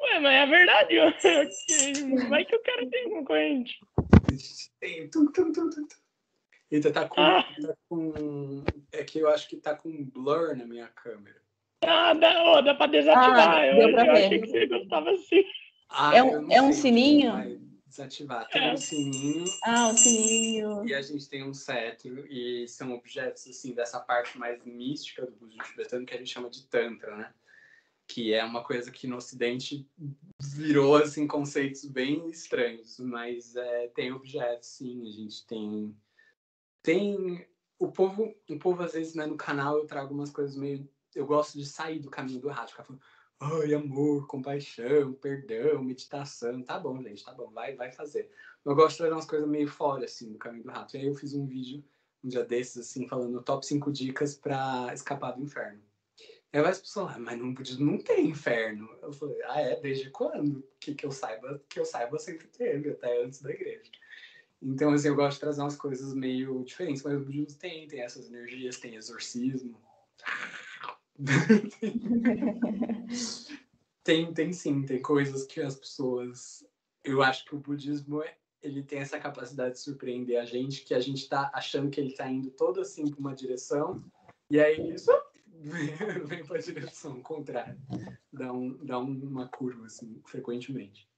Ué, 0.00 0.18
mas 0.20 0.32
é 0.32 0.46
verdade. 0.46 0.94
Vai 2.28 2.44
que 2.44 2.56
o 2.56 2.62
cara 2.62 2.88
tem 2.88 3.06
uma 3.06 3.24
corrente. 3.24 3.78
Tem. 4.80 5.08
Tum, 5.10 5.26
tum, 5.26 5.52
tum, 5.52 5.68
tum. 5.70 5.86
Eita, 6.70 6.92
tá 6.92 7.08
com, 7.08 7.20
ah. 7.20 7.42
tá 7.60 7.74
com. 7.88 8.64
É 8.92 9.02
que 9.02 9.18
eu 9.18 9.28
acho 9.28 9.48
que 9.48 9.56
tá 9.56 9.74
com 9.74 10.04
blur 10.04 10.56
na 10.56 10.64
minha 10.64 10.86
câmera. 10.88 11.40
Ah, 11.82 12.14
dá, 12.14 12.44
oh, 12.44 12.62
dá 12.62 12.74
pra 12.74 12.86
desativar. 12.86 13.50
Ah, 13.50 13.66
eu, 13.66 13.88
eu 13.88 13.98
achei 14.12 14.40
que 14.40 14.46
você 14.46 14.66
gostava 14.66 15.10
assim. 15.10 15.44
Ah, 15.88 16.16
é 16.16 16.22
um, 16.22 16.52
é 16.52 16.62
um 16.62 16.72
sininho? 16.72 17.32
Desativar. 17.90 18.48
Tem 18.48 18.70
é. 18.70 18.72
um 18.72 18.76
sininho. 18.76 19.44
Ah, 19.62 19.88
o 19.88 19.96
sininho. 19.96 20.88
E 20.88 20.94
a 20.94 21.02
gente 21.02 21.28
tem 21.28 21.44
um 21.44 21.52
cetro, 21.52 22.26
e 22.32 22.66
são 22.66 22.94
objetos, 22.94 23.46
assim, 23.46 23.74
dessa 23.74 24.00
parte 24.00 24.38
mais 24.38 24.64
mística 24.64 25.26
do 25.26 25.32
budismo 25.32 25.64
tibetano, 25.64 26.06
que 26.06 26.14
a 26.14 26.16
gente 26.16 26.32
chama 26.32 26.48
de 26.48 26.66
Tantra, 26.66 27.16
né? 27.16 27.34
Que 28.06 28.32
é 28.32 28.42
uma 28.44 28.64
coisa 28.64 28.90
que 28.90 29.06
no 29.06 29.16
Ocidente 29.16 29.86
virou, 30.40 30.96
assim, 30.96 31.26
conceitos 31.26 31.84
bem 31.84 32.30
estranhos, 32.30 32.98
mas 32.98 33.54
é, 33.56 33.88
tem 33.88 34.12
objetos, 34.12 34.68
sim, 34.68 35.06
a 35.06 35.12
gente 35.12 35.46
tem... 35.46 35.94
Tem... 36.82 37.46
O 37.78 37.90
povo, 37.90 38.34
o 38.48 38.58
povo, 38.58 38.82
às 38.82 38.92
vezes, 38.92 39.14
né, 39.14 39.26
no 39.26 39.36
canal 39.36 39.78
eu 39.78 39.86
trago 39.86 40.14
umas 40.14 40.30
coisas 40.30 40.56
meio... 40.56 40.88
Eu 41.14 41.26
gosto 41.26 41.58
de 41.58 41.66
sair 41.66 41.98
do 41.98 42.10
caminho 42.10 42.40
do 42.40 42.48
rato, 42.48 42.70
ficar 42.70 42.84
falando 42.84 43.02
ai, 43.40 43.74
amor, 43.74 44.26
compaixão, 44.26 45.14
perdão, 45.14 45.82
meditação. 45.82 46.62
Tá 46.62 46.78
bom, 46.78 47.02
gente, 47.02 47.24
tá 47.24 47.32
bom, 47.32 47.50
vai, 47.50 47.74
vai 47.74 47.90
fazer. 47.90 48.30
Eu 48.64 48.74
gosto 48.74 48.92
de 48.92 48.98
trazer 48.98 49.12
umas 49.14 49.26
coisas 49.26 49.48
meio 49.48 49.68
fora, 49.68 50.04
assim, 50.04 50.32
do 50.32 50.38
caminho 50.38 50.64
do 50.64 50.70
rato. 50.70 50.96
E 50.96 51.00
aí 51.00 51.06
eu 51.06 51.14
fiz 51.14 51.34
um 51.34 51.46
vídeo 51.46 51.82
um 52.22 52.28
dia 52.28 52.44
desses, 52.44 52.78
assim, 52.78 53.08
falando 53.08 53.42
top 53.42 53.64
5 53.64 53.90
dicas 53.90 54.34
para 54.34 54.92
escapar 54.92 55.32
do 55.32 55.42
inferno. 55.42 55.80
Aí 56.52 56.60
as 56.60 56.80
pessoas, 56.80 57.14
ah, 57.14 57.18
mas 57.18 57.38
no 57.38 57.52
budismo 57.54 57.92
não 57.92 57.98
tem 57.98 58.28
inferno. 58.28 58.88
Eu 59.00 59.12
falei, 59.12 59.40
ah, 59.44 59.60
é? 59.60 59.80
Desde 59.80 60.10
quando? 60.10 60.62
Que, 60.78 60.94
que 60.94 61.06
eu 61.06 61.12
saiba, 61.12 61.62
que 61.68 61.78
eu 61.78 61.84
saiba 61.84 62.18
sempre 62.18 62.46
teve, 62.48 62.90
até 62.90 63.22
antes 63.22 63.40
da 63.40 63.50
igreja. 63.50 63.90
Então, 64.60 64.92
assim, 64.92 65.08
eu 65.08 65.14
gosto 65.14 65.36
de 65.36 65.40
trazer 65.40 65.62
umas 65.62 65.76
coisas 65.76 66.12
meio 66.12 66.62
diferentes, 66.64 67.02
mas 67.02 67.14
o 67.14 67.24
budismo 67.24 67.58
tem, 67.58 67.86
tem 67.88 68.02
essas 68.02 68.28
energias, 68.28 68.78
tem 68.78 68.96
exorcismo. 68.96 69.80
tem, 74.02 74.32
tem 74.32 74.52
sim, 74.52 74.84
tem 74.84 75.02
coisas 75.02 75.46
que 75.46 75.60
as 75.60 75.76
pessoas. 75.76 76.64
Eu 77.04 77.22
acho 77.22 77.44
que 77.44 77.54
o 77.54 77.58
budismo 77.58 78.22
é, 78.22 78.36
ele 78.62 78.82
tem 78.82 79.00
essa 79.00 79.18
capacidade 79.18 79.74
de 79.74 79.80
surpreender 79.80 80.40
a 80.40 80.44
gente, 80.44 80.84
que 80.84 80.94
a 80.94 81.00
gente 81.00 81.28
tá 81.28 81.50
achando 81.54 81.90
que 81.90 82.00
ele 82.00 82.12
tá 82.12 82.28
indo 82.28 82.50
todo 82.50 82.80
assim 82.80 83.10
para 83.10 83.20
uma 83.20 83.34
direção, 83.34 84.02
e 84.50 84.60
aí 84.60 84.92
isso 84.92 85.10
vem 86.26 86.44
para 86.44 86.58
a 86.58 86.62
direção 86.62 87.22
contrária, 87.22 87.78
dá, 88.32 88.52
um, 88.52 88.76
dá 88.84 88.98
uma 88.98 89.48
curva 89.48 89.86
assim, 89.86 90.20
frequentemente. 90.26 91.08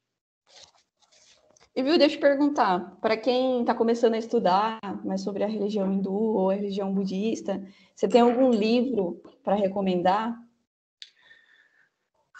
E 1.75 1.83
viu, 1.83 1.97
deixa 1.97 2.16
eu 2.16 2.20
perguntar, 2.20 2.99
para 3.01 3.16
quem 3.16 3.62
está 3.62 3.75
começando 3.75 4.12
a 4.12 4.18
estudar 4.18 4.79
mais 5.05 5.23
sobre 5.23 5.43
a 5.43 5.47
religião 5.47 5.91
hindu 5.91 6.12
ou 6.12 6.51
a 6.51 6.55
religião 6.55 6.93
budista, 6.93 7.66
você 7.95 8.07
tem 8.07 8.20
algum 8.20 8.51
livro 8.51 9.23
para 9.43 9.55
recomendar? 9.55 10.39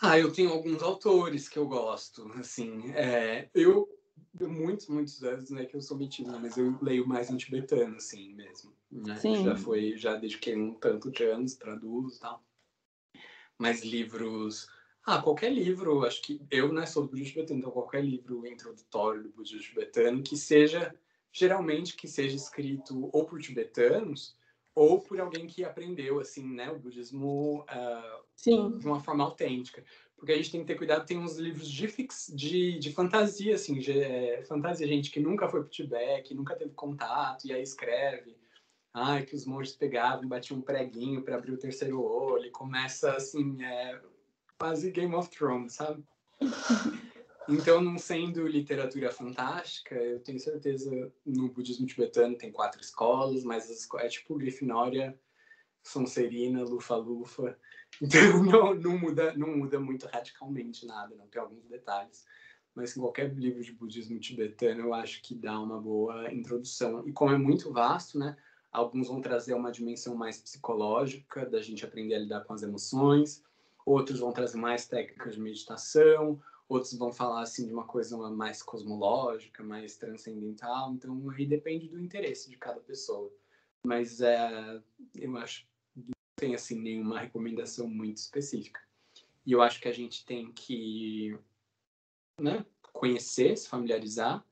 Ah, 0.03 0.19
eu 0.19 0.31
tenho 0.31 0.51
alguns 0.51 0.83
autores 0.83 1.49
que 1.49 1.59
eu 1.59 1.67
gosto, 1.67 2.31
assim, 2.39 2.91
é, 2.93 3.49
eu 3.55 3.89
muitos, 4.41 4.89
muitos 4.89 5.23
anos, 5.23 5.51
né, 5.51 5.65
que 5.65 5.77
eu 5.77 5.81
sou 5.81 5.97
metido, 5.97 6.39
mas 6.39 6.57
eu 6.57 6.77
leio 6.83 7.07
mais 7.07 7.31
em 7.31 7.37
tibetano, 7.37 7.97
assim, 7.97 8.35
mesmo, 8.35 8.73
né? 8.91 9.17
Sim. 9.17 9.45
Já 9.45 9.57
foi, 9.57 9.97
já 9.97 10.17
dediquei 10.17 10.57
um 10.57 10.75
tanto 10.75 11.11
de 11.11 11.25
anos, 11.25 11.55
traduzo 11.55 12.17
e 12.17 12.21
tal. 12.21 12.43
Mas 13.59 13.85
livros 13.85 14.67
ah, 15.05 15.21
qualquer 15.21 15.53
livro, 15.53 16.05
acho 16.05 16.23
que 16.23 16.41
eu 16.51 16.73
não 16.73 16.87
sou 16.87 17.03
do 17.03 17.09
budismo 17.09 17.33
tibetano, 17.33 17.59
então 17.59 17.71
qualquer 17.73 18.05
livro 18.05 18.47
introdutório 18.47 19.23
do 19.23 19.31
budismo 19.31 19.61
tibetano 19.61 20.23
que 20.23 20.37
seja, 20.37 20.95
geralmente, 21.33 21.97
que 21.97 22.07
seja 22.07 22.37
escrito 22.37 23.11
ou 23.13 23.25
por 23.25 23.41
tibetanos 23.41 24.37
ou 24.75 25.01
por 25.01 25.21
alguém 25.21 25.47
que 25.47 25.65
aprendeu, 25.65 26.21
assim, 26.21 26.49
né, 26.49 26.71
o 26.71 26.79
budismo 26.79 27.65
uh, 27.65 28.79
de 28.79 28.87
uma 28.87 29.01
forma 29.01 29.25
autêntica. 29.25 29.85
Porque 30.17 30.33
a 30.33 30.37
gente 30.37 30.53
tem 30.53 30.61
que 30.61 30.69
ter 30.69 30.77
cuidado, 30.77 31.05
tem 31.05 31.19
uns 31.19 31.37
livros 31.37 31.69
de, 31.69 31.89
fix, 31.89 32.33
de, 32.33 32.79
de 32.79 32.93
fantasia, 32.93 33.57
assim, 33.57 33.79
de, 33.79 34.01
é, 34.01 34.43
fantasia, 34.45 34.87
gente 34.87 35.11
que 35.11 35.19
nunca 35.19 35.49
foi 35.49 35.61
pro 35.61 35.69
Tibete, 35.69 36.29
que 36.29 36.35
nunca 36.35 36.55
teve 36.55 36.71
contato, 36.75 37.45
e 37.45 37.53
aí 37.53 37.61
escreve, 37.61 38.37
ai, 38.95 39.27
que 39.27 39.35
os 39.35 39.45
monges 39.45 39.75
pegavam, 39.75 40.29
batiam 40.29 40.59
um 40.59 40.63
preguinho 40.63 41.23
para 41.23 41.35
abrir 41.35 41.53
o 41.53 41.59
terceiro 41.59 42.01
olho, 42.01 42.47
e 42.47 42.51
começa, 42.51 43.17
assim, 43.17 43.63
é, 43.65 44.01
quase 44.63 44.93
Game 44.93 45.13
of 45.13 45.29
Thrones, 45.29 45.75
sabe? 45.75 46.05
Então, 47.49 47.81
não 47.81 47.99
sendo 47.99 48.47
literatura 48.47 49.11
fantástica, 49.11 49.97
eu 49.97 50.21
tenho 50.21 50.39
certeza 50.39 51.13
no 51.27 51.49
budismo 51.49 51.85
tibetano 51.85 52.39
tem 52.39 52.53
quatro 52.53 52.81
escolas, 52.81 53.43
mas 53.43 53.69
as, 53.69 53.89
é 54.01 54.09
tipo 54.09 54.39
Grifinória, 54.39 55.19
Sonserina, 55.83 56.63
Lufa-Lufa. 56.63 57.59
Então, 58.01 58.21
não, 58.47 58.75
não, 58.75 58.97
muda, 58.97 59.35
não 59.37 59.57
muda 59.57 59.81
muito 59.81 60.07
radicalmente 60.07 60.87
nada, 60.87 61.17
não 61.17 61.27
tem 61.27 61.43
alguns 61.43 61.67
detalhes. 61.67 62.25
Mas 62.77 62.97
em 62.97 63.01
qualquer 63.01 63.35
livro 63.35 63.61
de 63.61 63.73
budismo 63.73 64.21
tibetano, 64.21 64.83
eu 64.83 64.95
acho 64.95 65.21
que 65.21 65.35
dá 65.35 65.59
uma 65.59 65.81
boa 65.81 66.33
introdução. 66.33 67.07
E 67.09 67.13
como 67.13 67.33
é 67.33 67.37
muito 67.37 67.73
vasto, 67.73 68.21
né? 68.21 68.37
Alguns 68.71 69.09
vão 69.09 69.21
trazer 69.21 69.55
uma 69.55 69.73
dimensão 69.73 70.15
mais 70.15 70.41
psicológica, 70.41 71.45
da 71.45 71.61
gente 71.61 71.85
aprender 71.85 72.15
a 72.15 72.21
lidar 72.21 72.45
com 72.45 72.55
as 72.55 72.63
emoções 72.63 73.43
outros 73.85 74.21
vão 74.21 74.33
trazer 74.33 74.59
mais 74.59 74.87
técnicas 74.87 75.35
de 75.35 75.41
meditação, 75.41 76.41
outros 76.69 76.95
vão 76.95 77.13
falar 77.13 77.43
assim 77.43 77.67
de 77.67 77.73
uma 77.73 77.87
coisa 77.87 78.17
mais 78.31 78.63
cosmológica, 78.63 79.63
mais 79.63 79.97
transcendental. 79.97 80.93
Então 80.93 81.31
aí 81.31 81.47
depende 81.47 81.89
do 81.89 82.01
interesse 82.01 82.51
de 82.51 82.57
cada 82.57 82.81
pessoa. 82.81 83.33
Mas 83.85 84.21
é, 84.21 84.81
eu 85.15 85.37
acho 85.37 85.67
que 85.95 86.01
não 86.01 86.13
tem 86.37 86.55
assim 86.55 86.81
nenhuma 86.81 87.19
recomendação 87.19 87.89
muito 87.89 88.19
específica. 88.19 88.81
E 89.45 89.53
eu 89.53 89.61
acho 89.61 89.81
que 89.81 89.89
a 89.89 89.93
gente 89.93 90.25
tem 90.25 90.53
que 90.53 91.37
né, 92.41 92.65
conhecer, 92.93 93.57
se 93.57 93.69
familiarizar. 93.69 94.45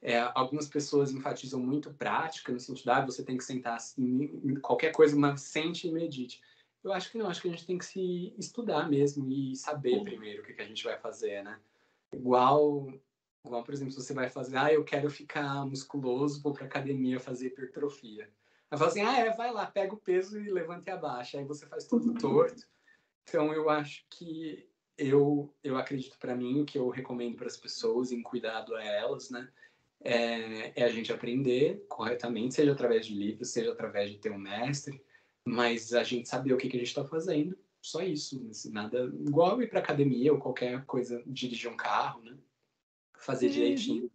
É, 0.00 0.20
algumas 0.34 0.68
pessoas 0.68 1.10
enfatizam 1.10 1.58
muito 1.58 1.92
prática, 1.92 2.52
no 2.52 2.60
sentido, 2.60 2.90
ah, 2.90 3.04
você 3.04 3.24
tem 3.24 3.36
que 3.36 3.42
sentar 3.42 3.74
assim, 3.74 4.54
qualquer 4.62 4.92
coisa, 4.92 5.16
mas 5.16 5.40
sente 5.40 5.88
e 5.88 5.92
medite. 5.92 6.40
Eu 6.82 6.92
acho 6.92 7.10
que 7.10 7.18
não, 7.18 7.28
acho 7.28 7.42
que 7.42 7.48
a 7.48 7.50
gente 7.50 7.66
tem 7.66 7.78
que 7.78 7.84
se 7.84 8.34
estudar 8.38 8.88
mesmo 8.88 9.28
e 9.28 9.56
saber 9.56 10.02
primeiro 10.02 10.42
o 10.42 10.44
que, 10.44 10.54
que 10.54 10.62
a 10.62 10.66
gente 10.66 10.84
vai 10.84 10.96
fazer, 10.98 11.42
né? 11.42 11.58
Igual, 12.12 12.92
igual, 13.44 13.64
por 13.64 13.74
exemplo, 13.74 13.92
se 13.92 14.00
você 14.00 14.14
vai 14.14 14.30
fazer, 14.30 14.56
ah, 14.56 14.72
eu 14.72 14.84
quero 14.84 15.10
ficar 15.10 15.66
musculoso, 15.66 16.40
vou 16.40 16.52
para 16.52 16.66
academia 16.66 17.18
fazer 17.18 17.48
hipertrofia. 17.48 18.30
Aí 18.70 18.78
fala 18.78 18.90
assim, 18.90 19.02
ah, 19.02 19.18
é, 19.18 19.30
vai 19.34 19.52
lá, 19.52 19.66
pega 19.66 19.94
o 19.94 19.98
peso 19.98 20.40
e 20.40 20.50
levanta 20.50 20.90
e 20.90 20.92
abaixa. 20.92 21.38
Aí 21.38 21.44
você 21.44 21.66
faz 21.66 21.86
tudo 21.86 22.14
torto. 22.14 22.62
Então, 23.24 23.52
eu 23.52 23.68
acho 23.68 24.06
que 24.10 24.68
eu, 24.96 25.54
eu 25.62 25.76
acredito 25.76 26.18
para 26.18 26.34
mim, 26.34 26.60
o 26.60 26.64
que 26.64 26.78
eu 26.78 26.88
recomendo 26.88 27.36
para 27.36 27.46
as 27.46 27.56
pessoas, 27.56 28.10
em 28.10 28.22
cuidado 28.22 28.74
a 28.74 28.82
elas, 28.82 29.30
né? 29.30 29.48
É, 30.00 30.80
é, 30.80 30.84
a 30.84 30.88
gente 30.88 31.12
aprender 31.12 31.84
corretamente, 31.88 32.54
seja 32.54 32.72
através 32.72 33.06
de 33.06 33.14
livros, 33.14 33.50
seja 33.50 33.72
através 33.72 34.10
de 34.10 34.18
ter 34.18 34.30
um 34.30 34.38
mestre, 34.38 35.02
mas 35.48 35.94
a 35.94 36.04
gente 36.04 36.28
saber 36.28 36.52
o 36.52 36.56
que, 36.56 36.68
que 36.68 36.76
a 36.76 36.80
gente 36.80 36.88
está 36.88 37.04
fazendo, 37.04 37.58
só 37.80 38.02
isso, 38.02 38.46
assim, 38.50 38.70
nada 38.70 39.04
igual 39.26 39.62
ir 39.62 39.68
para 39.68 39.80
academia 39.80 40.32
ou 40.32 40.38
qualquer 40.38 40.84
coisa, 40.84 41.22
dirigir 41.26 41.70
um 41.70 41.76
carro, 41.76 42.22
né? 42.22 42.36
Fazer 43.18 43.46
uhum. 43.46 43.52
direitinho. 43.52 44.10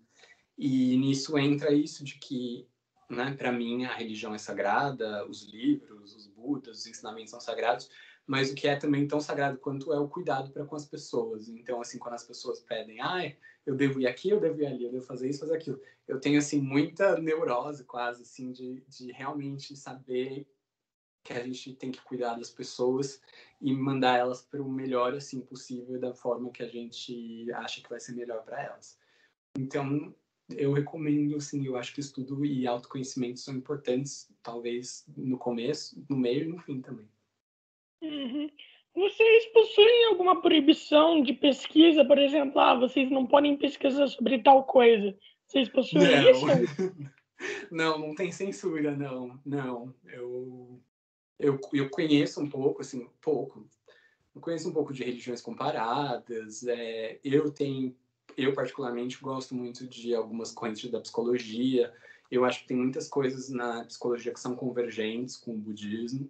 E 0.58 0.96
nisso 0.98 1.38
entra 1.38 1.74
isso 1.74 2.04
de 2.04 2.20
que, 2.20 2.68
né, 3.10 3.34
para 3.36 3.52
mim 3.52 3.86
a 3.86 3.96
religião 3.96 4.36
é 4.36 4.38
sagrada, 4.38 5.28
os 5.28 5.44
livros, 5.44 6.16
os 6.16 6.28
budas, 6.28 6.80
os 6.80 6.88
ensinamentos 6.88 7.32
são 7.32 7.40
sagrados, 7.40 7.90
mas 8.28 8.52
o 8.52 8.56
que 8.56 8.68
é 8.68 8.76
também 8.76 9.08
tão 9.08 9.20
sagrado 9.20 9.58
quanto 9.58 9.92
é 9.92 10.00
o 10.00 10.08
cuidado 10.08 10.52
para 10.52 10.66
com 10.66 10.76
as 10.76 10.86
pessoas. 10.86 11.50
Então, 11.50 11.82
assim, 11.82 11.98
quando 11.98 12.14
as 12.14 12.24
pessoas 12.24 12.60
pedem, 12.60 13.02
ah, 13.02 13.34
eu 13.66 13.76
devo 13.76 14.00
ir 14.00 14.08
aqui, 14.08 14.30
eu 14.30 14.40
devo 14.40 14.62
ir 14.62 14.68
ali, 14.68 14.84
eu 14.84 14.92
devo 14.92 15.06
fazer 15.06 15.30
isso, 15.30 15.40
fazer 15.40 15.56
aquilo. 15.56 15.82
Eu 16.08 16.20
tenho, 16.20 16.38
assim, 16.38 16.62
muita 16.62 17.18
neurose 17.20 17.84
quase, 17.86 18.22
assim, 18.22 18.52
de, 18.52 18.84
de 18.88 19.12
realmente 19.12 19.76
saber 19.76 20.48
que 21.24 21.34
a 21.34 21.44
gente 21.44 21.74
tem 21.74 21.92
que 21.92 22.02
cuidar 22.02 22.36
das 22.36 22.50
pessoas 22.50 23.22
e 23.62 23.74
mandar 23.74 24.20
elas 24.20 24.42
para 24.42 24.62
o 24.62 24.70
melhor 24.70 25.14
assim 25.14 25.40
possível 25.42 26.00
da 26.00 26.14
forma 26.14 26.52
que 26.52 26.62
a 26.62 26.68
gente 26.68 27.52
acha 27.54 27.82
que 27.82 27.90
vai 27.90 28.00
ser 28.00 28.14
melhor 28.14 28.44
para 28.44 28.62
elas. 28.62 29.00
Então, 29.58 30.14
eu 30.50 30.74
recomendo, 30.74 31.38
assim, 31.38 31.66
eu 31.66 31.78
acho 31.78 31.94
que 31.94 32.02
estudo 32.02 32.46
e 32.46 32.68
autoconhecimento 32.68 33.40
são 33.40 33.56
importantes, 33.56 34.30
talvez 34.42 35.06
no 35.16 35.38
começo, 35.38 36.04
no 36.10 36.18
meio 36.18 36.44
e 36.44 36.48
no 36.48 36.60
fim 36.60 36.82
também. 36.82 37.08
Uhum. 38.02 38.50
Vocês 38.94 39.46
possuem 39.48 40.06
alguma 40.08 40.42
proibição 40.42 41.24
de 41.24 41.34
pesquisa, 41.34 42.06
por 42.06 42.20
exemplo, 42.20 42.60
ah, 42.60 42.76
vocês 42.76 43.10
não 43.10 43.26
podem 43.26 43.58
pesquisar 43.58 44.08
sobre 44.08 44.44
tal 44.44 44.66
coisa? 44.66 45.18
Vocês 45.48 45.70
possuem 45.70 46.04
não. 46.04 46.32
isso? 46.32 46.46
não, 47.72 47.98
não 47.98 48.16
tem 48.16 48.32
censura, 48.32 48.96
não. 48.96 49.40
Não, 49.46 49.96
eu 50.06 50.80
eu, 51.40 51.60
eu 51.74 51.90
conheço 51.90 52.42
um 52.42 52.50
pouco, 52.50 52.82
assim, 52.82 53.10
pouco. 53.22 53.68
Eu 54.34 54.42
conheço 54.42 54.70
um 54.70 54.74
pouco 54.74 54.94
de 54.94 55.04
religiões 55.04 55.42
comparadas. 55.42 56.66
É, 56.66 57.20
eu 57.24 57.52
tenho, 57.52 57.96
eu 58.38 58.54
particularmente 58.54 59.20
gosto 59.20 59.54
muito 59.54 59.88
de 59.88 60.14
algumas 60.16 60.52
correntes 60.52 60.90
da 60.90 61.02
psicologia. 61.02 61.94
Eu 62.32 62.46
acho 62.46 62.62
que 62.62 62.68
tem 62.68 62.78
muitas 62.78 63.08
coisas 63.08 63.50
na 63.50 63.84
psicologia 63.86 64.34
que 64.34 64.40
são 64.40 64.56
convergentes 64.56 65.38
com 65.38 65.54
o 65.54 65.58
budismo. 65.58 66.30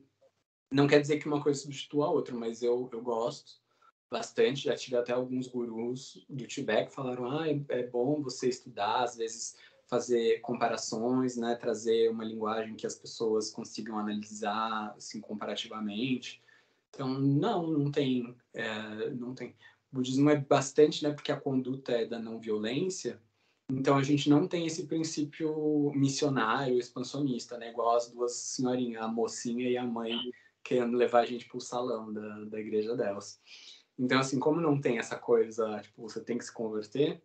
Não 0.71 0.87
quer 0.87 0.99
dizer 0.99 1.19
que 1.19 1.27
uma 1.27 1.41
coisa 1.41 1.61
substitua 1.61 2.07
a 2.07 2.11
outra, 2.11 2.35
mas 2.35 2.61
eu, 2.61 2.89
eu 2.91 3.01
gosto 3.01 3.61
bastante. 4.09 4.63
Já 4.63 4.75
tive 4.75 4.97
até 4.97 5.13
alguns 5.13 5.47
gurus 5.47 6.25
do 6.29 6.47
Tibete 6.47 6.89
que 6.89 6.95
falaram: 6.95 7.29
ah, 7.31 7.45
é, 7.47 7.83
bom 7.83 8.21
você 8.21 8.49
estudar, 8.49 9.03
às 9.03 9.15
vezes 9.15 9.55
fazer 9.87 10.39
comparações, 10.41 11.37
né, 11.37 11.55
trazer 11.55 12.09
uma 12.09 12.23
linguagem 12.23 12.75
que 12.75 12.87
as 12.87 12.95
pessoas 12.95 13.49
consigam 13.49 13.97
analisar 13.97 14.93
assim 14.97 15.19
comparativamente. 15.19 16.41
Então, 16.89 17.19
não, 17.19 17.67
não 17.67 17.91
tem, 17.91 18.35
é, 18.53 19.09
não 19.11 19.33
tem. 19.33 19.49
O 19.91 19.95
budismo 19.95 20.29
é 20.29 20.37
bastante, 20.37 21.03
né, 21.03 21.11
porque 21.11 21.31
a 21.31 21.39
conduta 21.39 21.91
é 21.91 22.05
da 22.05 22.19
não 22.19 22.39
violência. 22.39 23.19
Então 23.69 23.97
a 23.97 24.03
gente 24.03 24.29
não 24.29 24.47
tem 24.47 24.65
esse 24.65 24.85
princípio 24.87 25.91
missionário, 25.95 26.77
expansionista, 26.77 27.57
né, 27.57 27.69
igual 27.71 27.95
as 27.95 28.09
duas 28.09 28.33
senhorinhas, 28.33 29.01
a 29.01 29.07
mocinha 29.07 29.69
e 29.69 29.77
a 29.77 29.85
mãe 29.85 30.17
querendo 30.63 30.95
levar 30.97 31.21
a 31.21 31.25
gente 31.25 31.47
para 31.47 31.57
o 31.57 31.61
salão 31.61 32.11
da, 32.11 32.45
da 32.45 32.59
igreja 32.59 32.95
delas. 32.95 33.39
Então, 33.97 34.19
assim, 34.19 34.39
como 34.39 34.59
não 34.59 34.79
tem 34.79 34.97
essa 34.97 35.17
coisa, 35.17 35.79
tipo, 35.81 36.01
você 36.01 36.21
tem 36.21 36.37
que 36.37 36.45
se 36.45 36.53
converter, 36.53 37.21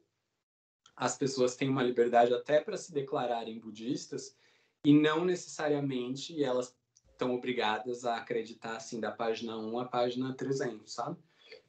as 0.99 1.17
pessoas 1.17 1.55
têm 1.55 1.69
uma 1.69 1.83
liberdade 1.83 2.35
até 2.35 2.61
para 2.61 2.77
se 2.77 2.93
declararem 2.93 3.59
budistas 3.59 4.37
e 4.85 4.93
não 4.93 5.25
necessariamente 5.25 6.43
elas 6.43 6.77
estão 7.13 7.35
obrigadas 7.35 8.05
a 8.05 8.17
acreditar, 8.17 8.77
assim, 8.77 9.01
da 9.01 9.11
página 9.11 9.57
1 9.57 9.79
à 9.79 9.85
página 9.85 10.35
300, 10.35 10.93
sabe? 10.93 11.17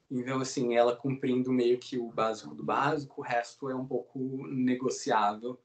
Então, 0.09 0.41
assim, 0.41 0.75
ela 0.75 0.95
cumprindo 0.95 1.51
meio 1.51 1.77
que 1.77 1.97
o 1.97 2.11
básico 2.11 2.55
do 2.55 2.63
básico, 2.63 3.21
o 3.21 3.23
resto 3.23 3.69
é 3.69 3.75
um 3.75 3.85
pouco 3.85 4.47
negociável. 4.47 5.61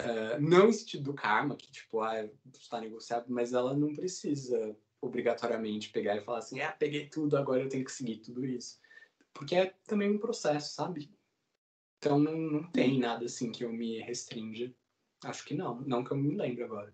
Uh, 0.00 0.40
não 0.40 0.68
em 0.68 0.72
sentido 0.72 1.04
do 1.04 1.14
karma, 1.14 1.54
que, 1.54 1.70
tipo, 1.70 2.00
ah, 2.00 2.26
está 2.58 2.80
negociável, 2.80 3.26
mas 3.28 3.52
ela 3.52 3.74
não 3.74 3.94
precisa 3.94 4.74
obrigatoriamente 5.02 5.90
pegar 5.90 6.16
e 6.16 6.22
falar 6.22 6.38
assim, 6.38 6.60
ah, 6.60 6.72
peguei 6.72 7.08
tudo, 7.08 7.36
agora 7.36 7.62
eu 7.62 7.68
tenho 7.68 7.84
que 7.84 7.92
seguir 7.92 8.18
tudo 8.18 8.46
isso. 8.46 8.80
Porque 9.34 9.54
é 9.54 9.74
também 9.86 10.10
um 10.10 10.18
processo, 10.18 10.74
sabe? 10.74 11.10
Então 12.02 12.18
não, 12.18 12.36
não 12.36 12.62
tem 12.64 12.98
nada 12.98 13.26
assim 13.26 13.52
que 13.52 13.62
eu 13.62 13.72
me 13.72 14.00
restrinja. 14.00 14.72
Acho 15.24 15.44
que 15.44 15.54
não, 15.54 15.80
não 15.82 16.02
que 16.02 16.10
eu 16.10 16.16
me 16.16 16.34
lembre 16.34 16.64
agora. 16.64 16.92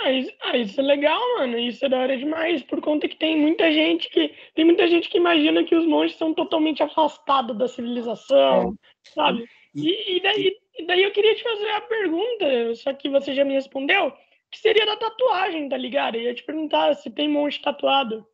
Ah 0.00 0.10
isso, 0.10 0.32
ah, 0.42 0.56
isso, 0.56 0.80
é 0.80 0.82
legal, 0.82 1.20
mano. 1.38 1.56
Isso 1.56 1.84
é 1.84 1.88
da 1.88 1.98
hora 1.98 2.18
demais, 2.18 2.60
por 2.64 2.80
conta 2.80 3.08
que 3.08 3.16
tem 3.16 3.40
muita 3.40 3.70
gente 3.70 4.10
que 4.10 4.34
tem 4.56 4.64
muita 4.64 4.88
gente 4.88 5.08
que 5.08 5.18
imagina 5.18 5.62
que 5.62 5.74
os 5.74 5.86
monges 5.86 6.18
são 6.18 6.34
totalmente 6.34 6.82
afastados 6.82 7.56
da 7.56 7.68
civilização, 7.68 8.76
é. 9.06 9.10
sabe? 9.10 9.48
E, 9.72 10.16
e, 10.16 10.20
daí, 10.20 10.56
e 10.76 10.84
daí 10.84 11.04
eu 11.04 11.12
queria 11.12 11.36
te 11.36 11.44
fazer 11.44 11.70
a 11.70 11.80
pergunta, 11.82 12.74
só 12.74 12.92
que 12.92 13.08
você 13.08 13.32
já 13.32 13.44
me 13.44 13.54
respondeu, 13.54 14.12
que 14.50 14.58
seria 14.58 14.84
da 14.84 14.96
tatuagem, 14.96 15.68
tá 15.68 15.76
ligado? 15.76 16.16
Eu 16.16 16.22
ia 16.22 16.34
te 16.34 16.42
perguntar 16.42 16.92
se 16.94 17.08
tem 17.08 17.28
monge 17.28 17.62
tatuado. 17.62 18.26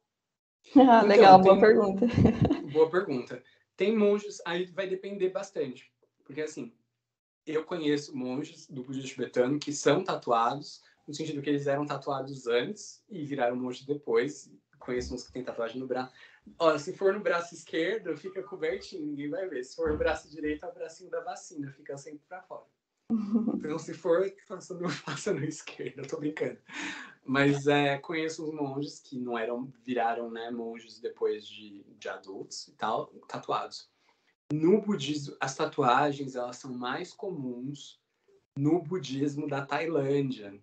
Ah, 0.88 1.02
legal, 1.02 1.38
então, 1.38 1.42
boa 1.42 1.60
pergunta. 1.60 2.06
Boa 2.72 2.90
pergunta. 2.90 3.42
Tem 3.76 3.96
monges, 3.96 4.40
aí 4.46 4.66
vai 4.66 4.88
depender 4.88 5.30
bastante, 5.30 5.92
porque 6.24 6.42
assim, 6.42 6.72
eu 7.46 7.64
conheço 7.64 8.16
monges 8.16 8.66
do 8.68 8.82
budismo 8.82 9.08
tibetano 9.08 9.58
que 9.58 9.72
são 9.72 10.02
tatuados, 10.02 10.82
no 11.06 11.12
sentido 11.12 11.42
que 11.42 11.50
eles 11.50 11.66
eram 11.66 11.84
tatuados 11.84 12.46
antes 12.46 13.04
e 13.08 13.24
viraram 13.24 13.56
monge 13.56 13.86
depois. 13.86 14.50
Conheço 14.78 15.14
uns 15.14 15.26
que 15.26 15.32
têm 15.32 15.44
tatuagem 15.44 15.80
no 15.80 15.86
braço. 15.86 16.12
Ó, 16.58 16.76
se 16.78 16.92
for 16.94 17.12
no 17.12 17.20
braço 17.20 17.54
esquerdo, 17.54 18.16
fica 18.16 18.42
cobertinho, 18.42 19.06
ninguém 19.06 19.30
vai 19.30 19.48
ver. 19.48 19.64
Se 19.64 19.76
for 19.76 19.90
no 19.90 19.98
braço 19.98 20.28
direito, 20.30 20.64
é 20.64 20.68
o 20.68 20.74
bracinho 20.74 21.10
da 21.10 21.20
vacina, 21.20 21.70
fica 21.70 21.96
sempre 21.96 22.22
para 22.28 22.42
fora. 22.42 22.66
Então, 23.64 23.78
se 23.78 23.94
for, 23.94 24.30
faça 24.46 24.74
no, 24.74 24.88
faça 24.90 25.32
no 25.32 25.42
esquerdo, 25.42 26.00
eu 26.00 26.06
tô 26.06 26.18
brincando. 26.18 26.58
Mas 27.24 27.66
é, 27.66 27.96
conheço 27.98 28.44
uns 28.44 28.54
monges 28.54 29.00
que 29.00 29.18
não 29.18 29.38
eram, 29.38 29.72
viraram 29.82 30.30
né, 30.30 30.50
monges 30.50 31.00
depois 31.00 31.46
de, 31.46 31.82
de 31.98 32.08
adultos 32.08 32.68
e 32.68 32.72
tal, 32.72 33.06
tatuados. 33.26 33.88
No 34.52 34.80
budismo, 34.80 35.34
as 35.40 35.54
tatuagens 35.56 36.36
elas 36.36 36.56
são 36.56 36.72
mais 36.72 37.12
comuns 37.12 37.98
no 38.56 38.80
budismo 38.80 39.48
da 39.48 39.64
Tailândia. 39.64 40.54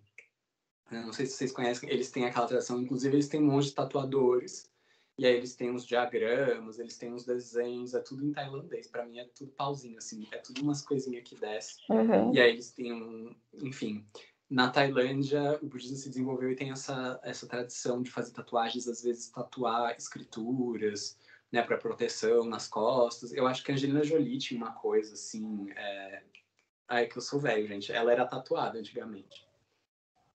Não 0.90 1.12
sei 1.12 1.26
se 1.26 1.32
vocês 1.32 1.52
conhecem, 1.52 1.90
eles 1.90 2.10
têm 2.10 2.26
aquela 2.26 2.46
tradição, 2.46 2.80
inclusive 2.80 3.14
eles 3.14 3.28
têm 3.28 3.40
monges 3.40 3.72
tatuadores, 3.72 4.70
e 5.18 5.26
aí 5.26 5.34
eles 5.34 5.54
têm 5.54 5.70
uns 5.70 5.86
diagramas, 5.86 6.78
eles 6.78 6.96
têm 6.96 7.12
uns 7.12 7.24
desenhos, 7.24 7.94
é 7.94 8.00
tudo 8.00 8.24
em 8.24 8.32
tailandês. 8.32 8.86
Para 8.86 9.04
mim 9.04 9.18
é 9.18 9.24
tudo 9.34 9.52
pauzinho, 9.52 9.98
assim, 9.98 10.26
é 10.32 10.38
tudo 10.38 10.62
umas 10.62 10.82
coisinhas 10.82 11.24
que 11.24 11.34
desce. 11.36 11.76
Uhum. 11.88 12.34
E 12.34 12.40
aí 12.40 12.50
eles 12.50 12.72
têm 12.72 12.92
um, 12.92 13.34
enfim. 13.54 14.06
Na 14.52 14.68
Tailândia, 14.68 15.58
o 15.62 15.66
budismo 15.66 15.96
se 15.96 16.10
desenvolveu 16.10 16.50
e 16.52 16.54
tem 16.54 16.70
essa, 16.70 17.18
essa 17.22 17.46
tradição 17.46 18.02
de 18.02 18.10
fazer 18.10 18.32
tatuagens, 18.32 18.86
às 18.86 19.02
vezes 19.02 19.30
tatuar 19.30 19.96
escrituras, 19.96 21.18
né, 21.50 21.62
para 21.62 21.78
proteção 21.78 22.44
nas 22.44 22.68
costas. 22.68 23.32
Eu 23.32 23.46
acho 23.46 23.64
que 23.64 23.72
a 23.72 23.74
Angelina 23.74 24.04
Jolie 24.04 24.36
tinha 24.36 24.62
uma 24.62 24.72
coisa 24.72 25.14
assim. 25.14 25.70
É... 25.70 26.22
Ai, 26.86 27.06
que 27.06 27.16
eu 27.16 27.22
sou 27.22 27.40
velho, 27.40 27.66
gente. 27.66 27.90
Ela 27.94 28.12
era 28.12 28.26
tatuada 28.26 28.78
antigamente. 28.78 29.48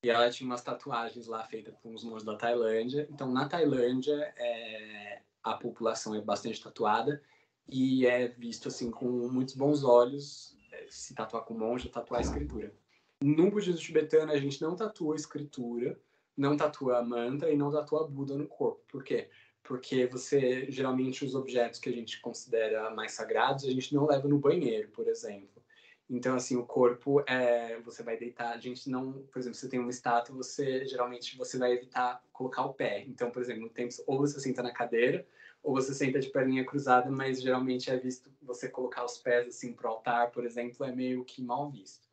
E 0.02 0.10
ela 0.10 0.32
tinha 0.32 0.50
umas 0.50 0.64
tatuagens 0.64 1.28
lá 1.28 1.44
feitas 1.44 1.76
por 1.76 1.94
uns 1.94 2.04
monges 2.04 2.26
da 2.26 2.36
Tailândia. 2.36 3.08
Então, 3.12 3.32
na 3.32 3.48
Tailândia, 3.48 4.34
é, 4.36 5.22
a 5.44 5.54
população 5.54 6.16
é 6.16 6.22
bastante 6.22 6.60
tatuada 6.60 7.22
e 7.68 8.08
é 8.08 8.30
visto 8.30 8.70
assim 8.70 8.90
com 8.90 9.30
muitos 9.30 9.54
bons 9.54 9.84
olhos 9.84 10.58
é, 10.72 10.88
se 10.90 11.14
tatuar 11.14 11.44
com 11.44 11.54
monge 11.54 11.88
tatuar 11.88 12.18
a 12.18 12.24
escritura. 12.24 12.74
No 13.22 13.50
budismo 13.50 13.80
tibetano, 13.80 14.32
a 14.32 14.38
gente 14.38 14.62
não 14.62 14.76
tatua 14.76 15.16
escritura, 15.16 16.00
não 16.36 16.56
tatua 16.56 17.04
mantra 17.04 17.52
e 17.52 17.58
não 17.58 17.72
tatua 17.72 18.08
Buda 18.08 18.38
no 18.38 18.48
corpo. 18.48 18.84
Por 18.88 19.04
quê? 19.04 19.30
Porque 19.64 20.06
você, 20.06 20.70
geralmente, 20.72 21.26
os 21.26 21.34
objetos 21.34 21.80
que 21.80 21.90
a 21.90 21.92
gente 21.92 22.22
considera 22.22 22.92
mais 22.92 23.14
sagrados, 23.14 23.66
a 23.66 23.72
gente 23.72 23.94
não 23.94 24.06
leva 24.06 24.28
no 24.28 24.38
banheiro, 24.38 24.90
por 24.90 25.08
exemplo. 25.08 25.64
Então, 26.10 26.36
assim, 26.36 26.56
o 26.56 26.66
corpo, 26.66 27.22
é, 27.28 27.80
você 27.82 28.02
vai 28.04 28.18
deitar, 28.18 28.54
a 28.54 28.60
gente 28.60 28.90
não, 28.90 29.24
por 29.32 29.40
exemplo, 29.40 29.58
você 29.58 29.68
tem 29.68 29.80
uma 29.80 29.90
estátua, 29.90 30.36
você, 30.36 30.86
geralmente, 30.86 31.36
você 31.38 31.58
vai 31.58 31.74
evitar 31.74 32.24
colocar 32.32 32.64
o 32.66 32.74
pé. 32.74 33.04
Então, 33.08 33.30
por 33.32 33.42
exemplo, 33.42 33.64
no 33.64 33.70
tempo, 33.70 33.94
ou 34.06 34.20
você 34.20 34.40
senta 34.40 34.64
na 34.64 34.72
cadeira, 34.72 35.28
ou 35.62 35.74
você 35.74 35.94
senta 35.94 36.20
de 36.20 36.30
perninha 36.30 36.64
cruzada, 36.66 37.10
mas 37.12 37.42
geralmente 37.42 37.90
é 37.90 37.98
visto 37.98 38.32
você 38.42 38.70
colocar 38.70 39.04
os 39.04 39.18
pés, 39.18 39.48
assim, 39.48 39.74
pro 39.74 39.90
altar, 39.90 40.32
por 40.32 40.46
exemplo, 40.46 40.86
é 40.86 40.92
meio 40.96 41.26
que 41.26 41.42
mal 41.42 41.70
visto. 41.70 42.07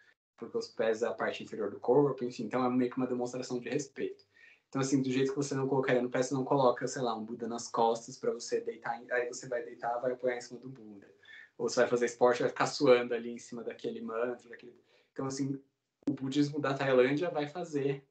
Porque 0.44 0.58
os 0.58 0.68
pés 0.68 1.02
é 1.02 1.06
a 1.06 1.12
parte 1.12 1.42
inferior 1.42 1.70
do 1.70 1.80
corpo, 1.80 2.24
enfim, 2.24 2.44
então 2.44 2.64
é 2.64 2.70
meio 2.70 2.90
que 2.90 2.96
uma 2.96 3.06
demonstração 3.06 3.58
de 3.58 3.68
respeito. 3.68 4.24
Então, 4.68 4.80
assim, 4.80 5.00
do 5.00 5.10
jeito 5.10 5.30
que 5.30 5.36
você 5.36 5.54
não 5.54 5.68
colocaria 5.68 6.02
no 6.02 6.10
pé, 6.10 6.22
você 6.22 6.34
não 6.34 6.44
coloca, 6.44 6.86
sei 6.88 7.02
lá, 7.02 7.14
um 7.14 7.24
Buda 7.24 7.46
nas 7.46 7.68
costas 7.68 8.16
para 8.18 8.32
você 8.32 8.60
deitar, 8.60 9.00
aí 9.12 9.28
você 9.28 9.48
vai 9.48 9.62
deitar, 9.62 10.00
vai 10.00 10.12
apoiar 10.12 10.36
em 10.36 10.40
cima 10.40 10.58
do 10.58 10.68
Buda 10.68 11.14
ou 11.56 11.68
você 11.68 11.80
vai 11.80 11.88
fazer 11.88 12.06
esporte 12.06 12.40
vai 12.40 12.48
ficar 12.48 12.66
suando 12.66 13.14
ali 13.14 13.30
em 13.30 13.38
cima 13.38 13.62
daquele 13.62 14.00
mantra, 14.00 14.48
daquele... 14.48 14.74
Então, 15.12 15.26
assim, 15.26 15.60
o 16.08 16.12
budismo 16.12 16.60
da 16.60 16.74
Tailândia 16.74 17.30
vai 17.30 17.46
fazer 17.46 18.04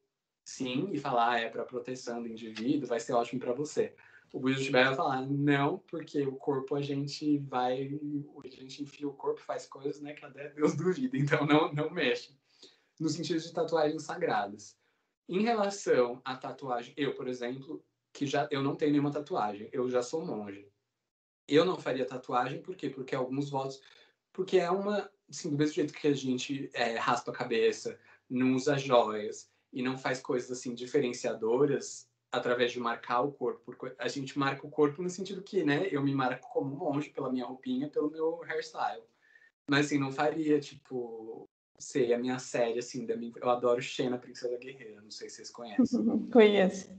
sim 0.44 0.90
e 0.92 0.98
falar 0.98 1.32
ah, 1.32 1.40
é 1.40 1.48
para 1.48 1.64
proteção 1.64 2.22
do 2.22 2.28
indivíduo, 2.28 2.88
vai 2.88 3.00
ser 3.00 3.12
ótimo 3.12 3.40
para 3.40 3.52
você. 3.52 3.94
O 4.34 4.52
tibetano 4.52 4.86
vai 4.86 4.96
falar 4.96 5.26
não, 5.28 5.78
porque 5.78 6.22
o 6.22 6.34
corpo 6.34 6.74
a 6.74 6.82
gente 6.82 7.38
vai, 7.38 7.96
a 8.44 8.48
gente 8.48 8.82
enfia 8.82 9.06
o 9.06 9.12
corpo, 9.12 9.40
faz 9.40 9.64
coisas, 9.64 10.00
né, 10.02 10.12
que 10.12 10.24
até 10.24 10.48
Deus 10.48 10.74
duvida, 10.76 11.16
então 11.16 11.46
não, 11.46 11.72
não 11.72 11.88
mexe. 11.88 12.36
No 12.98 13.08
sentido 13.08 13.38
de 13.38 13.52
tatuagens 13.52 14.02
sagradas. 14.02 14.76
Em 15.28 15.42
relação 15.42 16.20
à 16.24 16.36
tatuagem, 16.36 16.92
eu, 16.96 17.14
por 17.14 17.28
exemplo, 17.28 17.80
que 18.12 18.26
já 18.26 18.48
eu 18.50 18.60
não 18.60 18.74
tenho 18.74 18.90
nenhuma 18.90 19.12
tatuagem, 19.12 19.68
eu 19.72 19.88
já 19.88 20.02
sou 20.02 20.26
monge. 20.26 20.68
Eu 21.46 21.64
não 21.64 21.78
faria 21.78 22.04
tatuagem, 22.04 22.60
por 22.60 22.74
quê? 22.74 22.90
Porque 22.90 23.14
alguns 23.14 23.50
votos. 23.50 23.80
Porque 24.32 24.58
é 24.58 24.68
uma. 24.68 25.08
Assim, 25.30 25.48
do 25.48 25.56
mesmo 25.56 25.76
jeito 25.76 25.94
que 25.94 26.08
a 26.08 26.12
gente 26.12 26.68
é, 26.74 26.96
raspa 26.96 27.30
a 27.30 27.34
cabeça, 27.34 27.96
não 28.28 28.54
usa 28.54 28.76
joias 28.76 29.48
e 29.72 29.80
não 29.80 29.96
faz 29.96 30.20
coisas 30.20 30.50
assim 30.50 30.74
diferenciadoras 30.74 32.08
através 32.34 32.72
de 32.72 32.80
marcar 32.80 33.22
o 33.22 33.32
corpo. 33.32 33.74
A 33.98 34.08
gente 34.08 34.38
marca 34.38 34.66
o 34.66 34.70
corpo 34.70 35.02
no 35.02 35.10
sentido 35.10 35.42
que, 35.42 35.64
né? 35.64 35.88
Eu 35.90 36.02
me 36.02 36.14
marco 36.14 36.48
como 36.48 36.76
monge 36.76 37.10
pela 37.10 37.30
minha 37.30 37.46
roupinha, 37.46 37.88
pelo 37.88 38.10
meu 38.10 38.42
hairstyle. 38.44 39.02
Mas 39.68 39.86
assim, 39.86 39.98
não 39.98 40.12
faria, 40.12 40.60
tipo, 40.60 41.48
sei, 41.78 42.12
a 42.12 42.18
minha 42.18 42.38
série, 42.38 42.78
assim, 42.78 43.06
da 43.06 43.16
minha... 43.16 43.32
eu 43.36 43.50
adoro 43.50 43.80
Xena, 43.80 44.18
Princesa 44.18 44.56
Guerreira, 44.58 45.00
não 45.00 45.10
sei 45.10 45.28
se 45.28 45.36
vocês 45.36 45.50
conhecem. 45.50 46.04
Conheço. 46.30 46.94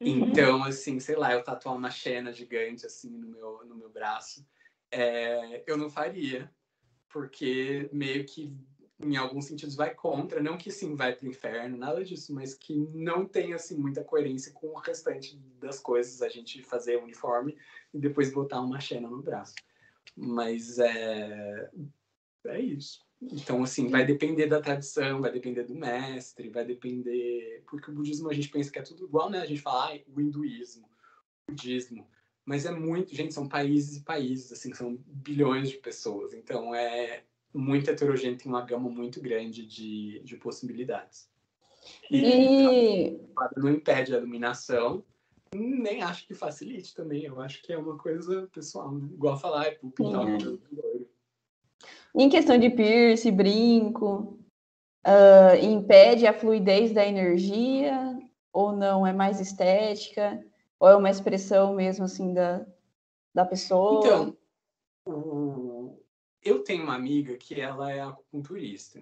Então, 0.00 0.62
assim, 0.64 1.00
sei 1.00 1.16
lá, 1.16 1.32
eu 1.32 1.42
tatuar 1.42 1.76
uma 1.76 1.90
Xena 1.90 2.32
gigante, 2.32 2.86
assim, 2.86 3.10
no 3.10 3.28
meu, 3.28 3.64
no 3.64 3.76
meu 3.76 3.90
braço, 3.90 4.46
é, 4.90 5.64
eu 5.66 5.76
não 5.76 5.88
faria, 5.88 6.50
porque 7.08 7.88
meio 7.92 8.24
que, 8.24 8.56
em 9.04 9.16
alguns 9.16 9.46
sentidos, 9.46 9.74
vai 9.74 9.94
contra, 9.94 10.42
não 10.42 10.56
que, 10.56 10.70
sim, 10.70 10.94
vai 10.94 11.14
pro 11.14 11.28
inferno, 11.28 11.76
nada 11.76 12.04
disso, 12.04 12.34
mas 12.34 12.54
que 12.54 12.74
não 12.92 13.26
tem, 13.26 13.52
assim, 13.52 13.76
muita 13.76 14.02
coerência 14.02 14.52
com 14.52 14.68
o 14.68 14.78
restante 14.78 15.38
das 15.60 15.78
coisas, 15.78 16.22
a 16.22 16.28
gente 16.28 16.62
fazer 16.62 17.02
uniforme 17.02 17.56
e 17.92 17.98
depois 17.98 18.32
botar 18.32 18.60
uma 18.60 18.80
Xena 18.80 19.08
no 19.08 19.22
braço. 19.22 19.54
Mas 20.16 20.78
é, 20.78 21.70
é 22.46 22.60
isso. 22.60 23.04
Então, 23.20 23.62
assim, 23.62 23.88
vai 23.88 24.04
depender 24.04 24.46
da 24.46 24.60
tradição, 24.60 25.20
vai 25.20 25.32
depender 25.32 25.64
do 25.64 25.74
mestre, 25.74 26.50
vai 26.50 26.64
depender. 26.64 27.62
Porque 27.66 27.90
o 27.90 27.94
budismo 27.94 28.28
a 28.28 28.34
gente 28.34 28.48
pensa 28.48 28.70
que 28.70 28.78
é 28.78 28.82
tudo 28.82 29.04
igual, 29.04 29.30
né? 29.30 29.40
A 29.40 29.46
gente 29.46 29.60
fala, 29.60 29.94
ah, 29.94 29.98
o 30.14 30.20
hinduísmo, 30.20 30.86
o 31.48 31.52
budismo. 31.52 32.06
Mas 32.44 32.66
é 32.66 32.70
muito, 32.70 33.14
gente, 33.14 33.32
são 33.32 33.48
países 33.48 33.96
e 33.96 34.04
países, 34.04 34.52
assim, 34.52 34.74
são 34.74 34.98
bilhões 35.06 35.70
de 35.70 35.78
pessoas. 35.78 36.34
Então, 36.34 36.74
é 36.74 37.24
muito 37.54 37.90
heterogêneo, 37.90 38.38
tem 38.38 38.50
uma 38.50 38.62
gama 38.62 38.90
muito 38.90 39.20
grande 39.20 39.64
de, 39.64 40.20
de 40.24 40.36
possibilidades. 40.36 41.28
E, 42.10 42.16
e... 42.16 43.20
não 43.56 43.70
impede 43.70 44.14
a 44.14 44.18
iluminação, 44.18 45.04
nem 45.54 46.02
acho 46.02 46.26
que 46.26 46.34
facilite 46.34 46.94
também. 46.94 47.24
Eu 47.24 47.40
acho 47.40 47.62
que 47.62 47.72
é 47.72 47.78
uma 47.78 47.96
coisa 47.96 48.48
pessoal, 48.52 48.92
né? 48.92 49.08
Igual 49.12 49.38
falar, 49.38 49.66
é 49.66 49.70
pro 49.72 49.90
pintar 49.90 50.26
cabelo 50.26 50.58
em 52.14 52.28
questão 52.28 52.56
de 52.56 52.70
piercing, 52.70 53.32
brinco, 53.32 54.38
uh, 55.04 55.56
impede 55.60 56.26
a 56.26 56.32
fluidez 56.32 56.92
da 56.92 57.04
energia 57.04 58.16
ou 58.52 58.72
não? 58.72 59.04
É 59.04 59.12
mais 59.12 59.40
estética? 59.40 60.40
Ou 60.78 60.88
é 60.88 60.96
uma 60.96 61.10
expressão 61.10 61.74
mesmo 61.74 62.04
assim 62.04 62.32
da, 62.32 62.64
da 63.34 63.44
pessoa? 63.44 64.00
Então, 64.04 64.36
o... 65.06 65.43
eu 66.44 66.62
tenho 66.62 66.84
uma 66.84 66.94
amiga 66.94 67.36
que 67.36 67.60
ela 67.60 67.90
é 67.90 68.00
acupunturista. 68.00 69.00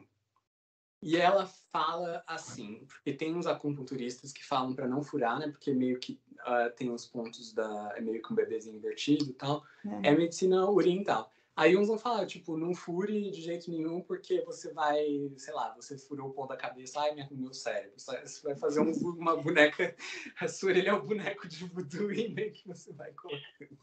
E 1.02 1.16
ela 1.16 1.46
fala 1.72 2.22
assim, 2.26 2.84
porque 2.86 3.12
tem 3.12 3.34
uns 3.34 3.46
acupunturistas 3.46 4.32
que 4.32 4.44
falam 4.44 4.72
para 4.72 4.86
não 4.86 5.02
furar, 5.02 5.36
né? 5.36 5.48
Porque 5.48 5.74
meio 5.74 5.98
que 5.98 6.20
uh, 6.40 6.72
tem 6.76 6.92
os 6.92 7.04
pontos 7.06 7.52
da. 7.52 7.92
É 7.96 8.00
meio 8.00 8.22
que 8.22 8.32
um 8.32 8.36
bebezinho 8.36 8.76
invertido 8.76 9.24
e 9.24 9.32
tal. 9.32 9.64
É. 10.04 10.10
é 10.10 10.16
medicina 10.16 10.70
oriental. 10.70 11.28
Aí 11.54 11.76
uns 11.76 11.88
vão 11.88 11.98
falar, 11.98 12.24
tipo, 12.24 12.56
não 12.56 12.74
fure 12.74 13.30
de 13.30 13.42
jeito 13.42 13.70
nenhum, 13.70 14.00
porque 14.00 14.40
você 14.42 14.72
vai, 14.72 15.30
sei 15.36 15.52
lá, 15.52 15.74
você 15.74 15.98
furou 15.98 16.30
o 16.30 16.32
ponto 16.32 16.48
da 16.48 16.56
cabeça, 16.56 16.98
ai, 16.98 17.14
meu, 17.14 17.26
meu 17.30 17.52
cérebro. 17.52 17.92
Você 17.98 18.42
vai 18.42 18.56
fazer 18.56 18.80
um, 18.80 18.90
uma 18.90 19.36
boneca, 19.36 19.94
a 20.40 20.48
sua 20.48 20.70
orelha 20.70 20.90
é 20.90 20.94
o 20.94 21.02
um 21.02 21.06
boneco 21.06 21.46
de 21.46 21.66
voodoo 21.66 22.10
e 22.14 22.28
meio 22.32 22.52
que 22.52 22.66
você 22.66 22.92
vai 22.94 23.12
colocando. 23.12 23.76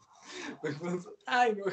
Ai, 1.26 1.52
meu. 1.52 1.66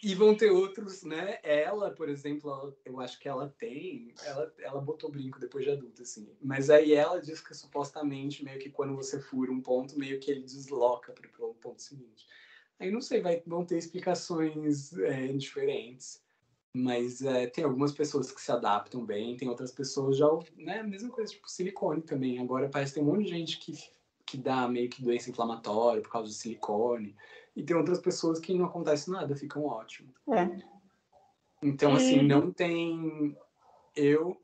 E 0.00 0.14
vão 0.14 0.36
ter 0.36 0.50
outros, 0.50 1.02
né? 1.02 1.38
Ela, 1.42 1.90
por 1.90 2.08
exemplo, 2.08 2.76
eu 2.84 3.00
acho 3.00 3.18
que 3.18 3.28
ela 3.28 3.52
tem. 3.58 4.14
Ela, 4.24 4.54
ela 4.60 4.80
botou 4.80 5.10
brinco 5.10 5.40
depois 5.40 5.64
de 5.64 5.72
adulta, 5.72 6.02
assim. 6.02 6.28
Mas 6.40 6.70
aí 6.70 6.92
ela 6.92 7.20
diz 7.20 7.40
que 7.40 7.52
supostamente, 7.52 8.44
meio 8.44 8.60
que 8.60 8.70
quando 8.70 8.94
você 8.94 9.20
fura 9.20 9.50
um 9.50 9.60
ponto, 9.60 9.98
meio 9.98 10.20
que 10.20 10.30
ele 10.30 10.42
desloca 10.42 11.12
para 11.12 11.46
o 11.46 11.54
ponto 11.54 11.82
seguinte. 11.82 12.26
Aí 12.78 12.92
não 12.92 13.00
sei, 13.00 13.20
vai, 13.20 13.42
vão 13.44 13.64
ter 13.64 13.76
explicações 13.76 14.96
é, 14.98 15.32
diferentes. 15.32 16.22
Mas 16.72 17.20
é, 17.22 17.48
tem 17.48 17.64
algumas 17.64 17.92
pessoas 17.92 18.30
que 18.30 18.40
se 18.40 18.52
adaptam 18.52 19.04
bem, 19.04 19.36
tem 19.36 19.48
outras 19.48 19.72
pessoas 19.72 20.16
já, 20.16 20.28
né? 20.56 20.80
Mesma 20.84 21.10
coisa, 21.10 21.32
tipo 21.32 21.50
silicone 21.50 22.02
também. 22.02 22.38
Agora 22.38 22.68
parece 22.68 22.92
que 22.92 23.00
tem 23.00 23.08
um 23.08 23.12
monte 23.12 23.24
de 23.24 23.30
gente 23.30 23.58
que, 23.58 23.72
que 24.24 24.36
dá 24.36 24.68
meio 24.68 24.88
que 24.88 25.02
doença 25.02 25.28
inflamatória 25.28 26.00
por 26.02 26.12
causa 26.12 26.28
do 26.28 26.34
silicone. 26.34 27.16
E 27.54 27.62
tem 27.62 27.76
outras 27.76 28.00
pessoas 28.00 28.38
que 28.38 28.54
não 28.54 28.66
acontece 28.66 29.10
nada, 29.10 29.36
ficam 29.36 29.64
ótimos. 29.64 30.14
É. 30.30 30.62
Então, 31.62 31.94
assim, 31.94 32.22
não 32.22 32.52
tem. 32.52 33.36
Eu 33.96 34.40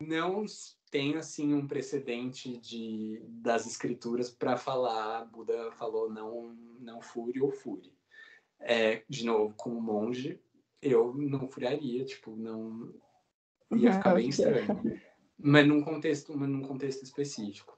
não 0.00 0.44
tenho, 0.90 1.18
assim, 1.18 1.54
um 1.54 1.66
precedente 1.66 2.56
de, 2.58 3.22
das 3.28 3.66
escrituras 3.66 4.30
para 4.30 4.56
falar. 4.56 5.24
Buda 5.26 5.70
falou 5.72 6.10
não, 6.10 6.56
não 6.80 7.00
fure 7.00 7.40
ou 7.40 7.52
fure. 7.52 7.92
É, 8.58 9.02
de 9.08 9.24
novo, 9.24 9.54
como 9.56 9.80
monge, 9.80 10.40
eu 10.80 11.14
não 11.14 11.48
furiaria, 11.48 12.04
tipo, 12.04 12.36
não. 12.36 12.92
ia 13.72 13.92
ficar 13.92 14.14
bem 14.14 14.28
estranho. 14.28 15.00
Mas 15.38 15.66
num 15.66 15.82
contexto, 15.82 16.36
mas 16.36 16.48
num 16.48 16.62
contexto 16.62 17.02
específico. 17.02 17.76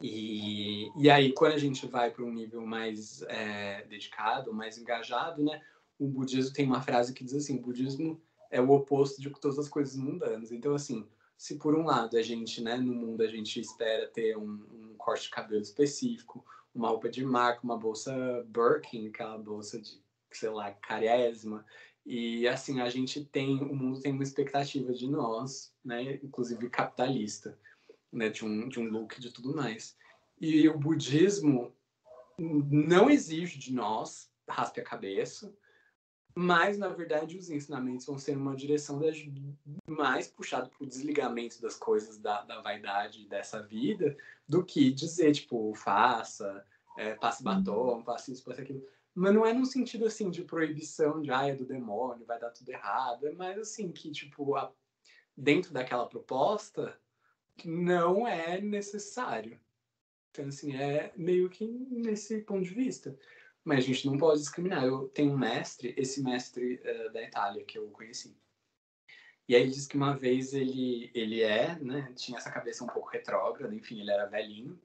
E, 0.00 0.90
e 0.96 1.10
aí, 1.10 1.32
quando 1.32 1.54
a 1.54 1.58
gente 1.58 1.86
vai 1.86 2.10
para 2.10 2.24
um 2.24 2.32
nível 2.32 2.64
mais 2.64 3.22
é, 3.22 3.84
dedicado, 3.86 4.54
mais 4.54 4.78
engajado, 4.78 5.42
né? 5.42 5.60
O 5.98 6.06
budismo 6.06 6.54
tem 6.54 6.66
uma 6.66 6.80
frase 6.80 7.12
que 7.12 7.24
diz 7.24 7.34
assim: 7.34 7.58
o 7.58 7.62
budismo 7.62 8.20
é 8.50 8.60
o 8.60 8.70
oposto 8.70 9.20
de 9.20 9.28
todas 9.30 9.58
as 9.58 9.68
coisas 9.68 9.96
mundanas. 9.96 10.52
Então, 10.52 10.74
assim, 10.74 11.06
se 11.36 11.56
por 11.56 11.74
um 11.74 11.84
lado 11.84 12.16
a 12.16 12.22
gente, 12.22 12.62
né, 12.62 12.76
no 12.76 12.94
mundo 12.94 13.22
a 13.22 13.26
gente 13.26 13.60
espera 13.60 14.06
ter 14.08 14.36
um, 14.36 14.64
um 14.72 14.94
corte 14.96 15.24
de 15.24 15.30
cabelo 15.30 15.62
específico, 15.62 16.44
uma 16.74 16.88
roupa 16.88 17.08
de 17.08 17.24
marca, 17.24 17.60
uma 17.64 17.76
bolsa 17.76 18.12
Birkin, 18.46 19.08
aquela 19.08 19.36
bolsa 19.36 19.80
de, 19.80 20.00
sei 20.30 20.50
lá, 20.50 20.70
carésima, 20.70 21.66
e 22.06 22.46
assim, 22.46 22.80
a 22.80 22.88
gente 22.88 23.24
tem, 23.24 23.58
o 23.62 23.74
mundo 23.74 24.00
tem 24.00 24.12
uma 24.12 24.22
expectativa 24.22 24.92
de 24.92 25.08
nós, 25.08 25.72
né, 25.84 26.14
inclusive 26.22 26.70
capitalista 26.70 27.58
né, 28.12 28.28
de, 28.28 28.44
um, 28.44 28.68
de 28.68 28.80
um 28.80 28.88
look 28.88 29.20
de 29.20 29.32
tudo 29.32 29.54
mais. 29.54 29.96
E 30.40 30.68
o 30.68 30.78
budismo 30.78 31.72
não 32.38 33.10
exige 33.10 33.58
de 33.58 33.72
nós 33.72 34.30
raspe 34.48 34.80
a 34.80 34.84
cabeça, 34.84 35.52
mas 36.34 36.78
na 36.78 36.88
verdade 36.88 37.36
os 37.36 37.50
ensinamentos 37.50 38.06
vão 38.06 38.16
ser 38.16 38.36
uma 38.36 38.54
direção 38.54 39.00
mais 39.86 40.28
puxado 40.28 40.70
para 40.70 40.84
o 40.84 40.86
desligamento 40.86 41.60
das 41.60 41.74
coisas 41.74 42.18
da, 42.18 42.42
da 42.42 42.60
vaidade 42.60 43.26
dessa 43.26 43.62
vida 43.62 44.16
do 44.48 44.64
que 44.64 44.92
dizer 44.92 45.32
tipo 45.32 45.74
faça, 45.74 46.64
é, 46.96 47.14
passe 47.14 47.44
uhum. 47.44 47.54
batom, 47.54 48.02
passe 48.02 48.32
isso, 48.32 48.44
passe 48.44 48.60
aquilo. 48.60 48.86
Mas 49.14 49.34
não 49.34 49.44
é 49.44 49.52
num 49.52 49.64
sentido 49.64 50.06
assim 50.06 50.30
de 50.30 50.44
proibição 50.44 51.20
de 51.20 51.32
ah, 51.32 51.48
é 51.48 51.54
do 51.56 51.66
demônio, 51.66 52.24
vai 52.24 52.38
dar 52.38 52.50
tudo 52.50 52.68
errado. 52.68 53.26
É 53.26 53.32
mais 53.32 53.58
assim 53.58 53.90
que 53.90 54.12
tipo 54.12 54.54
a, 54.54 54.72
dentro 55.36 55.72
daquela 55.72 56.06
proposta 56.06 56.96
não 57.66 58.28
é 58.28 58.60
necessário. 58.60 59.58
Então, 60.30 60.46
assim, 60.46 60.76
é 60.76 61.12
meio 61.16 61.48
que 61.48 61.66
nesse 61.66 62.42
ponto 62.42 62.62
de 62.62 62.74
vista. 62.74 63.18
Mas 63.64 63.78
a 63.78 63.86
gente 63.86 64.06
não 64.06 64.18
pode 64.18 64.40
discriminar. 64.40 64.84
Eu 64.84 65.08
tenho 65.08 65.32
um 65.32 65.38
mestre, 65.38 65.94
esse 65.96 66.22
mestre 66.22 66.74
uh, 66.76 67.12
da 67.12 67.22
Itália 67.22 67.64
que 67.64 67.78
eu 67.78 67.88
conheci. 67.90 68.36
E 69.48 69.56
aí 69.56 69.62
ele 69.62 69.70
disse 69.70 69.88
que 69.88 69.96
uma 69.96 70.14
vez 70.14 70.52
ele, 70.52 71.10
ele 71.14 71.42
é, 71.42 71.78
né, 71.78 72.12
tinha 72.14 72.36
essa 72.36 72.50
cabeça 72.50 72.84
um 72.84 72.86
pouco 72.86 73.08
retrógrada, 73.08 73.74
enfim, 73.74 73.98
ele 73.98 74.10
era 74.10 74.26
velhinho 74.26 74.78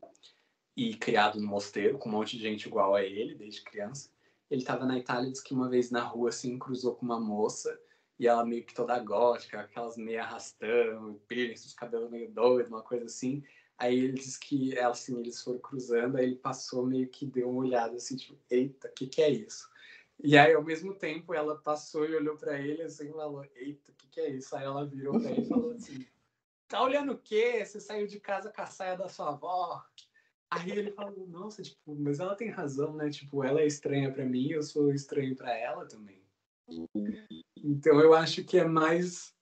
e 0.75 0.95
criado 0.95 1.39
no 1.39 1.45
mosteiro, 1.45 1.97
com 1.97 2.07
um 2.07 2.13
monte 2.13 2.37
de 2.37 2.43
gente 2.43 2.67
igual 2.67 2.95
a 2.95 3.03
ele, 3.03 3.35
desde 3.35 3.61
criança. 3.61 4.09
Ele 4.49 4.61
estava 4.61 4.85
na 4.85 4.97
Itália, 4.97 5.29
disse 5.29 5.43
que 5.43 5.53
uma 5.53 5.69
vez 5.69 5.91
na 5.91 6.01
rua, 6.01 6.29
assim, 6.29 6.57
cruzou 6.57 6.95
com 6.95 7.05
uma 7.05 7.19
moça 7.19 7.77
e 8.19 8.27
ela 8.27 8.45
meio 8.45 8.63
que 8.63 8.73
toda 8.73 8.97
gótica, 8.99 9.61
aquelas 9.61 9.97
meia 9.97 10.23
arrastando, 10.23 11.21
piercing, 11.27 11.67
os 11.67 11.73
cabelos 11.73 12.09
meio 12.09 12.31
doidos, 12.31 12.71
uma 12.71 12.81
coisa 12.81 13.05
assim. 13.05 13.43
Aí 13.77 13.97
ele 13.99 14.13
disse 14.13 14.39
que 14.39 14.77
assim, 14.79 15.19
eles 15.19 15.41
foram 15.41 15.59
cruzando, 15.59 16.17
aí 16.17 16.25
ele 16.25 16.35
passou 16.35 16.85
meio 16.85 17.09
que 17.09 17.25
deu 17.25 17.49
uma 17.49 17.61
olhada 17.61 17.95
assim, 17.95 18.15
tipo, 18.15 18.37
eita, 18.49 18.87
o 18.87 18.93
que, 18.93 19.07
que 19.07 19.21
é 19.21 19.29
isso? 19.29 19.67
E 20.23 20.37
aí, 20.37 20.53
ao 20.53 20.63
mesmo 20.63 20.93
tempo, 20.93 21.33
ela 21.33 21.57
passou 21.57 22.05
e 22.05 22.15
olhou 22.15 22.37
para 22.37 22.59
ele 22.59 22.83
assim 22.83 23.11
falou, 23.11 23.43
eita, 23.55 23.91
o 23.91 23.95
que, 23.95 24.07
que 24.07 24.21
é 24.21 24.29
isso? 24.29 24.55
Aí 24.55 24.63
ela 24.63 24.85
virou 24.85 25.19
para 25.19 25.31
ele 25.31 25.41
e 25.41 25.49
falou 25.49 25.71
assim, 25.71 26.05
tá 26.67 26.81
olhando 26.81 27.13
o 27.13 27.17
quê? 27.17 27.65
Você 27.65 27.79
saiu 27.79 28.07
de 28.07 28.19
casa 28.19 28.51
com 28.51 28.61
a 28.61 28.65
saia 28.67 28.95
da 28.95 29.09
sua 29.09 29.29
avó? 29.29 29.83
Aí 30.49 30.69
ele 30.69 30.91
falou, 30.91 31.27
nossa, 31.27 31.63
tipo, 31.63 31.95
mas 31.95 32.19
ela 32.19 32.35
tem 32.35 32.49
razão, 32.49 32.93
né? 32.93 33.09
Tipo, 33.09 33.43
ela 33.43 33.59
é 33.59 33.65
estranha 33.65 34.11
para 34.13 34.23
mim, 34.23 34.49
eu 34.51 34.61
sou 34.61 34.93
estranho 34.93 35.35
para 35.35 35.57
ela 35.57 35.85
também. 35.87 36.23
Então 37.63 37.99
eu 38.01 38.13
acho 38.13 38.43
que 38.43 38.57
é 38.57 38.65
mais. 38.65 39.33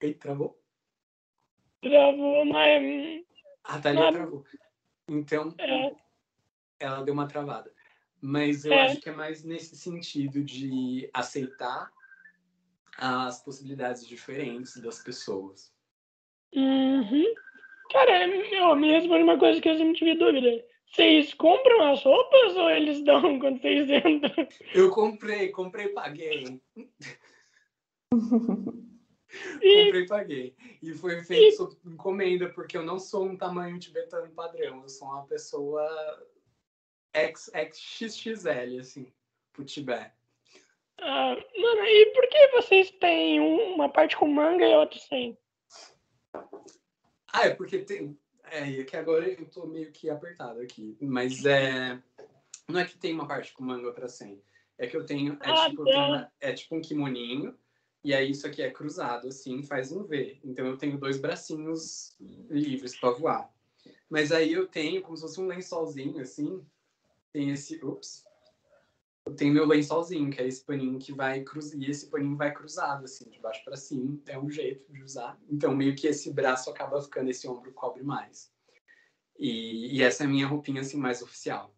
Ei, 0.00 0.14
travou? 0.14 0.60
Travou, 1.80 2.44
mas. 2.44 3.24
A 3.64 3.78
Thalia 3.78 4.00
mas... 4.00 4.14
travou. 4.14 4.44
Então, 5.08 5.54
é. 5.58 5.94
ela 6.80 7.02
deu 7.02 7.14
uma 7.14 7.28
travada. 7.28 7.72
Mas 8.20 8.64
eu 8.64 8.72
é. 8.72 8.86
acho 8.86 9.00
que 9.00 9.08
é 9.08 9.12
mais 9.12 9.44
nesse 9.44 9.76
sentido 9.76 10.42
de 10.42 11.08
aceitar 11.12 11.90
as 12.98 13.42
possibilidades 13.42 14.06
diferentes 14.06 14.76
das 14.76 15.02
pessoas. 15.02 15.72
Uhum. 16.54 17.34
Cara, 17.90 18.26
eu 18.26 18.76
me 18.76 18.90
responde 18.90 19.22
uma 19.22 19.38
coisa 19.38 19.60
que 19.60 19.68
eu 19.68 19.76
sempre 19.76 19.94
tive 19.94 20.14
dúvida. 20.16 20.64
Vocês 20.92 21.32
compram 21.34 21.92
as 21.92 22.02
roupas 22.02 22.56
ou 22.56 22.68
eles 22.70 23.02
dão 23.04 23.20
quando 23.38 23.60
vocês 23.60 23.88
entram? 23.88 24.48
Eu 24.74 24.90
comprei, 24.90 25.50
comprei 25.50 25.88
paguei. 25.88 26.60
E... 29.62 29.84
Comprei 29.84 30.02
e 30.02 30.06
paguei. 30.06 30.56
E 30.82 30.94
foi 30.94 31.22
feito 31.22 31.54
e... 31.54 31.56
sob 31.56 31.76
encomenda, 31.86 32.48
porque 32.48 32.76
eu 32.76 32.82
não 32.82 32.98
sou 32.98 33.24
um 33.24 33.36
tamanho 33.36 33.78
tibetano 33.78 34.30
padrão. 34.30 34.82
Eu 34.82 34.88
sou 34.88 35.08
uma 35.08 35.24
pessoa 35.26 35.88
XXXL, 37.14 38.80
assim, 38.80 39.12
pro 39.52 39.64
Tibete. 39.64 40.12
Ah, 41.00 41.34
mano, 41.34 41.84
e 41.86 42.06
por 42.06 42.28
que 42.28 42.48
vocês 42.48 42.90
têm 42.90 43.40
uma 43.40 43.88
parte 43.88 44.16
com 44.16 44.26
manga 44.26 44.66
e 44.66 44.74
outra 44.74 44.98
sem? 44.98 45.38
Ah, 47.32 47.46
é 47.46 47.54
porque 47.54 47.78
tem. 47.78 48.18
É, 48.44 48.80
é 48.80 48.84
que 48.84 48.96
agora 48.96 49.28
eu 49.28 49.48
tô 49.48 49.66
meio 49.66 49.90
que 49.92 50.10
apertado 50.10 50.60
aqui. 50.60 50.96
Mas 51.00 51.44
é. 51.46 52.02
Não 52.68 52.80
é 52.80 52.84
que 52.84 52.98
tem 52.98 53.14
uma 53.14 53.26
parte 53.26 53.52
com 53.52 53.64
manga 53.64 53.86
outra 53.86 54.08
sem. 54.08 54.42
É 54.76 54.86
que 54.86 54.96
eu 54.96 55.06
tenho. 55.06 55.34
É, 55.34 55.50
ah, 55.50 55.70
tipo, 55.70 55.84
é 56.40 56.52
tipo 56.52 56.76
um 56.76 56.82
kimoninho 56.82 57.56
e 58.02 58.14
aí 58.14 58.30
isso 58.30 58.46
aqui 58.46 58.62
é 58.62 58.70
cruzado, 58.70 59.28
assim, 59.28 59.62
faz 59.62 59.92
um 59.92 60.04
V. 60.04 60.38
Então 60.42 60.66
eu 60.66 60.76
tenho 60.76 60.98
dois 60.98 61.18
bracinhos 61.18 62.16
livres 62.48 62.98
para 62.98 63.10
voar. 63.10 63.52
Mas 64.08 64.32
aí 64.32 64.52
eu 64.52 64.66
tenho 64.66 65.02
como 65.02 65.16
se 65.16 65.22
fosse 65.22 65.40
um 65.40 65.46
lençolzinho, 65.46 66.20
assim. 66.20 66.64
Tem 67.32 67.50
esse. 67.50 67.76
Ups. 67.84 68.24
Eu 69.26 69.34
tenho 69.34 69.52
meu 69.52 69.66
lençolzinho, 69.66 70.30
que 70.30 70.40
é 70.40 70.48
esse 70.48 70.64
paninho 70.64 70.98
que 70.98 71.12
vai 71.12 71.42
cruzar. 71.42 71.78
E 71.78 71.90
esse 71.90 72.06
paninho 72.06 72.36
vai 72.36 72.52
cruzado, 72.52 73.04
assim, 73.04 73.28
de 73.28 73.38
baixo 73.38 73.62
para 73.64 73.76
cima. 73.76 74.18
É 74.26 74.38
um 74.38 74.50
jeito 74.50 74.90
de 74.90 75.02
usar. 75.02 75.38
Então 75.48 75.76
meio 75.76 75.94
que 75.94 76.06
esse 76.06 76.32
braço 76.32 76.70
acaba 76.70 77.00
ficando, 77.02 77.30
esse 77.30 77.46
ombro 77.46 77.70
cobre 77.72 78.02
mais. 78.02 78.50
E, 79.38 79.96
e 79.96 80.02
essa 80.02 80.24
é 80.24 80.26
a 80.26 80.30
minha 80.30 80.46
roupinha, 80.46 80.80
assim, 80.80 80.96
mais 80.96 81.22
oficial. 81.22 81.74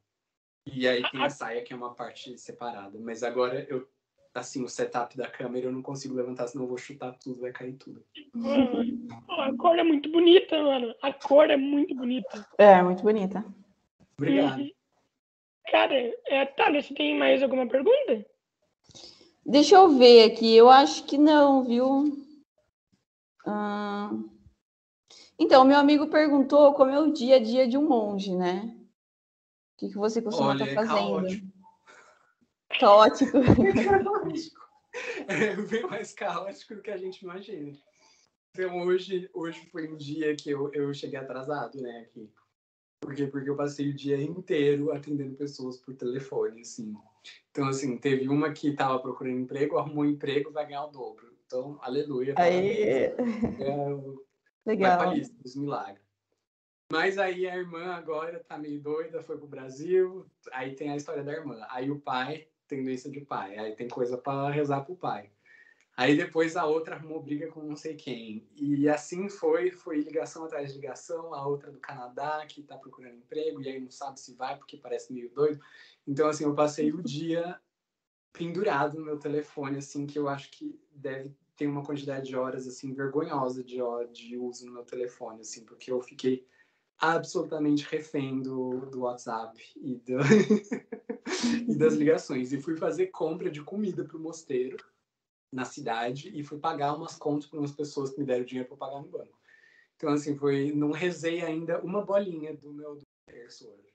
E 0.64 0.86
aí 0.86 1.02
tem 1.10 1.22
a 1.22 1.28
saia, 1.28 1.62
que 1.62 1.72
é 1.72 1.76
uma 1.76 1.94
parte 1.94 2.38
separada. 2.38 2.98
Mas 2.98 3.24
agora 3.24 3.66
eu 3.68 3.88
assim, 4.34 4.64
o 4.64 4.68
setup 4.68 5.16
da 5.16 5.28
câmera, 5.28 5.66
eu 5.66 5.72
não 5.72 5.82
consigo 5.82 6.14
levantar, 6.14 6.48
senão 6.48 6.64
eu 6.64 6.68
vou 6.68 6.78
chutar 6.78 7.12
tudo, 7.18 7.40
vai 7.40 7.52
cair 7.52 7.74
tudo. 7.74 8.04
a 9.28 9.56
cor 9.56 9.78
é 9.78 9.84
muito 9.84 10.10
bonita, 10.10 10.62
mano. 10.62 10.94
A 11.02 11.12
cor 11.12 11.50
é 11.50 11.56
muito 11.56 11.94
bonita. 11.94 12.48
É, 12.58 12.82
muito 12.82 13.02
bonita. 13.02 13.44
Obrigado. 14.16 14.60
Uhum. 14.60 14.70
Cara, 15.70 15.94
é, 16.26 16.46
Thalia, 16.46 16.82
você 16.82 16.94
tem 16.94 17.18
mais 17.18 17.42
alguma 17.42 17.66
pergunta? 17.66 18.26
Deixa 19.44 19.76
eu 19.76 19.88
ver 19.90 20.30
aqui. 20.30 20.54
Eu 20.54 20.70
acho 20.70 21.04
que 21.04 21.18
não, 21.18 21.64
viu? 21.64 22.04
Ah, 23.46 24.10
Então, 25.38 25.64
meu 25.64 25.76
amigo 25.76 26.06
perguntou 26.08 26.72
como 26.74 26.90
é 26.90 27.00
o 27.00 27.12
dia 27.12 27.36
a 27.36 27.42
dia 27.42 27.66
de 27.66 27.76
um 27.76 27.88
monge, 27.88 28.36
né? 28.36 28.76
O 29.74 29.78
que, 29.78 29.88
que 29.88 29.96
você 29.96 30.22
costuma 30.22 30.50
Olha, 30.50 30.64
estar 30.64 30.82
é 30.82 30.86
fazendo? 30.86 31.51
Caótico. 32.82 33.38
Caótico. 33.42 34.04
caótico. 34.04 34.62
É 35.28 35.56
bem 35.56 35.82
mais 35.86 36.12
caótico 36.12 36.74
do 36.74 36.82
que 36.82 36.90
a 36.90 36.96
gente 36.96 37.22
imagina. 37.22 37.72
Então, 38.50 38.82
hoje, 38.82 39.30
hoje 39.32 39.66
foi 39.70 39.90
um 39.90 39.96
dia 39.96 40.34
que 40.36 40.50
eu, 40.50 40.70
eu 40.74 40.92
cheguei 40.92 41.18
atrasado, 41.18 41.80
né, 41.80 42.00
aqui. 42.00 42.28
Por 43.00 43.14
quê? 43.14 43.26
Porque 43.26 43.48
eu 43.48 43.56
passei 43.56 43.88
o 43.88 43.94
dia 43.94 44.20
inteiro 44.20 44.92
atendendo 44.92 45.34
pessoas 45.34 45.78
por 45.78 45.94
telefone, 45.94 46.60
assim. 46.60 46.94
Então, 47.50 47.66
assim, 47.68 47.96
teve 47.96 48.28
uma 48.28 48.52
que 48.52 48.68
estava 48.68 48.98
procurando 48.98 49.38
emprego, 49.40 49.78
arrumou 49.78 50.04
um 50.04 50.10
emprego, 50.10 50.52
vai 50.52 50.66
ganhar 50.66 50.84
o 50.84 50.90
dobro. 50.90 51.32
Então, 51.46 51.78
aleluia. 51.82 52.34
Aí. 52.36 52.82
É, 52.84 53.14
o- 53.92 54.22
vai 54.64 54.76
legal. 54.76 54.98
pra 54.98 55.14
lista 55.14 55.34
dos 55.42 55.56
milagres. 55.56 56.02
Mas 56.92 57.16
aí 57.16 57.48
a 57.48 57.56
irmã 57.56 57.94
agora 57.94 58.44
tá 58.46 58.58
meio 58.58 58.78
doida, 58.78 59.22
foi 59.22 59.38
pro 59.38 59.46
Brasil, 59.46 60.26
aí 60.52 60.74
tem 60.74 60.90
a 60.90 60.96
história 60.96 61.24
da 61.24 61.32
irmã. 61.32 61.58
Aí 61.70 61.90
o 61.90 61.98
pai 61.98 62.48
doença 62.80 63.10
de 63.10 63.20
pai, 63.20 63.58
aí 63.58 63.74
tem 63.74 63.88
coisa 63.88 64.16
para 64.16 64.50
rezar 64.50 64.82
pro 64.82 64.94
pai. 64.94 65.30
Aí 65.96 66.16
depois 66.16 66.56
a 66.56 66.64
outra 66.64 66.94
arrumou 66.94 67.22
briga 67.22 67.48
com 67.48 67.62
não 67.62 67.76
sei 67.76 67.94
quem. 67.94 68.48
E 68.56 68.88
assim 68.88 69.28
foi, 69.28 69.70
foi 69.70 70.00
ligação 70.00 70.44
atrás 70.44 70.68
de 70.68 70.76
ligação, 70.76 71.34
a 71.34 71.46
outra 71.46 71.70
do 71.70 71.78
Canadá 71.78 72.44
que 72.46 72.62
tá 72.62 72.78
procurando 72.78 73.16
emprego 73.16 73.60
e 73.60 73.68
aí 73.68 73.80
não 73.80 73.90
sabe 73.90 74.18
se 74.18 74.34
vai 74.34 74.56
porque 74.56 74.78
parece 74.78 75.12
meio 75.12 75.30
doido. 75.30 75.60
Então 76.06 76.28
assim, 76.28 76.44
eu 76.44 76.54
passei 76.54 76.92
o 76.92 77.02
dia 77.02 77.60
pendurado 78.32 78.98
no 78.98 79.04
meu 79.04 79.18
telefone 79.18 79.78
assim, 79.78 80.06
que 80.06 80.18
eu 80.18 80.28
acho 80.28 80.50
que 80.50 80.80
deve 80.90 81.36
ter 81.56 81.66
uma 81.66 81.84
quantidade 81.84 82.26
de 82.26 82.36
horas 82.36 82.66
assim 82.66 82.94
vergonhosa 82.94 83.62
de 83.62 83.76
de 84.12 84.38
uso 84.38 84.64
no 84.64 84.72
meu 84.72 84.84
telefone 84.84 85.42
assim, 85.42 85.64
porque 85.66 85.92
eu 85.92 86.00
fiquei 86.00 86.46
absolutamente 87.02 87.84
refém 87.84 88.40
do, 88.40 88.86
do 88.86 89.00
WhatsApp 89.00 89.60
e, 89.76 89.96
do- 89.96 90.18
e 91.68 91.74
das 91.76 91.94
ligações. 91.94 92.52
E 92.52 92.60
fui 92.60 92.76
fazer 92.76 93.08
compra 93.08 93.50
de 93.50 93.60
comida 93.60 94.04
pro 94.04 94.20
mosteiro 94.20 94.76
na 95.52 95.64
cidade 95.64 96.30
e 96.32 96.44
fui 96.44 96.58
pagar 96.58 96.94
umas 96.94 97.16
contas 97.16 97.46
para 97.48 97.58
umas 97.58 97.72
pessoas 97.72 98.10
que 98.10 98.20
me 98.20 98.24
deram 98.24 98.44
dinheiro 98.44 98.68
para 98.68 98.78
pagar 98.78 99.02
no 99.02 99.08
banco. 99.08 99.36
Então, 99.96 100.10
assim, 100.10 100.36
foi. 100.36 100.72
Não 100.72 100.92
rezei 100.92 101.42
ainda 101.42 101.80
uma 101.82 102.04
bolinha 102.04 102.54
do 102.56 102.72
meu 102.72 102.94
do 102.94 103.02
terço 103.26 103.68
hoje. 103.68 103.92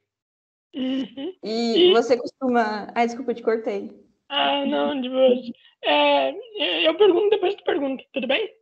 Uhum. 0.76 1.34
E 1.42 1.92
você 1.94 2.18
costuma. 2.18 2.92
Ai, 2.94 3.08
desculpa, 3.08 3.32
eu 3.32 3.36
te 3.36 3.42
cortei. 3.44 4.06
Ah, 4.30 4.66
não, 4.66 5.00
de 5.00 5.10
boa. 5.10 5.34
É, 5.82 6.88
eu 6.88 6.98
pergunto, 6.98 7.30
depois 7.30 7.56
tu 7.56 7.64
pergunta, 7.64 8.04
tudo 8.12 8.28
bem? 8.28 8.54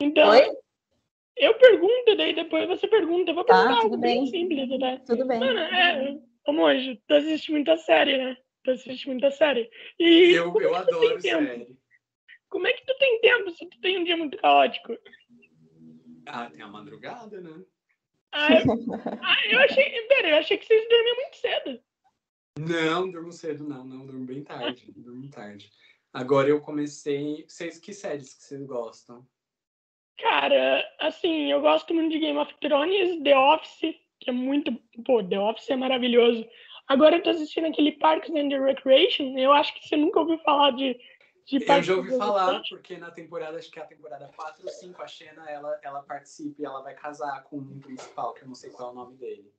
Então, 0.00 0.30
Oi? 0.30 0.56
Eu 1.40 1.54
pergunto, 1.54 2.16
daí 2.16 2.34
depois 2.34 2.66
você 2.68 2.86
pergunta. 2.86 3.30
Eu 3.30 3.34
vou 3.34 3.44
Tá, 3.44 3.54
perguntar 3.54 3.80
tudo 3.82 3.84
algo 3.94 3.96
bem 3.98 4.20
bem. 4.22 4.26
simples, 4.30 4.68
né? 4.78 5.02
Tudo 5.06 5.26
bem. 5.26 5.38
Mano, 5.40 5.58
é, 5.58 6.18
como 6.44 6.62
hoje, 6.62 7.02
tu 7.06 7.14
assiste 7.14 7.50
muita 7.50 7.76
série, 7.76 8.16
né? 8.16 8.36
Tu 8.64 8.70
assiste 8.72 9.06
muita 9.08 9.30
série. 9.30 9.70
E 9.98 10.32
Eu, 10.32 10.54
eu 10.60 10.74
é 10.74 10.78
adoro 10.78 11.20
tempo? 11.20 11.44
série. 11.44 11.76
Como 12.48 12.66
é 12.66 12.72
que 12.72 12.84
tu 12.84 12.96
tem 12.98 13.20
tempo 13.20 13.50
se 13.50 13.66
tu 13.68 13.80
tem 13.80 13.98
um 13.98 14.04
dia 14.04 14.16
muito 14.16 14.36
caótico? 14.38 14.96
Ah, 16.26 16.50
tem 16.50 16.62
a 16.62 16.68
madrugada, 16.68 17.40
né? 17.40 17.64
Ah, 18.32 18.48
eu, 18.54 18.92
ah, 19.22 19.36
eu 19.50 19.58
achei. 19.60 19.84
Pera, 20.08 20.28
eu 20.30 20.36
achei 20.36 20.56
que 20.58 20.66
vocês 20.66 20.88
dormiam 20.88 21.16
muito 21.16 21.36
cedo. 21.36 21.80
Não, 22.58 23.10
durmo 23.10 23.32
cedo, 23.32 23.64
não, 23.64 23.84
não, 23.84 24.06
durmo 24.06 24.24
bem 24.26 24.42
tarde, 24.44 24.92
durmo 24.96 25.28
tarde. 25.30 25.70
Agora 26.12 26.48
eu 26.48 26.60
comecei. 26.60 27.44
Vocês, 27.48 27.78
que 27.78 27.92
séries 27.92 28.34
que 28.34 28.42
vocês 28.44 28.62
gostam? 28.64 29.26
Cara, 30.20 30.84
assim, 30.98 31.50
eu 31.50 31.60
gosto 31.60 31.94
muito 31.94 32.12
de 32.12 32.18
Game 32.18 32.38
of 32.38 32.54
Thrones, 32.60 33.22
The 33.22 33.36
Office, 33.36 33.94
que 34.20 34.30
é 34.30 34.32
muito. 34.32 34.72
Pô, 35.04 35.22
The 35.22 35.38
Office 35.38 35.70
é 35.70 35.76
maravilhoso. 35.76 36.46
Agora 36.88 37.16
eu 37.16 37.22
tô 37.22 37.30
assistindo 37.30 37.66
aquele 37.66 37.92
Parks 37.92 38.30
and 38.30 38.48
Recreation. 38.48 39.38
Eu 39.38 39.52
acho 39.52 39.72
que 39.74 39.88
você 39.88 39.96
nunca 39.96 40.20
ouviu 40.20 40.38
falar 40.38 40.72
de. 40.72 40.98
de 41.46 41.56
Eu 41.56 41.66
Parks 41.66 41.86
já 41.86 41.94
and 41.94 41.96
ouvi 41.98 42.16
falar, 42.16 42.62
porque 42.68 42.96
na 42.98 43.10
temporada, 43.10 43.58
acho 43.58 43.70
que 43.70 43.78
é 43.78 43.82
a 43.82 43.86
temporada 43.86 44.30
4 44.36 44.62
ou 44.64 44.68
5, 44.68 45.02
a 45.02 45.06
Xena, 45.06 45.48
ela, 45.48 45.80
ela 45.82 46.02
participa 46.02 46.60
e 46.60 46.64
ela 46.64 46.82
vai 46.82 46.94
casar 46.94 47.44
com 47.44 47.58
um 47.58 47.80
principal, 47.80 48.34
que 48.34 48.42
eu 48.42 48.48
não 48.48 48.54
sei 48.54 48.70
qual 48.70 48.90
é 48.90 48.92
o 48.92 48.94
nome 48.94 49.16
dele. 49.16 49.50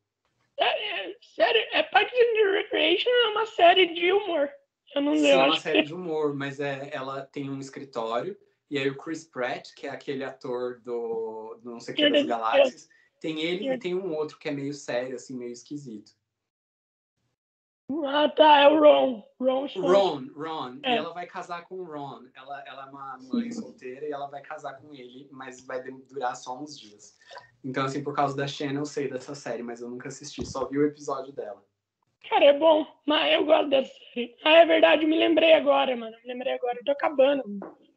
É, 0.58 1.10
é, 1.10 1.18
sério, 1.22 1.62
é 1.72 1.82
Parks 1.84 2.14
and 2.14 2.52
Recreation 2.52 3.10
é 3.10 3.28
uma 3.30 3.46
série 3.48 3.88
de 3.88 4.12
humor. 4.12 4.50
Eu 4.94 5.02
não 5.02 5.16
Sim, 5.16 5.28
eu 5.28 5.40
é 5.40 5.46
uma 5.46 5.60
série 5.60 5.80
que. 5.80 5.88
de 5.88 5.94
humor, 5.94 6.36
mas 6.36 6.60
é, 6.60 6.90
ela 6.94 7.22
tem 7.22 7.50
um 7.50 7.60
escritório, 7.60 8.38
e 8.72 8.78
aí 8.78 8.90
o 8.90 8.96
Chris 8.96 9.26
Pratt, 9.26 9.74
que 9.76 9.86
é 9.86 9.90
aquele 9.90 10.24
ator 10.24 10.80
do, 10.80 11.60
do 11.62 11.72
não 11.72 11.80
sei 11.82 11.94
que 11.94 12.10
das 12.10 12.26
galáxias, 12.26 12.88
tem 13.20 13.42
ele 13.42 13.70
e 13.70 13.78
tem 13.78 13.94
um 13.94 14.16
outro 14.16 14.40
que 14.40 14.48
é 14.48 14.52
meio 14.52 14.74
sério, 14.74 15.14
assim, 15.14 15.38
meio 15.38 15.52
esquisito. 15.52 16.14
Ah, 18.08 18.30
tá, 18.30 18.62
é 18.62 18.70
o 18.70 18.80
Ron. 18.80 19.22
Ron. 19.38 19.68
Ron, 19.76 20.30
Ron. 20.34 20.80
É. 20.84 20.94
E 20.94 20.98
ela 20.98 21.14
vai 21.14 21.28
casar 21.28 21.66
com 21.68 21.82
o 21.82 21.84
Ron. 21.84 22.22
Ela, 22.34 22.64
ela 22.66 22.88
é 22.88 22.90
uma 22.90 23.20
mãe 23.24 23.52
solteira 23.52 24.06
e 24.08 24.12
ela 24.14 24.28
vai 24.28 24.42
casar 24.42 24.80
com 24.80 24.94
ele, 24.94 25.28
mas 25.30 25.60
vai 25.66 25.84
durar 26.10 26.38
só 26.38 26.58
uns 26.58 26.80
dias. 26.80 27.18
Então, 27.62 27.84
assim, 27.84 28.02
por 28.02 28.16
causa 28.16 28.38
da 28.38 28.48
Xena, 28.48 28.80
eu 28.80 28.86
sei 28.86 29.10
dessa 29.10 29.36
série, 29.36 29.64
mas 29.64 29.82
eu 29.82 29.90
nunca 29.90 30.08
assisti, 30.08 30.46
só 30.46 30.66
vi 30.66 30.78
o 30.78 30.86
episódio 30.86 31.34
dela. 31.34 31.62
Cara, 32.30 32.46
é 32.46 32.58
bom, 32.58 32.88
mas 33.06 33.34
eu 33.34 33.44
gosto 33.44 33.70
dessa 33.70 33.92
série. 34.14 34.34
Ah, 34.46 34.60
é 34.60 34.66
verdade, 34.66 35.06
me 35.06 35.18
lembrei 35.18 35.52
agora, 35.52 35.94
mano. 35.98 36.16
Me 36.24 36.34
lembrei 36.34 36.54
agora. 36.54 36.78
Eu 36.78 36.86
tô 36.86 36.92
acabando. 36.94 37.44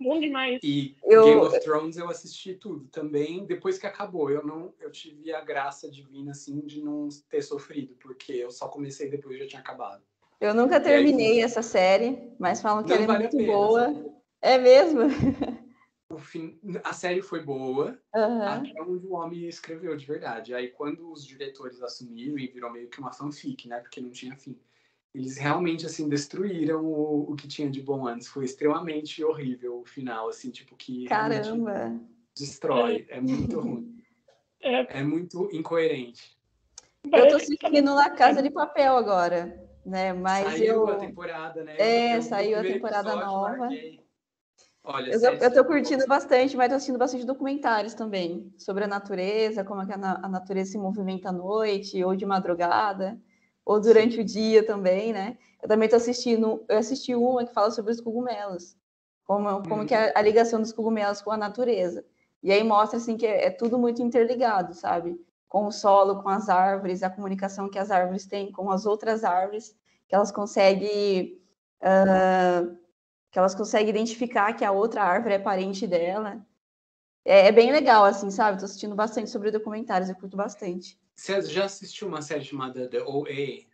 Bom 0.01 0.20
demais. 0.20 0.61
E 0.62 0.97
Eu- 1.05 1.24
Game 1.24 1.40
of 1.40 1.61
Thrones 1.61 1.97
eu 1.97 2.09
assisti 2.09 2.55
tudo 2.55 2.86
também, 2.88 3.45
depois 3.47 3.78
que 3.78 3.86
acabou. 3.86 4.30
Eu 4.30 4.45
não 4.45 4.74
eu 4.80 4.90
tive 4.90 5.32
a 5.32 5.40
graça 5.40 5.90
divina, 5.90 6.32
assim, 6.32 6.61
de 6.61 6.82
não 6.82 7.09
ter 7.28 7.42
sofrido, 7.42 7.95
porque 8.01 8.32
eu 8.32 8.51
só 8.51 8.68
comecei 8.68 9.09
depois 9.09 9.38
já 9.38 9.47
tinha 9.47 9.61
acabado. 9.61 10.03
Eu 10.40 10.55
nunca 10.55 10.76
aí? 10.76 10.82
terminei 10.82 11.42
essa 11.42 11.62
série, 11.62 12.32
mas 12.38 12.61
falam 12.61 12.84
que 12.84 12.92
ela 12.92 13.03
é 13.03 13.07
vale 13.07 13.18
muito 13.20 13.36
pena. 13.36 13.53
boa. 13.53 13.80
sabe? 13.84 14.11
É 14.42 14.59
mesmo? 14.59 15.01
O 16.11 16.18
fim, 16.18 16.61
a 16.84 16.92
série 16.92 17.22
foi 17.22 17.42
boa, 17.42 17.99
Aham. 18.14 18.62
Até 18.70 18.82
onde 18.82 19.07
o 19.07 19.14
homem 19.14 19.49
escreveu 19.49 19.97
de 19.97 20.07
verdade. 20.07 20.55
Aí 20.55 20.68
quando 20.68 21.11
os 21.11 21.26
diretores 21.26 21.82
assumiram 21.82 22.38
e 22.38 22.47
virou 22.47 22.70
meio 22.70 22.88
que 22.88 23.01
uma 23.01 23.12
fanfic, 23.12 23.66
né? 23.66 23.80
Porque 23.80 24.01
não 24.01 24.11
tinha 24.11 24.36
fim. 24.36 24.57
Eles 25.14 25.36
realmente, 25.38 25.86
assim, 25.86 26.08
destruíram 26.08 26.84
o, 26.84 27.30
o 27.32 27.36
que 27.36 27.46
tinha 27.46 27.70
de 27.70 27.80
bom 27.80 28.06
antes. 28.06 28.26
Foi 28.26 28.44
extremamente 28.44 29.22
horrível 29.22 29.80
o 29.80 29.84
final, 29.84 30.28
assim, 30.28 30.50
tipo, 30.50 30.74
que 30.74 31.04
Caramba. 31.04 31.94
destrói. 32.36 33.06
É 33.08 33.20
muito 33.20 33.60
ruim. 33.60 34.02
É, 34.60 34.98
É 34.98 35.02
muito 35.04 35.48
incoerente. 35.52 36.36
Eu 37.12 37.28
tô 37.28 37.36
assistindo 37.36 37.94
La 37.94 38.10
Casa 38.10 38.42
de 38.42 38.50
Papel 38.50 38.96
agora, 38.96 39.62
né? 39.86 40.12
Mas 40.12 40.54
saiu 40.54 40.74
eu. 40.74 40.88
a 40.88 40.96
temporada, 40.96 41.62
né? 41.62 41.76
É, 41.78 42.16
Eu- 42.16 42.22
saiu 42.22 42.58
a 42.58 42.64
temporada 42.64 43.10
episódio, 43.10 43.26
nova. 43.26 43.68
Olha, 44.86 45.12
Eu 45.12 45.20
eu 45.20 45.52
tô 45.52 45.64
curtindo 45.64 46.06
bastante, 46.06 46.56
mas 46.56 46.68
tô 46.68 46.74
assistindo 46.74 46.98
bastante 46.98 47.24
documentários 47.24 47.94
também 47.94 48.52
sobre 48.58 48.84
a 48.84 48.88
natureza, 48.88 49.64
como 49.64 49.80
é 49.82 49.86
que 49.86 49.92
a, 49.92 49.96
na- 49.96 50.20
a 50.22 50.28
natureza 50.28 50.72
se 50.72 50.78
movimenta 50.78 51.28
à 51.28 51.32
noite, 51.32 52.02
ou 52.02 52.16
de 52.16 52.26
madrugada, 52.26 53.18
ou 53.64 53.80
durante 53.80 54.20
o 54.20 54.24
dia 54.24 54.64
também, 54.66 55.12
né? 55.12 55.38
Eu 55.62 55.68
também 55.68 55.88
tô 55.88 55.96
assistindo, 55.96 56.64
eu 56.68 56.78
assisti 56.78 57.14
uma 57.14 57.44
que 57.46 57.52
fala 57.52 57.70
sobre 57.70 57.92
os 57.92 58.00
cogumelos, 58.00 58.76
como, 59.24 59.62
como 59.68 59.80
Uhum. 59.82 59.86
que 59.86 59.94
é 59.94 60.12
a 60.14 60.20
ligação 60.22 60.60
dos 60.60 60.72
cogumelos 60.72 61.22
com 61.22 61.30
a 61.30 61.36
natureza. 61.36 62.04
E 62.42 62.52
aí 62.52 62.62
mostra 62.62 62.98
assim 62.98 63.16
que 63.16 63.26
é, 63.26 63.46
é 63.46 63.50
tudo 63.50 63.78
muito 63.78 64.02
interligado, 64.02 64.74
sabe? 64.74 65.18
Com 65.48 65.66
o 65.66 65.72
solo, 65.72 66.22
com 66.22 66.28
as 66.28 66.48
árvores, 66.48 67.02
a 67.02 67.10
comunicação 67.10 67.70
que 67.70 67.78
as 67.78 67.90
árvores 67.90 68.26
têm 68.26 68.52
com 68.52 68.70
as 68.70 68.84
outras 68.86 69.24
árvores, 69.24 69.74
que 70.08 70.14
elas 70.14 70.30
conseguem 70.30 71.40
ah, 71.80 72.64
que 73.30 73.38
elas 73.38 73.54
conseguem 73.54 73.90
identificar 73.90 74.52
que 74.54 74.64
a 74.64 74.72
outra 74.72 75.02
árvore 75.02 75.34
é 75.34 75.38
parente 75.38 75.86
dela. 75.86 76.44
É, 77.25 77.47
é 77.49 77.53
bem 77.53 77.72
legal, 77.72 78.05
assim, 78.05 78.31
sabe? 78.31 78.59
Tô 78.59 78.66
assistindo 78.66 78.95
bastante 78.95 79.31
sobre 79.31 79.51
documentários, 79.51 80.09
eu 80.11 80.16
curto 80.16 80.37
bastante. 80.37 80.99
Você 81.14 81.41
já 81.43 81.64
assistiu 81.64 82.09
uma 82.09 82.20
série 82.20 82.45
chamada 82.45 82.89
The 82.89 83.03
OA? 83.03 83.64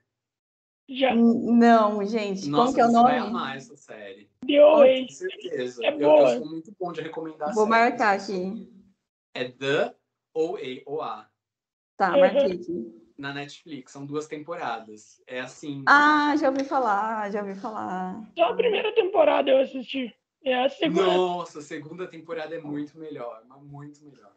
Já 0.88 1.14
Não, 1.14 2.04
gente, 2.04 2.48
Nossa, 2.48 2.62
como 2.64 2.74
que 2.74 2.80
é 2.80 2.84
o 2.84 2.88
você 2.88 3.02
vai 3.02 3.18
nome? 3.18 3.28
amar 3.28 3.56
essa 3.56 3.76
série. 3.76 4.30
deu 4.44 4.66
Com 4.66 4.80
aí. 4.82 5.10
certeza. 5.10 5.84
É 5.84 5.92
eu, 5.92 5.98
boa. 5.98 6.32
eu 6.32 6.38
sou 6.38 6.46
muito 6.46 6.74
bom 6.78 6.92
de 6.92 7.00
recomendar 7.00 7.54
Vou 7.54 7.66
marcar 7.66 8.16
aqui. 8.16 8.68
É 9.34 9.48
The 9.48 9.94
OA, 10.34 10.82
OA, 10.86 11.30
Tá, 11.96 12.12
Uhum. 12.14 12.20
marquei 12.20 12.52
aqui. 12.52 13.12
na 13.18 13.32
Netflix. 13.32 13.92
São 13.92 14.06
duas 14.06 14.26
temporadas. 14.26 15.22
É 15.26 15.40
assim. 15.40 15.84
Ah, 15.86 16.34
já 16.36 16.48
ouvi 16.48 16.64
falar, 16.64 17.30
já 17.30 17.40
ouvi 17.40 17.54
falar. 17.54 18.28
Só 18.36 18.44
a 18.44 18.54
primeira 18.54 18.92
temporada 18.94 19.50
eu 19.50 19.58
assisti. 19.58 20.12
É 20.44 20.54
a 20.64 20.68
segunda. 20.68 21.02
Nossa, 21.06 21.58
a 21.58 21.62
segunda 21.62 22.06
temporada 22.06 22.54
é 22.54 22.60
muito 22.60 22.98
melhor, 22.98 23.42
mas 23.46 23.62
muito 23.62 24.04
melhor. 24.04 24.34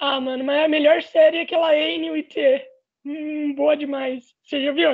Ah, 0.00 0.20
mano, 0.20 0.44
mas 0.44 0.64
a 0.64 0.68
melhor 0.68 1.02
série 1.02 1.38
é 1.38 1.42
aquela 1.42 1.74
N 1.76 2.16
e 2.18 2.22
T. 2.22 2.66
Hum, 3.04 3.54
boa 3.54 3.76
demais. 3.76 4.34
Você 4.42 4.62
já 4.64 4.72
viu? 4.72 4.90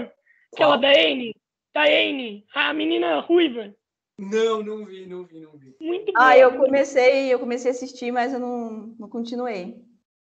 Aquela 0.53 0.79
Qual? 0.79 0.81
da 0.81 0.89
Anne. 0.89 1.35
Da 1.75 1.83
Anne. 1.85 2.45
A 2.55 2.73
menina 2.73 3.21
ruiva. 3.21 3.75
Não, 4.19 4.63
não 4.63 4.85
vi, 4.85 5.07
não 5.07 5.25
vi, 5.25 5.41
não 5.41 5.53
vi. 5.59 5.77
Muito 5.81 6.13
boa. 6.13 6.27
Ah, 6.29 6.39
eu 6.39 6.57
comecei, 6.57 7.33
eu 7.33 7.39
comecei 7.39 7.71
a 7.71 7.75
assistir, 7.75 8.13
mas 8.13 8.33
eu 8.33 8.39
não, 8.41 8.95
não 8.99 9.09
continuei. 9.09 9.77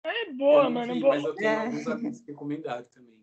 É 0.04 0.28
Eu 0.30 0.34
boa, 0.36 0.64
não 0.64 0.70
mano. 0.70 0.94
vi, 0.94 1.00
boa. 1.00 1.14
mas 1.14 1.24
eu 1.24 1.34
tenho 1.34 1.48
É. 1.50 1.56
alguns 1.66 1.86
amigos 1.86 2.20
que 2.20 2.30
recomendaram 2.32 2.84
também. 2.92 3.15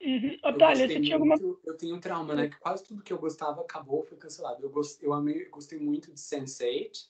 Uhum. 0.00 0.38
Eu 0.42 0.50
Otália, 0.50 0.88
você 0.88 1.00
tinha 1.00 1.16
alguma. 1.16 1.36
Eu 1.64 1.76
tenho 1.76 1.96
um 1.96 2.00
trauma, 2.00 2.34
né? 2.34 2.48
Que 2.48 2.58
quase 2.58 2.84
tudo 2.84 3.02
que 3.02 3.12
eu 3.12 3.18
gostava 3.18 3.60
acabou, 3.60 4.02
foi 4.02 4.16
cancelado. 4.16 4.62
Eu, 4.62 4.70
gost, 4.70 5.02
eu 5.02 5.12
amei, 5.12 5.44
gostei 5.46 5.78
muito 5.78 6.12
de 6.12 6.18
Sense8. 6.18 7.08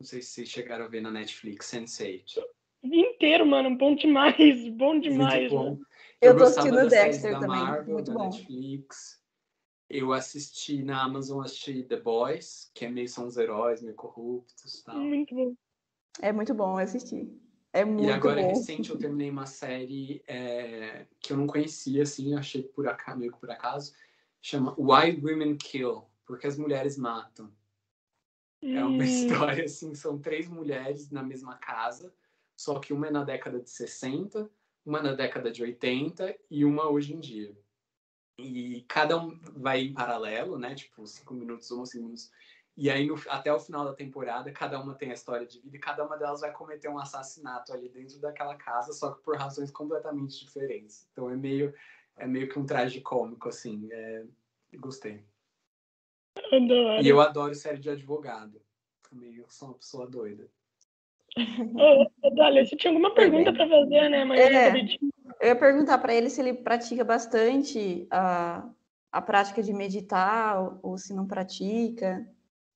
Não 0.00 0.06
sei 0.06 0.22
se 0.22 0.30
vocês 0.30 0.48
chegaram 0.48 0.86
a 0.86 0.88
ver 0.88 1.02
na 1.02 1.10
Netflix, 1.10 1.70
Sense8. 1.70 2.42
inteiro, 2.82 3.46
mano. 3.46 3.76
Bom 3.76 3.94
demais. 3.94 4.36
Bom 4.74 4.98
demais, 4.98 5.42
muito 5.42 5.54
mano. 5.54 5.76
bom. 5.76 5.84
Eu 6.20 6.32
tô 6.32 6.44
gostava 6.44 6.68
assistindo 6.68 6.88
Dexter 6.88 7.38
também, 7.38 7.48
Marvel, 7.48 7.94
muito 7.94 8.12
bom. 8.12 8.24
Netflix. 8.24 9.22
Eu 9.90 10.12
assisti 10.12 10.82
na 10.82 11.02
Amazon, 11.02 11.44
assisti 11.44 11.82
The 11.82 12.00
Boys, 12.00 12.70
que 12.74 12.86
é 12.86 12.88
meio 12.88 13.08
são 13.08 13.26
os 13.26 13.36
heróis, 13.36 13.82
meio 13.82 13.94
corruptos 13.94 14.78
e 14.78 14.84
tal. 14.84 14.96
Muito 14.96 15.34
bom. 15.34 15.54
É 16.22 16.32
muito 16.32 16.54
bom 16.54 16.80
eu 16.80 16.84
assistir. 16.84 17.41
É 17.72 17.84
muito 17.84 17.96
E 17.96 18.10
agora, 18.10 18.40
bom. 18.40 18.42
recente, 18.42 18.90
eu 18.90 18.98
terminei 18.98 19.30
uma 19.30 19.46
série 19.46 20.22
é, 20.26 21.06
que 21.20 21.32
eu 21.32 21.36
não 21.36 21.46
conhecia, 21.46 22.02
assim, 22.02 22.34
achei 22.34 22.62
por 22.62 22.88
acaso, 22.88 23.18
meio 23.18 23.32
que 23.32 23.38
por 23.40 23.50
acaso. 23.50 23.94
Chama 24.40 24.74
Why 24.78 25.20
Women 25.22 25.56
Kill, 25.56 26.04
Porque 26.26 26.46
as 26.46 26.58
Mulheres 26.58 26.96
Matam. 26.98 27.52
É 28.70 28.84
uma 28.84 29.02
Hum, 29.02 29.04
história, 29.04 29.64
assim, 29.64 29.94
são 29.94 30.18
três 30.20 30.48
mulheres 30.48 31.10
na 31.10 31.22
mesma 31.22 31.56
casa, 31.56 32.14
só 32.56 32.78
que 32.78 32.92
uma 32.92 33.08
é 33.08 33.10
na 33.10 33.24
década 33.24 33.60
de 33.60 33.68
60, 33.70 34.50
uma 34.84 35.02
na 35.02 35.12
década 35.12 35.50
de 35.50 35.62
80 35.62 36.36
e 36.50 36.64
uma 36.64 36.88
hoje 36.88 37.14
em 37.14 37.20
dia. 37.20 37.56
E 38.38 38.82
cada 38.88 39.18
um 39.18 39.38
vai 39.56 39.82
em 39.82 39.92
paralelo, 39.94 40.58
né? 40.58 40.74
Tipo, 40.74 41.06
cinco 41.06 41.34
minutos, 41.34 41.70
um, 41.70 41.84
cinco 41.84 42.04
minutos. 42.04 42.30
E 42.76 42.90
aí, 42.90 43.06
no- 43.06 43.20
até 43.28 43.52
o 43.52 43.60
final 43.60 43.84
da 43.84 43.92
temporada, 43.92 44.50
cada 44.50 44.80
uma 44.80 44.94
tem 44.94 45.10
a 45.10 45.14
história 45.14 45.46
de 45.46 45.60
vida 45.60 45.76
e 45.76 45.80
cada 45.80 46.04
uma 46.06 46.16
delas 46.16 46.40
vai 46.40 46.52
cometer 46.52 46.88
um 46.88 46.98
assassinato 46.98 47.72
ali 47.72 47.88
dentro 47.88 48.18
daquela 48.18 48.56
casa, 48.56 48.92
só 48.92 49.12
que 49.12 49.22
por 49.22 49.36
razões 49.36 49.70
completamente 49.70 50.40
diferentes. 50.40 51.06
Então 51.12 51.30
é 51.30 51.36
meio, 51.36 51.74
é 52.16 52.26
meio 52.26 52.48
que 52.48 52.58
um 52.58 52.64
traje 52.64 53.00
cômico, 53.00 53.48
assim. 53.48 53.88
É... 53.92 54.24
Gostei. 54.76 55.22
adoro. 56.50 57.02
E 57.02 57.08
eu 57.08 57.20
adoro 57.20 57.54
série 57.54 57.78
de 57.78 57.90
advogado. 57.90 58.60
Também 59.08 59.36
eu 59.36 59.48
sou 59.50 59.68
uma 59.68 59.74
pessoa 59.74 60.06
doida. 60.06 60.48
Ô, 61.36 62.26
Otália, 62.26 62.64
você 62.64 62.76
tinha 62.76 62.90
alguma 62.90 63.14
pergunta 63.14 63.52
pra 63.52 63.68
fazer, 63.68 64.08
né? 64.08 64.24
Mas 64.24 64.40
eu 64.40 64.46
É. 64.46 64.98
Eu 65.40 65.48
ia 65.48 65.56
perguntar 65.56 65.98
para 65.98 66.14
ele 66.14 66.30
se 66.30 66.40
ele 66.40 66.54
pratica 66.54 67.04
bastante 67.04 68.06
a, 68.10 68.64
a 69.10 69.20
prática 69.20 69.62
de 69.62 69.72
meditar 69.72 70.62
ou, 70.62 70.78
ou 70.82 70.98
se 70.98 71.12
não 71.12 71.26
pratica. 71.26 72.24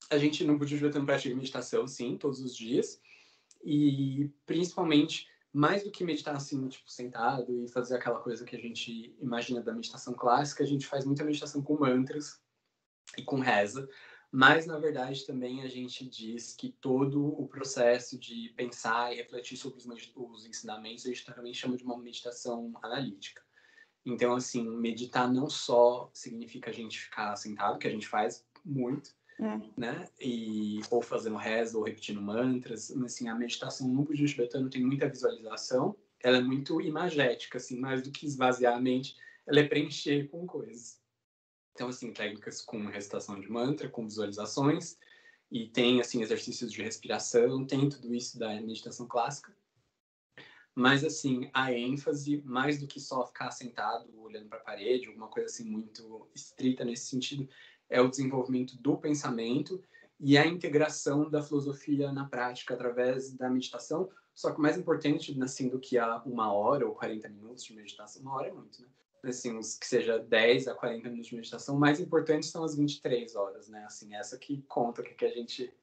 A 0.09 0.17
gente 0.17 0.43
no 0.43 0.57
Budismo 0.57 0.79
Tibetano 0.79 1.05
pratica 1.05 1.35
meditação, 1.35 1.87
sim, 1.87 2.17
todos 2.17 2.39
os 2.39 2.55
dias. 2.55 3.01
E 3.63 4.31
principalmente, 4.45 5.27
mais 5.51 5.83
do 5.83 5.91
que 5.91 6.03
meditar 6.03 6.35
assim, 6.35 6.67
tipo, 6.67 6.89
sentado 6.89 7.51
e 7.63 7.67
fazer 7.67 7.95
aquela 7.95 8.19
coisa 8.19 8.45
que 8.45 8.55
a 8.55 8.59
gente 8.59 9.15
imagina 9.19 9.61
da 9.61 9.73
meditação 9.73 10.13
clássica, 10.13 10.63
a 10.63 10.67
gente 10.67 10.85
faz 10.85 11.05
muita 11.05 11.23
meditação 11.23 11.61
com 11.61 11.79
mantras 11.79 12.39
e 13.17 13.23
com 13.23 13.39
reza. 13.39 13.89
Mas, 14.31 14.65
na 14.65 14.77
verdade, 14.77 15.25
também 15.25 15.63
a 15.63 15.67
gente 15.67 16.07
diz 16.07 16.53
que 16.53 16.71
todo 16.81 17.25
o 17.25 17.47
processo 17.47 18.19
de 18.19 18.53
pensar 18.55 19.13
e 19.13 19.17
refletir 19.17 19.57
sobre 19.57 19.79
os, 19.79 19.87
os 20.15 20.45
ensinamentos, 20.45 21.05
a 21.05 21.09
gente 21.09 21.25
também 21.25 21.53
chama 21.53 21.77
de 21.77 21.83
uma 21.83 21.97
meditação 21.97 22.73
analítica. 22.83 23.41
Então, 24.05 24.35
assim, 24.35 24.69
meditar 24.69 25.31
não 25.31 25.49
só 25.49 26.09
significa 26.13 26.69
a 26.69 26.73
gente 26.73 26.99
ficar 26.99 27.35
sentado, 27.35 27.79
que 27.79 27.87
a 27.87 27.91
gente 27.91 28.07
faz 28.07 28.45
muito, 28.63 29.15
É. 29.39 29.79
né? 29.79 30.09
E, 30.19 30.79
ou 30.89 31.01
fazendo 31.01 31.37
reza, 31.37 31.77
ou 31.77 31.83
repetindo 31.83 32.21
mantras. 32.21 32.91
Assim, 32.91 33.29
a 33.29 33.35
meditação 33.35 33.87
no 33.87 34.03
budismo 34.03 34.27
tibetano 34.27 34.69
tem 34.69 34.83
muita 34.83 35.07
visualização. 35.07 35.95
Ela 36.23 36.37
é 36.37 36.41
muito 36.41 36.81
imagética, 36.81 37.57
assim, 37.57 37.79
mais 37.79 38.01
do 38.01 38.11
que 38.11 38.25
esvaziar 38.25 38.75
a 38.75 38.81
mente, 38.81 39.15
ela 39.45 39.59
é 39.59 39.67
preencher 39.67 40.27
com 40.29 40.47
coisas. 40.47 40.99
Então, 41.73 41.89
assim, 41.89 42.11
técnicas 42.11 42.61
com 42.61 42.87
recitação 42.87 43.39
de 43.39 43.47
mantra, 43.47 43.87
com 43.87 44.07
visualizações, 44.07 44.97
e 45.51 45.67
tem, 45.67 46.01
assim, 46.01 46.23
exercícios 46.23 46.71
de 46.71 46.81
respiração, 46.81 47.65
tem 47.65 47.87
tudo 47.87 48.13
isso 48.13 48.39
da 48.39 48.59
meditação 48.59 49.07
clássica. 49.07 49.55
Mas, 50.73 51.03
assim, 51.03 51.49
a 51.53 51.71
ênfase, 51.71 52.41
mais 52.45 52.79
do 52.79 52.87
que 52.87 52.99
só 52.99 53.25
ficar 53.25 53.51
sentado 53.51 54.09
olhando 54.19 54.49
para 54.49 54.59
a 54.59 54.63
parede, 54.63 55.07
alguma 55.07 55.27
coisa 55.27 55.47
assim 55.47 55.67
muito 55.67 56.29
estrita 56.35 56.83
nesse 56.83 57.07
sentido, 57.07 57.47
é 57.89 58.01
o 58.01 58.09
desenvolvimento 58.09 58.77
do 58.77 58.97
pensamento 58.97 59.81
e 60.19 60.37
a 60.37 60.45
integração 60.45 61.29
da 61.29 61.41
filosofia 61.41 62.11
na 62.11 62.25
prática 62.27 62.73
através 62.73 63.33
da 63.33 63.49
meditação. 63.49 64.09
Só 64.33 64.51
que 64.51 64.59
o 64.59 64.61
mais 64.61 64.77
importante, 64.77 65.37
assim, 65.41 65.69
do 65.69 65.79
que 65.79 65.97
a 65.97 66.21
uma 66.25 66.51
hora 66.51 66.87
ou 66.87 66.93
40 66.93 67.29
minutos 67.29 67.63
de 67.63 67.75
meditação, 67.75 68.21
uma 68.21 68.35
hora 68.35 68.47
é 68.47 68.53
muito, 68.53 68.81
né? 68.81 68.87
Assim, 69.23 69.57
os 69.57 69.75
que 69.75 69.85
seja 69.85 70.19
10 70.19 70.67
a 70.67 70.75
40 70.75 71.09
minutos 71.09 71.27
de 71.27 71.35
meditação, 71.35 71.75
o 71.75 71.79
mais 71.79 71.99
importante 71.99 72.45
são 72.45 72.63
as 72.63 72.75
23 72.75 73.35
horas, 73.35 73.67
né? 73.67 73.83
Assim, 73.85 74.15
essa 74.15 74.37
que 74.37 74.61
conta 74.67 75.01
o 75.01 75.03
que, 75.03 75.13
que 75.13 75.25
a 75.25 75.31
gente... 75.31 75.73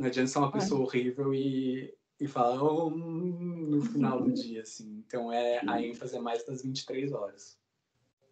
Não 0.00 0.06
adianta 0.06 0.30
ser 0.30 0.38
uma 0.38 0.52
pessoa 0.52 0.80
horrível 0.82 1.32
e, 1.32 1.94
e 2.20 2.26
falar 2.26 2.62
"Oh, 2.62 2.88
hum", 2.88 3.66
no 3.68 3.82
final 3.82 4.22
do 4.22 4.32
dia, 4.32 4.62
assim. 4.62 5.02
Então, 5.06 5.32
é, 5.32 5.60
a 5.66 5.80
ênfase 5.80 6.16
é 6.16 6.20
mais 6.20 6.44
das 6.44 6.62
23 6.62 7.12
horas. 7.12 7.58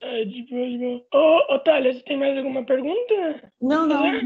É, 0.07 0.25
de 0.25 0.43
boa, 0.43 0.69
de 0.69 0.79
boa. 0.79 1.07
Ô, 1.15 1.55
Otália, 1.55 1.93
você 1.93 2.03
tem 2.03 2.17
mais 2.17 2.37
alguma 2.37 2.65
pergunta? 2.65 3.53
Não, 3.61 3.87
não. 3.87 4.05
É, 4.07 4.21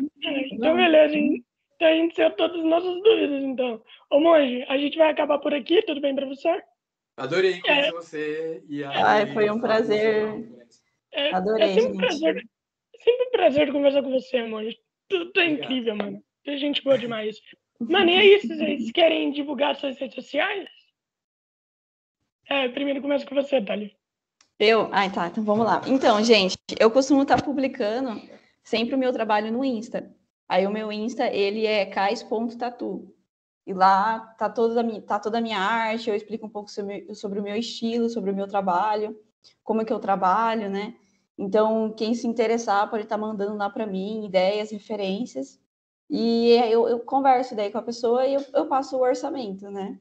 Então, 0.53 0.75
Não. 0.75 0.77
beleza. 0.77 1.17
hein? 1.17 1.45
Então, 1.77 1.89
a 1.89 1.93
gente 1.95 2.17
saiu 2.17 2.31
todas 2.33 2.59
as 2.59 2.65
nossas 2.65 2.95
dúvidas, 3.03 3.43
então. 3.45 3.83
Ô, 4.11 4.19
Monge, 4.19 4.65
a 4.69 4.77
gente 4.77 4.99
vai 4.99 5.11
acabar 5.11 5.39
por 5.39 5.55
aqui, 5.55 5.81
tudo 5.83 6.01
bem 6.01 6.15
pra 6.15 6.27
você? 6.27 6.63
Adorei 7.17 7.61
conhecer 7.61 7.89
É. 7.89 7.93
você 7.93 8.65
e 8.69 8.83
Ai, 8.85 9.23
adorei 9.23 9.35
foi 9.35 9.51
um 9.51 9.61
prazer. 9.61 10.27
conferência. 10.33 10.83
É, 11.13 11.35
Adorei, 11.35 11.65
é 11.65 11.69
sempre 11.75 11.83
um 11.83 11.93
gente. 11.93 11.99
prazer. 12.01 12.49
Sempre 13.01 13.27
um 13.27 13.31
prazer 13.31 13.73
conversar 13.73 14.03
com 14.03 14.11
você, 14.11 14.43
Monge. 14.45 14.79
Tudo 15.09 15.25
é 15.25 15.29
Obrigado. 15.45 15.65
incrível, 15.65 15.97
mano. 15.97 16.25
É 16.47 16.57
gente 16.57 16.83
boa 16.83 16.99
demais. 16.99 17.41
Mano, 17.81 18.11
e 18.11 18.15
é 18.15 18.27
isso. 18.27 18.49
Vocês 18.49 18.91
querem 18.91 19.31
divulgar 19.31 19.77
suas 19.77 19.97
redes 19.99 20.17
sociais? 20.17 20.69
É, 22.49 22.69
primeiro 22.69 23.01
começa 23.01 23.25
com 23.27 23.35
você, 23.35 23.59
Otália. 23.59 23.91
Eu? 24.59 24.89
Ai, 24.91 25.11
tá, 25.13 25.29
então 25.29 25.45
vamos 25.45 25.65
lá. 25.65 25.83
Então, 25.87 26.23
gente, 26.23 26.59
eu 26.81 26.91
costumo 26.91 27.23
estar 27.23 27.41
publicando 27.43 28.21
sempre 28.65 28.97
o 28.97 28.99
meu 28.99 29.13
trabalho 29.13 29.53
no 29.53 29.65
Insta. 29.65 30.13
Aí 30.49 30.67
o 30.67 30.71
meu 30.71 30.91
Insta, 30.91 31.27
ele 31.29 31.65
é 31.65 31.87
cais.tatu. 31.87 33.15
E 33.65 33.73
lá 33.73 34.19
tá 34.37 34.49
toda, 34.49 34.81
a 34.81 34.83
minha, 34.83 35.01
tá 35.01 35.21
toda 35.21 35.39
a 35.39 35.41
minha 35.41 35.61
arte, 35.61 36.11
eu 36.11 36.17
explico 36.17 36.47
um 36.47 36.51
pouco 36.51 36.71
sobre, 36.71 37.15
sobre 37.15 37.39
o 37.39 37.43
meu 37.43 37.55
estilo, 37.55 38.09
sobre 38.09 38.31
o 38.31 38.35
meu 38.35 38.49
trabalho, 38.49 39.17
como 39.63 39.83
é 39.83 39.85
que 39.85 39.93
eu 39.93 40.01
trabalho, 40.01 40.69
né? 40.69 40.95
Então, 41.37 41.93
quem 41.93 42.15
se 42.15 42.27
interessar 42.27 42.91
pode 42.91 43.05
estar 43.05 43.19
mandando 43.19 43.57
lá 43.57 43.71
para 43.71 43.87
mim 43.87 44.25
ideias, 44.25 44.73
referências. 44.73 45.61
E 46.11 46.51
eu, 46.71 46.89
eu 46.89 46.99
converso 47.01 47.55
daí 47.55 47.71
com 47.71 47.79
a 47.79 47.83
pessoa 47.83 48.27
e 48.27 48.35
eu, 48.35 48.45
eu 48.55 48.67
passo 48.67 48.97
o 48.97 49.03
orçamento, 49.03 49.71
né? 49.71 50.01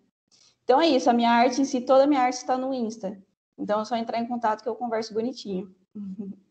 Então 0.64 0.82
é 0.82 0.88
isso, 0.88 1.10
a 1.10 1.14
minha 1.14 1.30
arte 1.30 1.62
em 1.62 1.66
si, 1.66 1.82
toda 1.82 2.06
a 2.06 2.08
minha 2.08 2.22
arte 2.22 2.38
está 2.38 2.58
no 2.58 2.74
Insta. 2.74 3.22
Então 3.58 3.82
é 3.82 3.86
só 3.86 3.96
entrar 3.96 4.20
em 4.20 4.28
contato 4.28 4.62
que 4.62 4.70
eu 4.70 4.76
converso 4.76 5.14
bonitinho. 5.14 5.76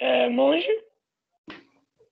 É, 0.00 0.28
Monge? 0.30 0.68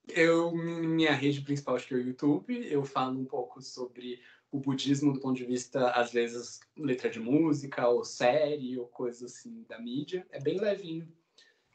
Eu, 0.09 0.53
minha 0.53 1.12
rede 1.12 1.40
principal 1.40 1.76
acho 1.76 1.86
que 1.86 1.94
é 1.94 1.97
o 1.97 2.01
YouTube. 2.01 2.66
Eu 2.68 2.84
falo 2.84 3.16
um 3.16 3.24
pouco 3.24 3.62
sobre 3.62 4.20
o 4.51 4.59
budismo 4.59 5.12
do 5.12 5.20
ponto 5.20 5.36
de 5.36 5.44
vista, 5.44 5.90
às 5.90 6.12
vezes, 6.12 6.61
letra 6.76 7.09
de 7.09 7.20
música, 7.20 7.88
ou 7.88 8.05
série, 8.05 8.78
ou 8.78 8.86
coisa 8.86 9.26
assim 9.26 9.64
da 9.68 9.78
mídia. 9.78 10.26
É 10.30 10.40
bem 10.40 10.59
levinho. 10.59 11.09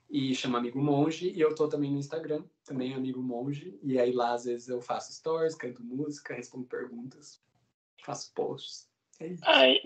E 0.09 0.35
chama 0.35 0.57
Amigo 0.57 0.81
Monge. 0.81 1.29
E 1.29 1.39
eu 1.39 1.55
tô 1.55 1.69
também 1.69 1.91
no 1.91 1.99
Instagram, 1.99 2.43
também 2.65 2.93
Amigo 2.93 3.21
Monge. 3.21 3.79
E 3.81 3.97
aí 3.99 4.11
lá, 4.11 4.33
às 4.33 4.45
vezes, 4.45 4.67
eu 4.67 4.81
faço 4.81 5.13
stories, 5.13 5.55
canto 5.55 5.83
música, 5.83 6.33
respondo 6.33 6.65
perguntas, 6.65 7.41
faço 8.03 8.33
posts. 8.33 8.89
É 9.19 9.27
isso. 9.27 9.43
Ai, 9.45 9.79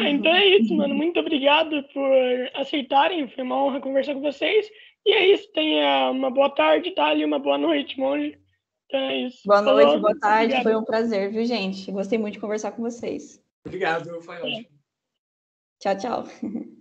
então 0.00 0.32
é 0.32 0.46
isso, 0.46 0.74
mano. 0.74 0.94
Muito 0.94 1.20
obrigado 1.20 1.82
por 1.92 2.10
aceitarem. 2.54 3.28
Foi 3.28 3.44
uma 3.44 3.62
honra 3.62 3.80
conversar 3.80 4.14
com 4.14 4.20
vocês. 4.20 4.66
E 5.04 5.12
é 5.12 5.26
isso. 5.28 5.50
Tenha 5.52 6.10
uma 6.10 6.30
boa 6.30 6.50
tarde, 6.50 6.92
tá? 6.92 7.14
E 7.14 7.24
uma 7.24 7.38
boa 7.38 7.58
noite, 7.58 7.98
monge. 7.98 8.38
Então 8.86 9.00
é 9.00 9.16
isso. 9.22 9.40
Boa 9.44 9.62
noite, 9.62 9.86
Falou, 9.86 10.00
boa 10.00 10.18
tarde. 10.18 10.44
obrigado. 10.44 10.62
Foi 10.62 10.76
um 10.76 10.84
prazer, 10.84 11.30
viu, 11.30 11.44
gente? 11.44 11.90
Gostei 11.90 12.18
muito 12.18 12.34
de 12.34 12.40
conversar 12.40 12.72
com 12.72 12.82
vocês. 12.82 13.42
Obrigado, 13.64 14.20
foi 14.22 14.36
ótimo. 14.36 14.68
Tchau, 15.80 15.98
tchau. 15.98 16.24